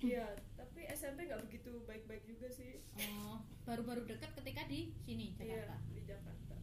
iya 0.00 0.26
tapi 0.54 0.80
SMP 0.90 1.18
nggak 1.24 1.42
begitu 1.44 1.70
baik-baik 1.84 2.24
juga 2.24 2.48
sih. 2.50 2.82
Oh, 2.98 3.38
baru-baru 3.62 4.02
dekat 4.04 4.34
ketika 4.34 4.66
di 4.66 4.90
sini 5.00 5.36
iya 5.36 5.62
Jakarta. 5.62 5.76
di 5.88 6.00
Jakarta. 6.02 6.54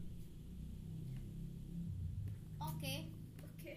Oke. 2.60 2.94
oke. 3.40 3.72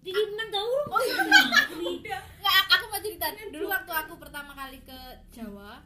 Jadi 0.00 0.20
menang 0.26 0.50
tau? 0.50 0.68
Oh 0.88 1.00
iya. 1.00 1.20
udah 1.20 2.22
Nggak, 2.40 2.62
aku 2.70 2.84
mau 2.88 3.00
cerita. 3.00 3.26
Dulu 3.48 3.66
waktu 3.68 3.92
aku 3.94 4.14
pertama 4.16 4.52
kali 4.52 4.78
ke 4.82 4.98
Jawa 5.30 5.84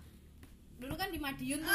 dulu 0.78 0.98
kan 0.98 1.14
di 1.14 1.18
Madiun 1.18 1.62
tuh. 1.62 1.70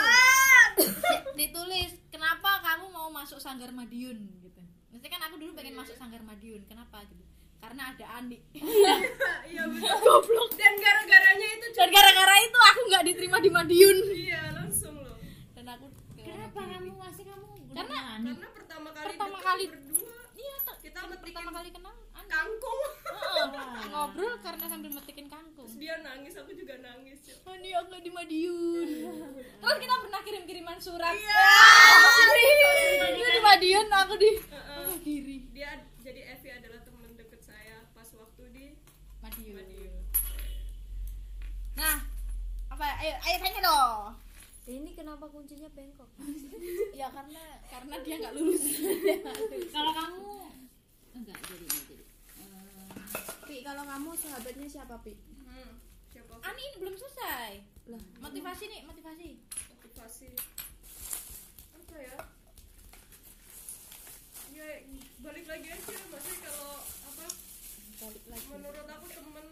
Di- 0.76 1.24
ditulis 1.40 1.96
kenapa 2.12 2.60
kamu 2.60 2.92
mau 2.92 3.08
masuk 3.08 3.40
sanggar 3.40 3.72
Madiun? 3.72 4.20
gitu. 4.44 4.60
Maksudnya 4.92 5.12
kan 5.16 5.22
aku 5.32 5.36
dulu 5.40 5.56
pengen 5.56 5.80
masuk 5.80 5.96
sanggar 5.96 6.20
Madiun 6.20 6.68
kenapa 6.68 7.08
gitu 7.08 7.24
karena 7.58 7.84
ada 7.92 8.06
Ani 8.16 8.38
iya. 9.50 9.64
Betul. 9.66 9.98
Goblok. 10.00 10.50
Dan 10.54 10.74
gara-garanya 10.78 11.48
itu 11.52 11.68
dan 11.74 11.90
gara-gara 11.90 12.36
itu 12.40 12.60
aku 12.64 12.80
nggak 12.88 13.04
diterima 13.06 13.38
di 13.40 13.50
Madiun. 13.50 13.98
Iya 14.08 14.42
langsung 14.54 14.96
loh. 14.96 15.18
Dan 15.52 15.66
aku 15.68 15.86
ke 16.14 16.24
Kenapa 16.24 16.60
kamu 16.64 16.92
masih 16.94 17.24
kamu 17.24 17.46
Karena- 17.72 18.04
Ani? 18.14 18.32
karena 18.32 18.50
pertama 18.52 18.90
kali 18.92 19.06
Pertama 19.12 19.38
kali- 19.40 19.70
berdua. 19.70 20.16
Iya 20.34 20.56
kita 20.78 21.00
metikin 21.04 21.26
pertama 21.28 21.50
kali 21.52 21.70
kenal 21.72 21.94
Ani 22.14 22.28
kangkung. 22.28 22.80
Heeh, 23.08 23.86
ngobrol 23.88 24.36
karena 24.40 24.66
sambil 24.68 24.92
metikin 24.92 25.28
kangkung. 25.28 25.66
Terus 25.66 25.78
dia 25.78 25.96
nangis 26.00 26.34
aku 26.36 26.52
juga 26.52 26.76
nangis 26.78 27.20
ya. 27.24 27.36
Ani 27.44 27.70
aku 27.72 27.86
nggak 27.88 28.04
di 28.04 28.12
Madiun. 28.12 28.90
Terus 29.58 29.78
kita 29.78 29.96
pernah 30.00 30.22
kirim-kiriman 30.22 30.78
surat. 30.78 31.14
Iya. 31.14 31.46
Dia 33.12 33.30
di 33.30 33.42
Madiun 33.42 33.88
aku 33.92 34.14
di 34.16 34.32
Heeh. 34.46 34.90
kiri. 35.02 35.38
Dia 35.52 35.72
jadi 36.00 36.22
Evi 36.32 36.50
adalah 36.52 36.80
teman 36.82 37.12
deket 37.14 37.42
saya 37.42 37.84
pas 37.92 38.08
waktu 38.12 38.44
di 38.50 38.66
Madiun. 39.20 39.56
Madiun 39.60 39.94
Nah, 41.78 41.98
apa? 42.68 42.86
Ayo, 42.98 43.14
ayo 43.22 43.38
tanya 43.38 43.62
dong. 43.64 44.02
ini 44.68 44.92
kenapa 44.92 45.24
kuncinya 45.32 45.72
bengkok 45.72 46.12
Ya 47.00 47.08
karena 47.08 47.40
karena 47.72 47.96
dia 48.04 48.16
nggak 48.20 48.36
lulus. 48.36 48.60
Kalau 49.76 49.92
kamu 49.96 50.28
enggak 51.16 51.38
jadi 51.40 51.64
enggak 51.64 51.84
jadi. 51.88 52.04
Eh, 52.04 52.92
pi 53.48 53.64
kalau 53.64 53.82
kamu 53.82 54.10
sahabatnya 54.14 54.68
siapa 54.68 55.00
pi 55.00 55.16
hmm, 55.16 55.72
siapa 56.12 56.34
Ani 56.44 56.62
ini 56.62 56.78
belum 56.78 56.96
selesai. 57.00 57.52
lah 57.88 58.04
Motivasi 58.20 58.64
nih, 58.68 58.82
motivasi. 58.84 59.30
motivasi 59.72 60.30
apa 61.74 61.96
ya 61.98 62.18
ya 64.52 64.68
balik 65.18 65.46
lagi 65.48 65.68
aja 65.70 65.80
maksudnya 65.80 66.38
kalau 66.44 66.74
apa 67.08 67.26
balik 67.98 68.24
lagi 68.28 68.46
menurut 68.52 68.88
aku 68.90 69.06
temen 69.08 69.48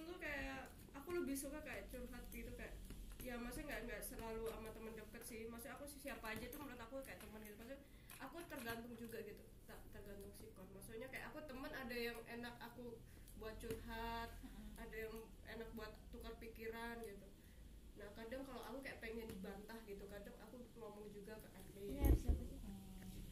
aku 1.06 1.22
lebih 1.22 1.38
suka 1.38 1.62
kayak 1.62 1.86
curhat 1.94 2.26
gitu 2.34 2.50
kayak 2.58 2.74
ya 3.22 3.38
maksudnya 3.38 3.78
nggak 3.78 3.82
nggak 3.86 4.02
selalu 4.02 4.50
sama 4.50 4.70
temen 4.74 4.94
deket 4.98 5.22
sih. 5.22 5.46
Maksudnya 5.46 5.78
aku 5.78 5.86
sih 5.86 6.02
siapa 6.02 6.34
aja 6.34 6.46
tuh 6.50 6.58
menurut 6.66 6.82
aku 6.82 7.06
kayak 7.06 7.22
temen 7.22 7.46
gitu. 7.46 7.56
Maksudnya 7.62 7.82
aku 8.26 8.38
tergantung 8.50 8.94
juga 8.98 9.22
gitu 9.22 9.46
tak 9.66 9.80
tergantung 9.94 10.34
sikon 10.34 10.66
maksudnya 10.74 11.08
kayak 11.10 11.34
aku 11.34 11.42
temen 11.50 11.72
ada 11.74 11.96
yang 11.98 12.18
enak 12.30 12.56
aku 12.62 12.98
buat 13.42 13.58
curhat 13.58 14.30
ada 14.78 14.96
yang 14.96 15.16
enak 15.50 15.70
buat 15.74 15.92
tukar 16.12 16.36
pikiran 16.38 17.00
gitu. 17.04 17.28
Nah 17.96 18.12
kadang 18.14 18.44
kalau 18.44 18.62
aku 18.68 18.78
kayak 18.84 19.00
pengen 19.00 19.26
dibantah 19.30 19.80
gitu 19.88 20.04
kadang 20.12 20.36
aku 20.44 20.58
ngomong 20.78 21.08
juga 21.16 21.40
ke 21.40 21.48
Adli 21.56 21.96
siapa 22.20 22.44
sih? 22.44 22.60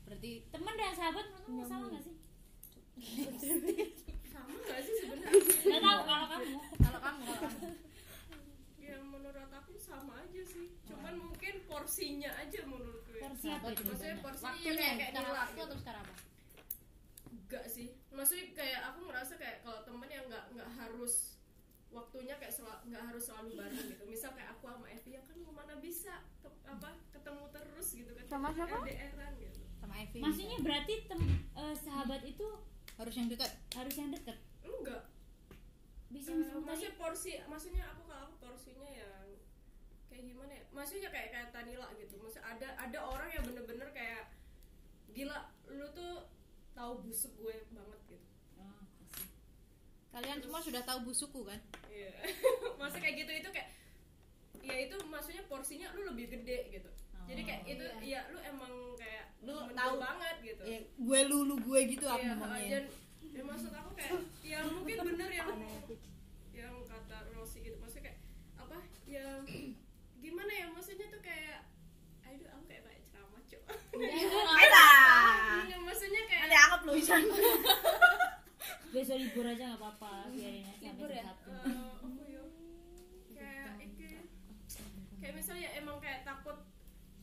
Berarti 0.07 0.32
teman 0.49 0.74
dan 0.80 0.95
sahabat 0.95 1.26
menurutmu 1.36 1.63
sama 1.67 1.86
nggak 1.91 2.03
sih? 2.05 2.15
sama 4.34 4.55
nggak 4.55 4.80
sih 4.88 4.95
sebenarnya? 5.03 5.41
Nggak 5.41 5.82
tahu 5.84 6.01
kalau 6.07 6.28
kamu. 6.32 6.57
kalau 6.80 6.99
kamu 7.01 7.21
kalau 7.24 7.33
kamu. 7.33 7.33
ya 8.80 8.96
menurut 9.02 9.50
aku 9.50 9.74
sama 9.78 10.20
aja 10.20 10.41
sih 10.44 10.68
cuman 10.84 11.14
mungkin 11.18 11.54
porsinya 11.66 12.32
aja 12.36 12.60
menurutku 12.64 13.12
ya. 13.12 13.24
Porsi 13.24 13.48
apa 13.50 13.68
itu? 13.70 13.82
maksudnya 13.84 14.18
porsinya 14.20 14.52
Waktunya 14.52 14.76
kayak, 14.76 14.94
kayak 14.94 15.10
secara 15.10 15.24
nila 15.26 15.39
waktu 15.39 15.54
gitu. 15.54 15.64
atau 15.66 15.78
secara 15.78 16.00
apa? 16.00 16.16
enggak 17.26 17.66
sih 17.68 17.88
maksudnya 18.10 18.46
kayak 18.54 18.82
aku 18.86 19.00
ngerasa 19.04 19.34
kayak 19.36 19.58
kalau 19.62 19.80
temen 19.82 20.10
yang 20.10 20.26
nggak 20.26 20.44
nggak 20.52 20.70
harus 20.74 21.14
waktunya 21.89 22.36
kayak 22.36 22.54
nggak 22.84 23.04
harus 23.06 23.24
selalu 23.24 23.50
bareng 23.56 23.86
gitu 23.88 24.04
misal 24.04 24.30
kayak 24.32 24.50
aku 24.52 24.64
sama 24.66 24.86
Evi 24.88 25.10
ya 25.12 25.22
kan 25.22 25.38
ke 25.38 25.52
mana 25.52 25.74
bisa 25.78 26.14
ke- 26.39 26.58
apa 26.64 26.89
ketemu 27.12 27.44
terus 27.52 27.88
gitu 27.91 28.12
kan 28.12 28.26
Sama 28.26 28.48
siapa? 28.52 28.78
LDR-an 28.80 29.32
gitu 29.38 29.62
Sama 29.76 29.96
Evi. 30.00 30.20
Maksudnya 30.20 30.58
berarti 30.60 30.94
tem, 31.06 31.22
eh, 31.54 31.76
sahabat 31.78 32.22
itu 32.24 32.48
harus 32.94 33.14
yang 33.14 33.28
dekat. 33.28 33.52
harus 33.72 33.94
yang 33.94 34.10
deket. 34.10 34.38
enggak 34.64 35.02
Bisa 36.14 36.30
tadi 36.32 36.61
maksudnya 36.61 36.93
porsi 36.95 37.32
maksudnya 37.43 37.84
aku 37.89 38.01
kalau 38.05 38.22
aku 38.24 38.36
porsinya 38.39 38.86
yang 38.88 39.26
kayak 40.07 40.24
gimana 40.24 40.51
ya 40.51 40.64
maksudnya 40.70 41.09
kayak 41.09 41.30
kayak 41.30 41.49
Tanila 41.49 41.89
gitu 41.95 42.14
maksudnya 42.18 42.45
ada 42.47 42.68
ada 42.78 42.99
orang 43.01 43.30
yang 43.30 43.43
bener-bener 43.43 43.89
kayak 43.91 44.30
gila 45.09 45.38
lu 45.68 45.88
tuh 45.91 46.30
tahu 46.72 47.01
busuk 47.01 47.34
gue 47.36 47.55
banget 47.68 47.99
gitu 48.07 48.28
Oh, 48.55 48.78
kasih. 49.01 49.26
Kalian 50.09 50.38
semua 50.39 50.61
sudah 50.61 50.82
tahu 50.82 50.99
busuku 51.03 51.41
kan? 51.43 51.57
Iya. 51.86 52.14
Maksudnya 52.80 53.01
kayak 53.01 53.16
gitu 53.20 53.32
itu 53.36 53.49
kayak 53.49 53.70
ya 54.61 54.76
itu 54.80 54.95
maksudnya 55.05 55.43
porsinya 55.45 55.89
lu 55.91 56.07
lebih 56.07 56.30
gede 56.30 56.70
gitu. 56.72 56.89
Jadi 57.24 57.41
kayak 57.41 57.61
itu 57.68 57.86
ya 58.01 58.30
lu 58.30 58.39
emang 58.39 58.72
kayak 58.95 59.34
Lu 59.41 59.53
tahu. 59.72 59.97
banget 59.99 60.36
gitu. 60.41 60.64
Ya, 60.64 60.80
gue 60.86 61.20
lu 61.26 61.38
lu 61.43 61.55
gue 61.57 61.80
gitu 61.89 62.05
aku 62.05 62.22
Iya, 62.22 62.34
ngomongnya. 62.34 62.70
dan 62.72 62.84
ya 63.34 63.42
maksud 63.42 63.72
aku 63.72 63.92
kayak 63.94 64.14
ya 64.42 64.60
mungkin 64.64 64.98
bener 65.04 65.30
yang 65.30 65.50
yang 66.52 66.74
kata 66.86 67.18
Rosi 67.32 67.62
gitu 67.62 67.78
maksudnya 67.78 68.10
kayak 68.10 68.20
apa 68.56 68.78
ya 69.04 69.26
gimana 70.16 70.52
ya 70.52 70.66
maksudnya 70.70 71.10
tuh 71.10 71.20
kayak 71.20 71.66
aduh 72.24 72.48
aku 72.48 72.64
kayak 72.66 72.82
kayak 72.84 73.02
ceramah 73.08 73.42
cok 73.44 73.64
Iya, 75.64 75.78
maksudnya 75.80 76.22
kayak 76.26 76.42
Nanti 76.44 76.58
anggap 76.58 76.82
lu 76.84 76.92
bisa. 76.94 77.14
Besok 78.90 79.18
libur 79.18 79.46
aja 79.46 79.64
nggak 79.66 79.80
apa-apa. 79.80 80.30
Biarin 80.30 80.64
aja 80.64 80.82
Libur 80.84 81.10
ya? 81.10 81.24
eh, 81.26 81.34
ya 82.30 82.42
kayak 83.34 83.74
iki 83.82 84.08
kayak 85.18 85.34
misalnya 85.34 85.70
emang 85.74 85.98
kayak 85.98 86.22
takut 86.24 86.58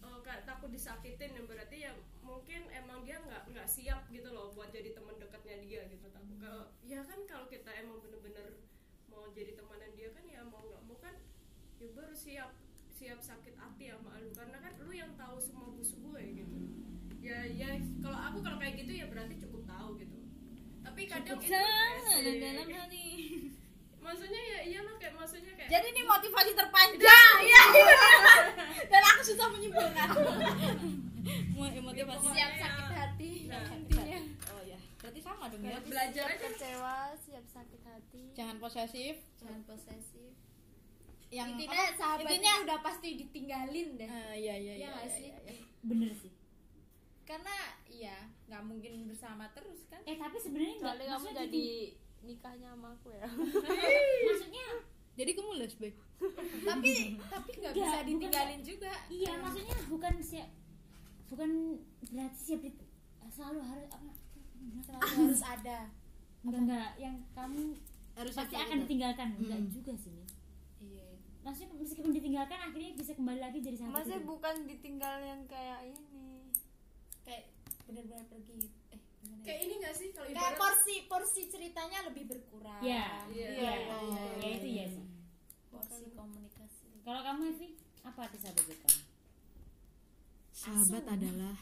eh, 0.01 0.19
kayak 0.21 0.43
takut 0.43 0.69
disakitin 0.69 1.31
ya 1.33 1.43
berarti 1.45 1.77
ya 1.81 1.91
mungkin 2.31 2.63
emang 2.71 3.03
dia 3.03 3.19
nggak 3.19 3.43
nggak 3.51 3.67
siap 3.67 4.07
gitu 4.09 4.31
loh 4.31 4.55
buat 4.55 4.71
jadi 4.71 4.95
teman 4.95 5.19
dekatnya 5.19 5.57
dia 5.61 5.81
gitu 5.91 6.07
takut 6.09 6.39
kalau 6.39 6.71
ya 6.81 7.03
kan 7.03 7.19
kalau 7.27 7.47
kita 7.51 7.71
emang 7.75 7.99
bener-bener 7.99 8.63
mau 9.11 9.27
jadi 9.35 9.59
temanan 9.59 9.91
dia 9.99 10.15
kan 10.15 10.23
ya 10.25 10.47
mau 10.47 10.63
nggak 10.63 10.83
mau 10.87 10.97
kan 11.03 11.19
ya 11.77 11.91
baru 11.91 12.15
siap 12.15 12.55
siap 12.95 13.19
sakit 13.19 13.59
hati 13.59 13.91
sama 13.91 14.15
lu 14.23 14.31
karena 14.31 14.63
kan 14.63 14.73
lu 14.79 14.93
yang 14.95 15.11
tahu 15.19 15.43
semua 15.43 15.75
busuk 15.75 15.99
gue 15.99 16.23
gitu 16.39 16.57
ya 17.19 17.43
ya 17.45 17.75
kalau 17.99 18.19
aku 18.31 18.39
kalau 18.41 18.57
kayak 18.57 18.79
gitu 18.79 18.93
ya 18.95 19.11
berarti 19.11 19.35
cukup 19.43 19.67
tahu 19.67 19.99
gitu 19.99 20.19
tapi 20.81 21.01
kadang 21.05 21.37
itu 21.37 21.51
Sana 21.51 22.01
asik. 22.17 22.39
dalam 22.41 22.69
hati. 22.71 23.09
maksudnya 24.05 24.41
ya 24.41 24.61
iyalah 24.65 24.97
kayak 24.97 25.13
maksudnya 25.13 25.53
kayak 25.53 25.69
Jadi 25.69 25.87
ini 25.93 26.03
motivasi 26.03 26.53
terpanjang. 26.57 27.37
Iya, 27.45 27.63
Dan 28.91 29.03
aku 29.07 29.21
susah 29.23 29.47
menyimpulkan. 29.53 30.09
Mau 31.55 31.67
motivasi 31.69 32.19
Pokoknya 32.21 32.37
siap 32.37 32.53
sakit 32.57 32.89
hati. 32.93 33.33
Nah, 33.51 33.65
Oh 34.51 34.63
ya, 34.65 34.79
berarti 34.99 35.21
sama 35.21 35.45
dong 35.49 35.63
ya. 35.63 35.79
Belajar 35.85 36.25
aja. 36.31 36.41
kecewa 36.41 36.97
siap 37.17 37.45
sakit 37.47 37.81
hati. 37.85 38.23
Jangan 38.33 38.57
posesif. 38.59 39.17
Jangan 39.39 39.61
posesif. 39.65 40.33
Yang 41.31 41.49
intinya 41.55 41.83
apa? 41.87 41.95
sahabat 41.95 42.23
intinya 42.27 42.53
itu 42.53 42.65
udah 42.67 42.79
pasti 42.83 43.09
ditinggalin 43.15 43.89
deh. 43.95 44.09
Ah, 44.11 44.35
iya 44.35 44.55
iya 44.59 44.75
Iya 44.75 44.75
iya 44.75 44.91
iya, 44.91 45.07
sih? 45.07 45.29
iya, 45.31 45.39
iya. 45.47 45.63
bener 45.87 46.11
sih. 46.11 46.33
Karena 47.23 47.57
iya 47.87 48.17
nggak 48.51 48.63
mungkin 48.67 48.93
bersama 49.07 49.47
terus 49.55 49.87
kan? 49.87 50.03
Eh 50.03 50.19
tapi 50.19 50.37
sebenarnya 50.43 50.75
nggak 50.83 50.95
kamu 51.07 51.29
jadi 51.47 51.67
nikahnya 52.27 52.69
sama 52.75 52.89
aku 52.99 53.15
ya. 53.15 53.27
Maksudnya 54.27 54.67
jadi 55.15 55.31
kamu 55.37 55.51
lesbi 55.61 55.91
tapi 56.65 56.93
tapi 57.17 57.51
nggak 57.57 57.73
bisa 57.73 57.97
bukan 57.97 58.09
ditinggalin 58.09 58.61
juga. 58.61 58.93
Iya 59.09 59.33
maksudnya 59.41 59.77
bukan 59.89 60.15
siap 60.21 60.49
bukan 61.31 61.51
berarti 62.09 62.39
siap 62.41 62.61
di, 62.61 62.71
selalu 63.29 63.61
harus 63.63 63.87
apa 63.89 64.11
selalu 64.83 65.03
harus 65.25 65.43
ada. 65.43 65.79
Enggak 66.41 66.61
enggak. 66.61 66.91
Yang 66.97 67.15
kamu 67.33 67.61
harus 68.13 68.33
pasti 68.35 68.55
ada 68.55 68.65
akan 68.67 68.77
gitu. 68.77 68.85
ditinggalkan. 68.85 69.29
Enggak 69.37 69.59
Hmm. 69.59 69.71
juga 69.71 69.93
sih. 69.97 70.19
Iya. 70.81 71.07
Maksudnya 71.41 71.69
meskipun 71.73 72.13
ditinggalkan 72.13 72.59
akhirnya 72.61 72.93
bisa 72.93 73.13
kembali 73.15 73.41
lagi 73.41 73.59
jadi 73.61 73.77
sahabat 73.77 73.95
maksudnya 73.97 74.21
itu. 74.21 74.29
bukan 74.29 74.55
ditinggal 74.67 75.17
yang 75.21 75.41
kayak 75.47 75.79
ini. 75.87 76.29
Kayak 77.23 77.43
benar-benar 77.87 78.25
pergi. 78.27 78.59
Eh 78.91 78.99
gimana 79.21 79.37
ya? 79.37 79.45
kayak 79.47 79.61
ini 79.63 79.75
gak 79.79 79.95
sih? 79.95 80.09
Kalau 80.11 80.27
kayak 80.27 80.37
ibarat 80.37 80.59
porsi 80.59 80.95
porsi 81.07 81.43
ceritanya 81.47 81.99
lebih 82.05 82.25
berkurang. 82.27 82.81
Ya 82.81 83.25
Iya. 83.29 83.49
iya 83.55 83.73
iya, 83.77 83.97
iya, 84.01 84.23
ya 84.37 84.49
itu 84.53 84.69
ya 84.69 84.87
sih 84.89 85.07
porsi 85.69 86.05
komunikasi. 86.13 86.89
Kalau 87.01 87.21
kamu 87.23 87.41
Evi 87.51 87.69
apa 88.01 88.19
arti 88.21 88.37
sahabat 88.37 88.65
kamu 88.67 88.99
sahabat 90.61 91.05
adalah 91.09 91.57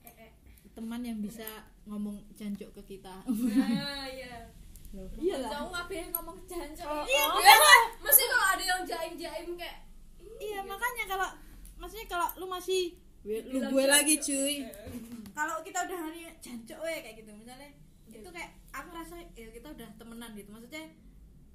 eh, 0.00 0.14
eh. 0.16 0.30
teman 0.72 1.04
yang 1.04 1.20
bisa 1.20 1.44
ngomong 1.84 2.16
jancuk 2.32 2.72
ke 2.72 2.96
kita. 2.96 3.20
Nah 3.20 4.08
iya. 4.16 4.48
Iyalah 5.20 5.50
jauh 5.52 5.68
ngapain 5.68 6.08
ngomong 6.08 6.38
jancok 6.48 7.04
iya 7.04 7.24
masih 8.00 8.24
kalau 8.24 8.46
ada 8.56 8.64
yang 8.64 8.82
jaim 8.88 9.12
jaim 9.20 9.48
kayak 9.52 9.84
iya 10.40 10.64
makanya 10.64 11.04
kalau 11.04 11.28
maksudnya 11.76 12.08
kalau 12.08 12.24
lu 12.40 12.48
masih 12.48 12.96
"Gue- 13.20 13.44
lu 13.52 13.60
gue 13.60 13.84
jancuk." 13.84 13.92
lagi 13.92 14.14
cuy 14.16 14.54
kalau 15.36 15.60
kita 15.60 15.84
udah 15.84 15.98
hari 16.08 16.24
jancuk 16.40 16.78
we 16.80 16.94
kayak 17.04 17.20
gitu. 17.20 17.30
Misalnya 17.36 17.68
itu 18.08 18.28
kayak 18.32 18.50
aku 18.72 18.88
rasa 18.90 19.20
ya 19.36 19.52
kita 19.52 19.68
udah 19.70 19.88
temenan 20.00 20.32
gitu. 20.32 20.48
Maksudnya 20.48 20.84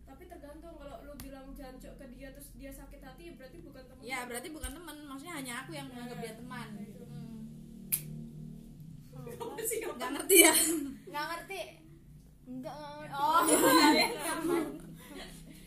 tapi 0.04 0.24
tergantung 0.28 0.76
kalau 0.78 0.97
lu 1.08 1.14
bilang 1.20 1.51
jancok 1.56 1.93
ke 1.99 2.06
dia 2.14 2.32
terus 2.36 2.49
dia 2.54 2.72
sakit 2.72 3.01
hati 3.01 3.32
ya 3.32 3.34
berarti 3.39 3.58
bukan 3.64 3.84
teman 3.88 4.04
ya 4.04 4.20
berarti 4.28 4.47
bukan 4.51 4.72
teman 4.76 4.97
maksudnya 5.08 5.36
hanya 5.39 5.54
aku 5.64 5.72
yang 5.74 5.88
menganggap 5.89 6.20
dia 6.22 6.34
teman. 6.36 6.70
Kamu 9.24 9.56
sih 9.66 9.78
nggak 9.82 9.95
nggak 9.97 10.12
ngerti 10.20 10.38
ya. 10.43 10.54
Nggak 11.10 11.26
ngerti. 11.32 11.62
Enggak 12.43 12.76
ngerti. 12.76 13.16
Oh. 13.16 13.41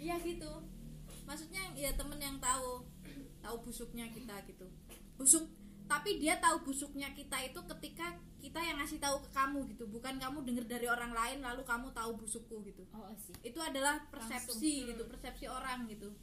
Iya 0.06 0.22
gitu. 0.22 0.52
Maksudnya 1.26 1.74
ya 1.74 1.90
temen 1.98 2.20
yang 2.22 2.38
tahu 2.38 2.86
tahu 3.42 3.56
busuknya 3.66 4.06
kita 4.12 4.38
gitu. 4.46 4.70
Busuk 5.18 5.50
tapi 5.86 6.18
dia 6.22 6.38
tahu 6.38 6.62
busuknya 6.62 7.10
kita 7.14 7.42
itu 7.42 7.58
ketika 7.74 8.14
kita 8.46 8.62
yang 8.62 8.78
ngasih 8.78 9.02
tahu 9.02 9.18
ke 9.20 9.30
kamu 9.30 9.58
gitu. 9.74 9.84
Bukan 9.86 10.14
kamu 10.16 10.38
denger 10.46 10.64
dari 10.70 10.86
orang 10.86 11.10
lain 11.10 11.42
lalu 11.42 11.66
kamu 11.66 11.90
tahu 11.90 12.14
busukku 12.16 12.62
gitu. 12.62 12.86
Oh 12.94 13.10
sih 13.18 13.34
itu 13.42 13.58
adalah 13.58 14.06
persepsi 14.06 14.86
gitu 14.86 15.02
persepsi 15.04 15.50
orang 15.50 15.90
gitu. 15.90 16.14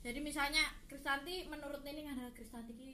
Jadi 0.00 0.20
misalnya 0.20 0.62
Kristanti 0.86 1.48
menurut 1.48 1.82
Nining 1.82 2.06
adalah 2.06 2.30
Kristanti 2.30 2.72
ki 2.72 2.90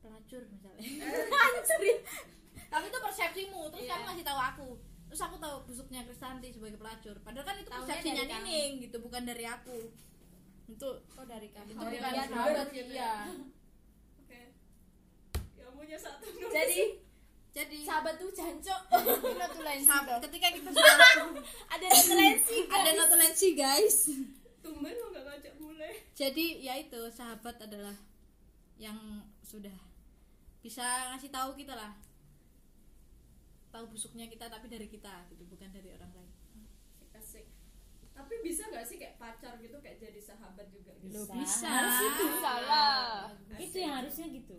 pelacur 0.00 0.42
misalnya. 0.48 0.82
Tapi 2.72 2.84
itu 2.86 2.98
persepsimu 3.00 3.60
terus 3.70 3.84
Iya. 3.84 3.92
kamu 3.94 4.02
ngasih 4.10 4.26
tahu 4.26 4.40
aku. 4.40 4.68
Terus 5.10 5.20
aku 5.22 5.36
tahu 5.38 5.56
busuknya 5.64 6.00
Kristanti 6.04 6.48
sebagai 6.50 6.76
pelacur. 6.76 7.16
Padahal 7.22 7.46
kan 7.46 7.56
itu 7.56 7.66
Taunya 7.66 7.80
persepsinya 7.82 8.24
kamu. 8.26 8.34
Nining 8.44 8.70
gitu 8.84 8.96
bukan 9.00 9.22
dari 9.24 9.44
aku. 9.46 9.78
Itu 10.66 10.88
oh 11.02 11.24
dari 11.24 11.48
kamu. 11.50 11.68
Itu 11.70 11.78
Oh, 11.78 11.88
bukan 11.88 12.12
iya, 12.12 12.24
sahabat 12.26 12.66
iya. 12.68 12.70
sih 12.70 12.82
iya. 12.90 13.12
Oke. 14.20 14.40
Yang 15.56 15.72
punya 15.74 15.98
satu 15.98 16.26
jadi 16.50 16.80
jadi 17.50 17.76
sahabat 17.82 18.14
tuh 18.14 18.30
jancok 18.30 18.80
notulensi 19.34 19.84
sahabat. 19.90 20.22
Ketika 20.22 20.48
kita 20.54 20.68
sudah 20.74 20.96
ada 21.66 21.86
notulensi 21.90 22.56
ada 22.70 22.90
notulensi 22.94 23.48
guys. 23.58 23.96
Tumben 24.62 24.94
lo 24.94 25.10
nggak 25.10 25.24
ngajak 25.26 25.54
mulai. 25.58 25.92
Jadi 26.14 26.62
ya 26.62 26.78
itu 26.78 27.00
sahabat 27.10 27.58
adalah 27.58 27.96
yang 28.78 29.26
sudah 29.42 29.74
bisa 30.62 30.84
ngasih 31.10 31.32
tahu 31.34 31.58
kita 31.58 31.74
lah. 31.74 31.96
Tahu 33.70 33.86
busuknya 33.90 34.30
kita 34.30 34.46
tapi 34.46 34.66
dari 34.70 34.86
kita 34.86 35.26
gitu 35.30 35.42
bukan 35.50 35.70
dari 35.74 35.90
orang 35.90 36.10
lain. 36.14 36.30
Asik. 37.14 37.50
Tapi 38.14 38.34
bisa 38.46 38.68
nggak 38.68 38.84
sih 38.84 38.96
kayak 39.00 39.16
pacar 39.18 39.58
gitu 39.58 39.74
kayak 39.82 39.98
jadi 39.98 40.20
sahabat 40.22 40.70
juga? 40.70 40.92
Gitu 41.02 41.14
Loh, 41.18 41.24
Bisa. 41.24 41.66
bisa 41.66 41.66
Harusnya 41.66 42.10
bisa. 42.14 42.54
Itu 43.58 43.76
yang 43.80 43.94
harusnya 43.98 44.26
gitu. 44.30 44.56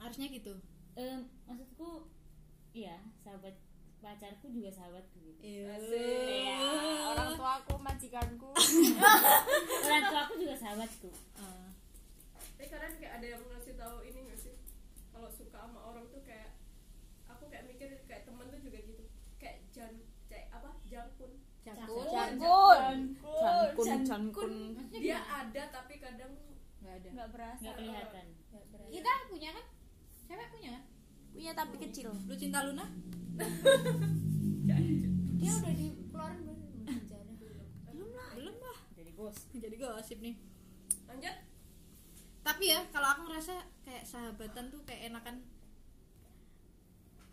Harusnya 0.00 0.26
gitu. 0.32 0.54
Em, 0.96 1.24
maksudku 1.46 2.08
iya 2.72 2.96
sahabat 3.20 3.54
pacarku 4.02 4.50
juga 4.50 4.70
sahabatku 4.74 5.16
gitu. 5.22 5.40
Iya. 5.46 5.78
orang 7.06 7.30
tua 7.38 7.52
aku 7.62 7.74
majikanku. 7.78 8.50
Orang 9.86 10.02
tua 10.10 10.20
aku 10.26 10.34
juga 10.42 10.54
sahabatku. 10.58 11.10
Eh, 11.38 11.66
tapi 12.58 12.66
kadang 12.66 12.94
kayak 12.98 13.12
ada 13.22 13.26
yang 13.38 13.42
ngasih 13.46 13.78
tahu 13.78 14.02
ini 14.02 14.18
nggak 14.26 14.38
sih? 14.42 14.54
Kalau 15.14 15.30
suka 15.30 15.54
sama 15.54 15.78
orang 15.86 16.10
tuh 16.10 16.18
kayak 16.26 16.58
aku 17.30 17.46
kayak 17.46 17.70
mikir 17.70 17.94
kayak 18.10 18.26
temen 18.26 18.50
tuh 18.50 18.58
juga 18.58 18.78
gitu. 18.82 19.04
Kayak 19.38 19.70
jan 19.70 19.94
kayak 20.26 20.50
apa? 20.50 20.70
Jangkun 20.90 21.32
Jakun. 21.62 22.06
Jankun. 22.10 22.98
Jankun. 23.22 24.02
Jankun. 24.02 24.52
Dia 24.90 25.22
ada 25.22 25.62
tapi 25.70 26.02
kadang 26.02 26.34
nggak 26.82 26.94
ada. 26.98 27.08
Nggak 27.14 27.28
berasa. 27.30 27.62
Nggak 27.62 27.76
kelihatan. 27.78 28.26
Kita 28.90 29.10
punya 29.30 29.50
kan? 29.54 29.66
Cewek 30.26 30.48
punya 30.50 30.70
kan 30.74 30.91
punya 31.32 31.52
tapi 31.56 31.76
kecil. 31.80 32.12
Lu 32.28 32.34
cinta 32.36 32.62
Luna? 32.62 32.86
Dia 35.40 35.50
udah 35.58 35.72
dikeluarin 35.74 36.38
belum? 36.44 36.58
Penjara 36.86 37.24
belum 38.36 38.56
lah. 38.62 38.78
Jadi 38.94 39.10
bos 39.16 39.38
jadi 39.56 39.76
gosip 39.80 40.18
nih. 40.20 40.36
Lanjut. 41.08 41.36
Tapi 42.42 42.64
ya 42.74 42.80
kalau 42.92 43.08
aku 43.16 43.22
ngerasa 43.26 43.54
kayak 43.82 44.04
sahabatan 44.06 44.70
tuh 44.70 44.82
kayak 44.86 45.10
enakan 45.10 45.42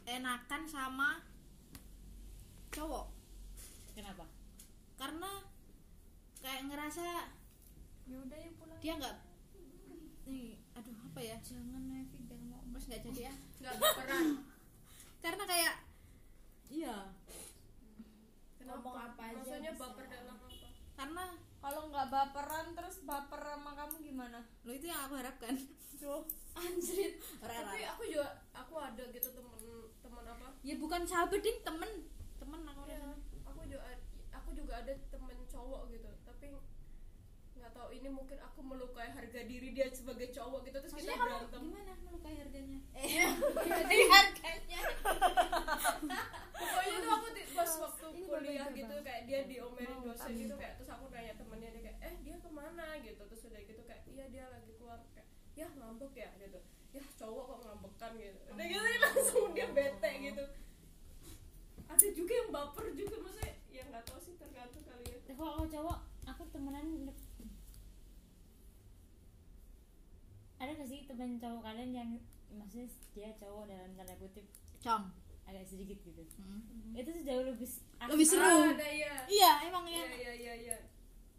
enakan 0.10 0.62
sama 0.66 1.22
cowok. 2.74 3.14
Kenapa? 3.94 4.26
Karena 4.98 5.32
kayak 6.40 6.66
ngerasa 6.72 7.30
yaudah 8.10 8.40
ya 8.42 8.50
pulang. 8.58 8.80
dia 8.82 8.94
nggak 8.98 9.16
nih 10.30 10.58
aduh 10.74 10.98
apa 11.10 11.20
ya? 11.22 11.38
Jangan 11.46 11.84
Nevi 11.90 12.29
mas 12.80 12.88
nggak 12.88 13.04
jadi 13.12 13.22
ya? 13.28 13.34
Nggak 13.60 13.76
baperan 13.76 14.28
karena 15.20 15.44
kayak 15.44 15.74
iya. 16.72 16.96
Kenapa? 18.56 18.80
Ngomong 18.80 18.98
apa 19.04 19.22
aja 19.28 19.36
maksudnya 19.36 19.72
bisa. 19.76 19.84
baper 19.84 20.06
dalam 20.08 20.28
apa? 20.40 20.48
Karena 20.96 21.24
kalau 21.60 21.82
nggak 21.92 22.08
baperan 22.08 22.66
terus 22.72 23.04
baper 23.04 23.42
sama 23.44 23.72
kamu 23.76 23.96
gimana? 24.00 24.40
Lo 24.64 24.72
itu 24.72 24.88
yang 24.88 25.04
aku 25.04 25.20
harapkan. 25.20 25.60
Anjrit 26.56 27.20
tapi 27.44 27.84
aku 27.84 28.04
juga 28.08 28.48
aku 28.56 28.80
ada 28.80 29.04
gitu 29.12 29.28
temen 29.28 29.60
temen 30.00 30.24
apa? 30.24 30.48
Ya 30.64 30.80
bukan 30.80 31.04
sahabat 31.04 31.44
ding 31.44 31.60
temen. 31.60 32.08
Temen 32.40 32.64
aku 32.64 32.88
ya, 32.88 33.12
aku 33.44 33.60
juga 33.68 33.92
aku 34.32 34.50
juga 34.56 34.80
ada 34.80 34.96
temen 35.12 35.36
cowok 35.52 35.92
gitu 35.92 36.08
tahu 37.80 37.96
ini 37.96 38.10
mungkin 38.12 38.38
aku 38.44 38.60
melukai 38.60 39.08
harga 39.08 39.40
diri 39.48 39.72
dia 39.72 39.88
sebagai 39.96 40.36
cowok 40.36 40.68
gitu 40.68 40.78
terus 40.84 40.92
maksudnya 40.92 41.16
kita 41.16 41.24
berantem. 41.32 41.62
gimana 41.64 41.94
melukai 42.04 42.36
harganya? 42.36 42.80
Eh 42.92 44.04
harganya. 44.20 44.82
Pokoknya 46.60 46.98
tuh 47.00 47.12
aku 47.16 47.28
di- 47.32 47.48
pas 47.56 47.72
waktu 47.80 48.08
kuliah 48.28 48.68
gitu 48.76 48.96
kayak 49.00 49.22
dia 49.32 49.40
diomelin 49.48 50.00
dosen 50.04 50.32
gitu 50.36 50.56
kayak 50.60 50.76
terus 50.76 50.92
aku 50.92 51.08
nanya 51.08 51.34
temennya 51.40 51.70
dia 51.72 51.82
kayak 51.88 51.98
eh 52.04 52.14
dia 52.20 52.36
ke 52.36 52.50
mana? 52.52 52.88
gitu 53.00 53.22
terus 53.32 53.42
udah 53.48 53.62
gitu 53.64 53.82
kayak 53.88 54.04
iya 54.12 54.26
dia 54.28 54.44
lagi 54.52 54.72
keluar. 54.76 55.00
Kayak 55.16 55.28
ya 55.56 55.68
ngambek 55.80 56.14
ya? 56.20 56.30
gitu. 56.36 56.60
Ya 56.92 57.04
cowok 57.16 57.44
kok 57.48 57.60
ngambekan? 57.64 58.12
gitu. 58.20 58.40
Udah 58.52 58.66
gitu 58.68 58.80
langsung 58.84 59.46
dia 59.56 59.68
bete 59.72 60.12
gitu. 60.20 60.44
Ada 61.90 62.08
juga 62.12 62.34
yang 62.44 62.50
baper 62.52 62.86
juga 62.92 63.16
maksudnya 63.24 63.52
ya 63.72 63.84
nggak 63.88 64.04
tahu 64.04 64.20
sih 64.20 64.36
tergantung 64.36 64.84
kali 64.84 65.06
ya. 65.08 65.20
Kalau 65.32 65.64
cowok 65.64 66.00
aku 66.28 66.44
temenan 66.52 67.08
ada 70.60 70.74
gak 70.74 70.86
sih 70.86 71.04
teman 71.04 71.36
cowok 71.36 71.62
kalian 71.64 71.92
yang 71.94 72.10
maksudnya 72.52 72.88
dia 73.14 73.30
cowok 73.34 73.66
dalam 73.66 73.94
tanda 73.94 74.16
kutip 74.16 74.46
cong. 74.78 75.12
agak 75.44 75.64
sedikit 75.64 75.98
gitu? 76.00 76.24
Hmm. 76.38 76.94
itu 76.94 77.10
tuh 77.10 77.24
jauh 77.24 77.44
lebih 77.44 77.66
asik. 77.66 77.82
lebih 78.06 78.24
seru. 78.24 78.44
Ah, 78.44 78.70
ada 78.70 78.88
iya. 78.88 79.12
Iya 79.26 79.52
emang 79.66 79.84
iya 79.84 79.98
ya. 79.98 80.06
Iya 80.06 80.32
iya 80.36 80.54
iya 80.56 80.78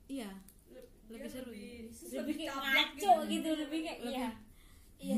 iya. 0.08 0.30
Le- 0.66 0.88
Lebih 1.06 1.20
dia 1.20 1.30
seru, 1.30 1.48
lebih, 1.48 1.88
lebih 1.90 2.34
kayak 2.36 2.50
cablak 2.50 2.88
ngaco 2.90 3.12
gitu. 3.28 3.50
lebih 3.56 3.78
kayak 3.80 3.98
Lebih- 4.00 4.10
iya 4.10 4.28
iya 4.98 5.00
Iya, 5.00 5.14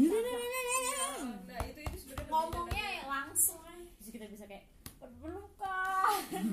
nah 1.43 1.59
itu 1.65 1.81
itu 1.81 1.97
sebenarnya 1.99 2.15
lebih 2.15 2.31
ngomongnya 2.31 2.87
ya 2.93 3.03
langsung 3.05 3.61
aja. 3.63 3.85
Terus 3.93 4.09
kita 4.11 4.27
bisa 4.29 4.45
kayak 4.47 4.65
berpelukan 4.97 6.21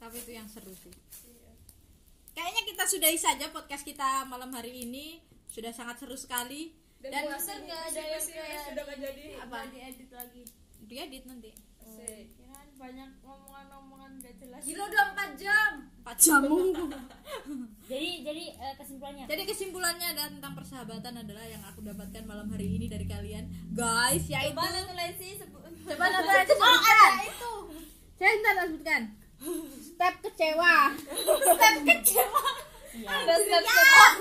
tapi 0.00 0.16
itu 0.16 0.32
yang 0.32 0.46
seru 0.46 0.72
sih 0.72 0.94
kayaknya 2.34 2.62
kita 2.66 2.84
sudahi 2.86 3.18
saja 3.18 3.46
podcast 3.50 3.82
kita 3.82 4.24
malam 4.26 4.50
hari 4.54 4.86
ini 4.86 5.20
sudah 5.50 5.74
sangat 5.74 5.98
seru 5.98 6.14
sekali 6.14 6.74
dan, 7.00 7.10
dan, 7.10 7.32
nggak 7.32 7.80
ada 7.90 8.02
yang 8.04 8.24
kayak 8.24 8.60
sudah 8.70 8.82
nggak 8.84 8.98
jadi 9.00 9.24
apa 9.40 9.58
diedit 9.72 10.10
lagi 10.12 10.42
diedit 10.84 11.24
nanti 11.26 11.50
Asik. 11.80 12.26
kan 12.50 12.66
banyak 12.76 13.10
omongan-omongan 13.24 14.10
gak 14.20 14.34
jelas 14.40 14.62
Gila 14.62 14.84
udah 14.88 15.04
4 15.16 15.42
jam. 15.42 15.70
4 16.06 16.24
jam 16.24 16.42
jadi 17.90 18.10
jadi 18.24 18.44
eh, 18.56 18.74
kesimpulannya 18.78 19.24
Jadi 19.26 19.42
kesimpulannya 19.48 20.08
dan 20.14 20.28
tentang 20.38 20.54
persahabatan 20.54 21.14
adalah 21.24 21.44
yang 21.48 21.62
aku 21.66 21.80
dapatkan 21.82 22.22
malam 22.24 22.48
hari 22.52 22.78
ini 22.78 22.86
dari 22.86 23.04
kalian, 23.08 23.48
guys, 23.74 24.24
yaitu 24.28 24.54
Coba 24.54 24.70
Natulesi 24.70 25.30
sebut. 25.40 25.62
coba 25.66 26.04
nanti 26.08 26.30
aja 26.36 26.44
sebutkan. 26.46 27.12
itu. 27.26 27.52
Saya 28.20 28.32
ntar 28.38 28.54
sebutkan. 28.68 29.02
Step 29.80 30.14
kecewa. 30.20 30.92
Step 31.40 31.76
kecewa. 31.82 32.42
Ada 32.90 33.34
step-step. 33.38 34.12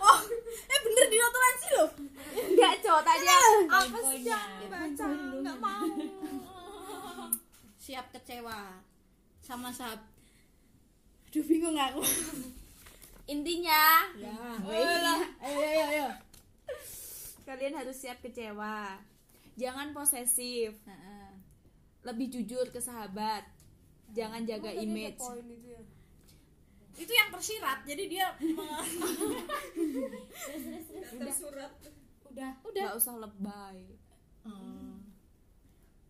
Oh, 0.00 0.18
eh 0.66 0.78
bener 0.80 1.06
di 1.06 1.16
notulensi 1.16 1.68
loh. 1.72 1.90
Enggak, 2.36 2.74
cowok 2.80 3.02
tadi 3.02 3.26
apa 3.68 3.98
sih 4.10 4.20
yang 4.24 4.50
dibaca? 4.58 5.06
Enggak 5.06 5.56
mau. 5.56 5.84
Siap 7.76 8.06
kecewa 8.10 8.82
sama 9.38 9.70
sahab. 9.70 10.00
Aduh 11.28 11.44
bingung 11.44 11.76
aku. 11.76 12.02
Intinya, 13.26 14.06
Ya, 14.16 14.32
ayo 14.64 14.86
ayo 14.86 15.10
ayo. 15.42 15.84
ayo. 15.86 16.08
kalian 17.42 17.74
harus 17.74 17.98
siap 17.98 18.18
kecewa. 18.18 18.96
Jangan 19.54 19.92
posesif. 19.92 20.74
Heeh. 20.82 21.30
Lebih 22.02 22.26
jujur 22.32 22.66
ke 22.70 22.78
sahabat. 22.78 23.44
Jangan 24.14 24.42
jaga 24.46 24.70
image. 24.72 25.18
ya? 25.18 25.80
Itu 26.96 27.12
yang 27.12 27.28
tersirat, 27.28 27.84
jadi 27.84 28.04
dia 28.08 28.26
tersurat 31.20 31.72
Udah, 32.26 32.52
Udah. 32.68 32.84
Nggak 32.92 32.98
usah 33.00 33.14
lebay. 33.16 33.80
Hmm, 34.44 35.00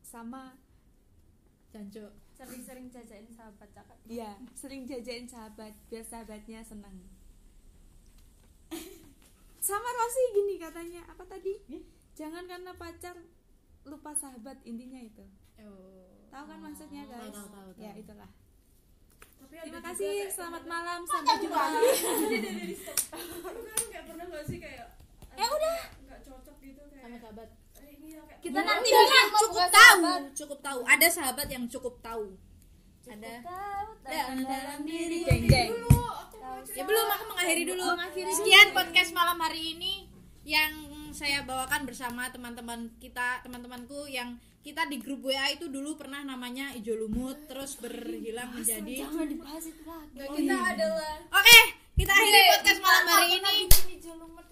Sama 0.03 0.59
Jancuk. 1.71 2.11
sering-sering 2.37 2.93
jajain 2.93 3.25
sahabat 3.33 3.69
cakep 3.73 3.97
Iya, 4.07 4.37
sering 4.53 4.85
jajain 4.85 5.25
sahabat 5.25 5.73
biar 5.89 6.05
sahabatnya 6.05 6.61
senang. 6.61 6.99
Sama 9.59 9.89
Rosi 9.89 10.25
gini 10.31 10.55
katanya, 10.61 11.03
apa 11.09 11.25
tadi? 11.27 11.59
Jangan 12.15 12.47
karena 12.47 12.71
pacar 12.77 13.17
lupa 13.83 14.15
sahabat 14.15 14.63
intinya 14.63 15.01
itu. 15.01 15.25
Oh. 15.63 16.06
Tahu 16.29 16.45
kan 16.45 16.59
maksudnya 16.61 17.03
guys? 17.05 17.33
tahu, 17.33 17.47
tahu, 17.49 17.49
tahu. 17.49 17.71
Ya 17.79 17.93
itulah. 17.95 18.31
tapi 19.37 19.55
Terima 19.59 19.81
kasih, 19.81 20.05
juga 20.05 20.19
kayak- 20.19 20.35
selamat 20.35 20.65
malam, 20.67 21.01
sampai 21.05 21.35
jumpa. 21.39 21.61
Kan 22.77 23.85
kayak 23.87 24.05
pernah 24.07 24.25
gak 24.27 24.45
sih 24.45 24.59
kayak 24.59 24.87
ya 25.33 25.47
udah 25.47 25.77
nggak 26.03 26.21
cocok 26.23 26.57
gitu 26.59 26.81
kayak 26.89 27.05
Sama 27.05 27.17
sahabat. 27.21 27.49
eh, 27.77 27.93
iya 28.01 28.21
kayak 28.23 28.41
Kita 28.41 28.61
nanti 28.61 28.89
cukup 29.37 29.67
tahu, 29.71 30.03
cukup 30.35 30.59
tahu. 30.61 30.81
Ada 30.85 31.07
sahabat 31.09 31.47
yang 31.47 31.65
cukup 31.67 31.95
tahu. 32.01 32.27
Ada. 33.07 33.35
Dalam 34.03 34.39
dalam 34.43 34.81
diri. 34.83 35.23
Geng 35.23 35.45
geng. 35.47 35.71
Ya 36.69 36.83
belum 36.83 37.07
aku 37.09 37.25
mengakhiri 37.29 37.63
dulu. 37.67 37.87
Sekian 38.33 38.69
podcast 38.73 39.11
malam 39.13 39.39
hari 39.39 39.75
ini 39.75 40.09
yang 40.43 40.73
saya 41.13 41.43
bawakan 41.43 41.85
bersama 41.85 42.29
teman-teman 42.29 42.91
kita, 42.97 43.41
teman-temanku 43.41 44.05
yang 44.07 44.37
kita 44.67 44.83
di 44.91 44.99
grup 44.99 45.23
WA 45.23 45.55
itu 45.55 45.71
dulu 45.71 45.95
pernah 45.95 46.27
namanya 46.27 46.75
Ijo 46.75 46.99
Lumut 46.99 47.39
terus 47.47 47.79
berhilang 47.79 48.51
menjadi 48.51 49.07
Jangan 49.07 49.31
dibahas 49.31 49.63
itu 49.63 49.83
lagi. 49.87 50.43
kita 50.43 50.57
adalah 50.59 51.15
Oke, 51.31 51.59
kita 51.95 52.11
akhiri 52.11 52.41
podcast 52.51 52.81
malam 52.83 53.05
hari 53.07 53.27
ini. 53.39 53.55
ini 53.71 53.95
jolumut 54.03 54.47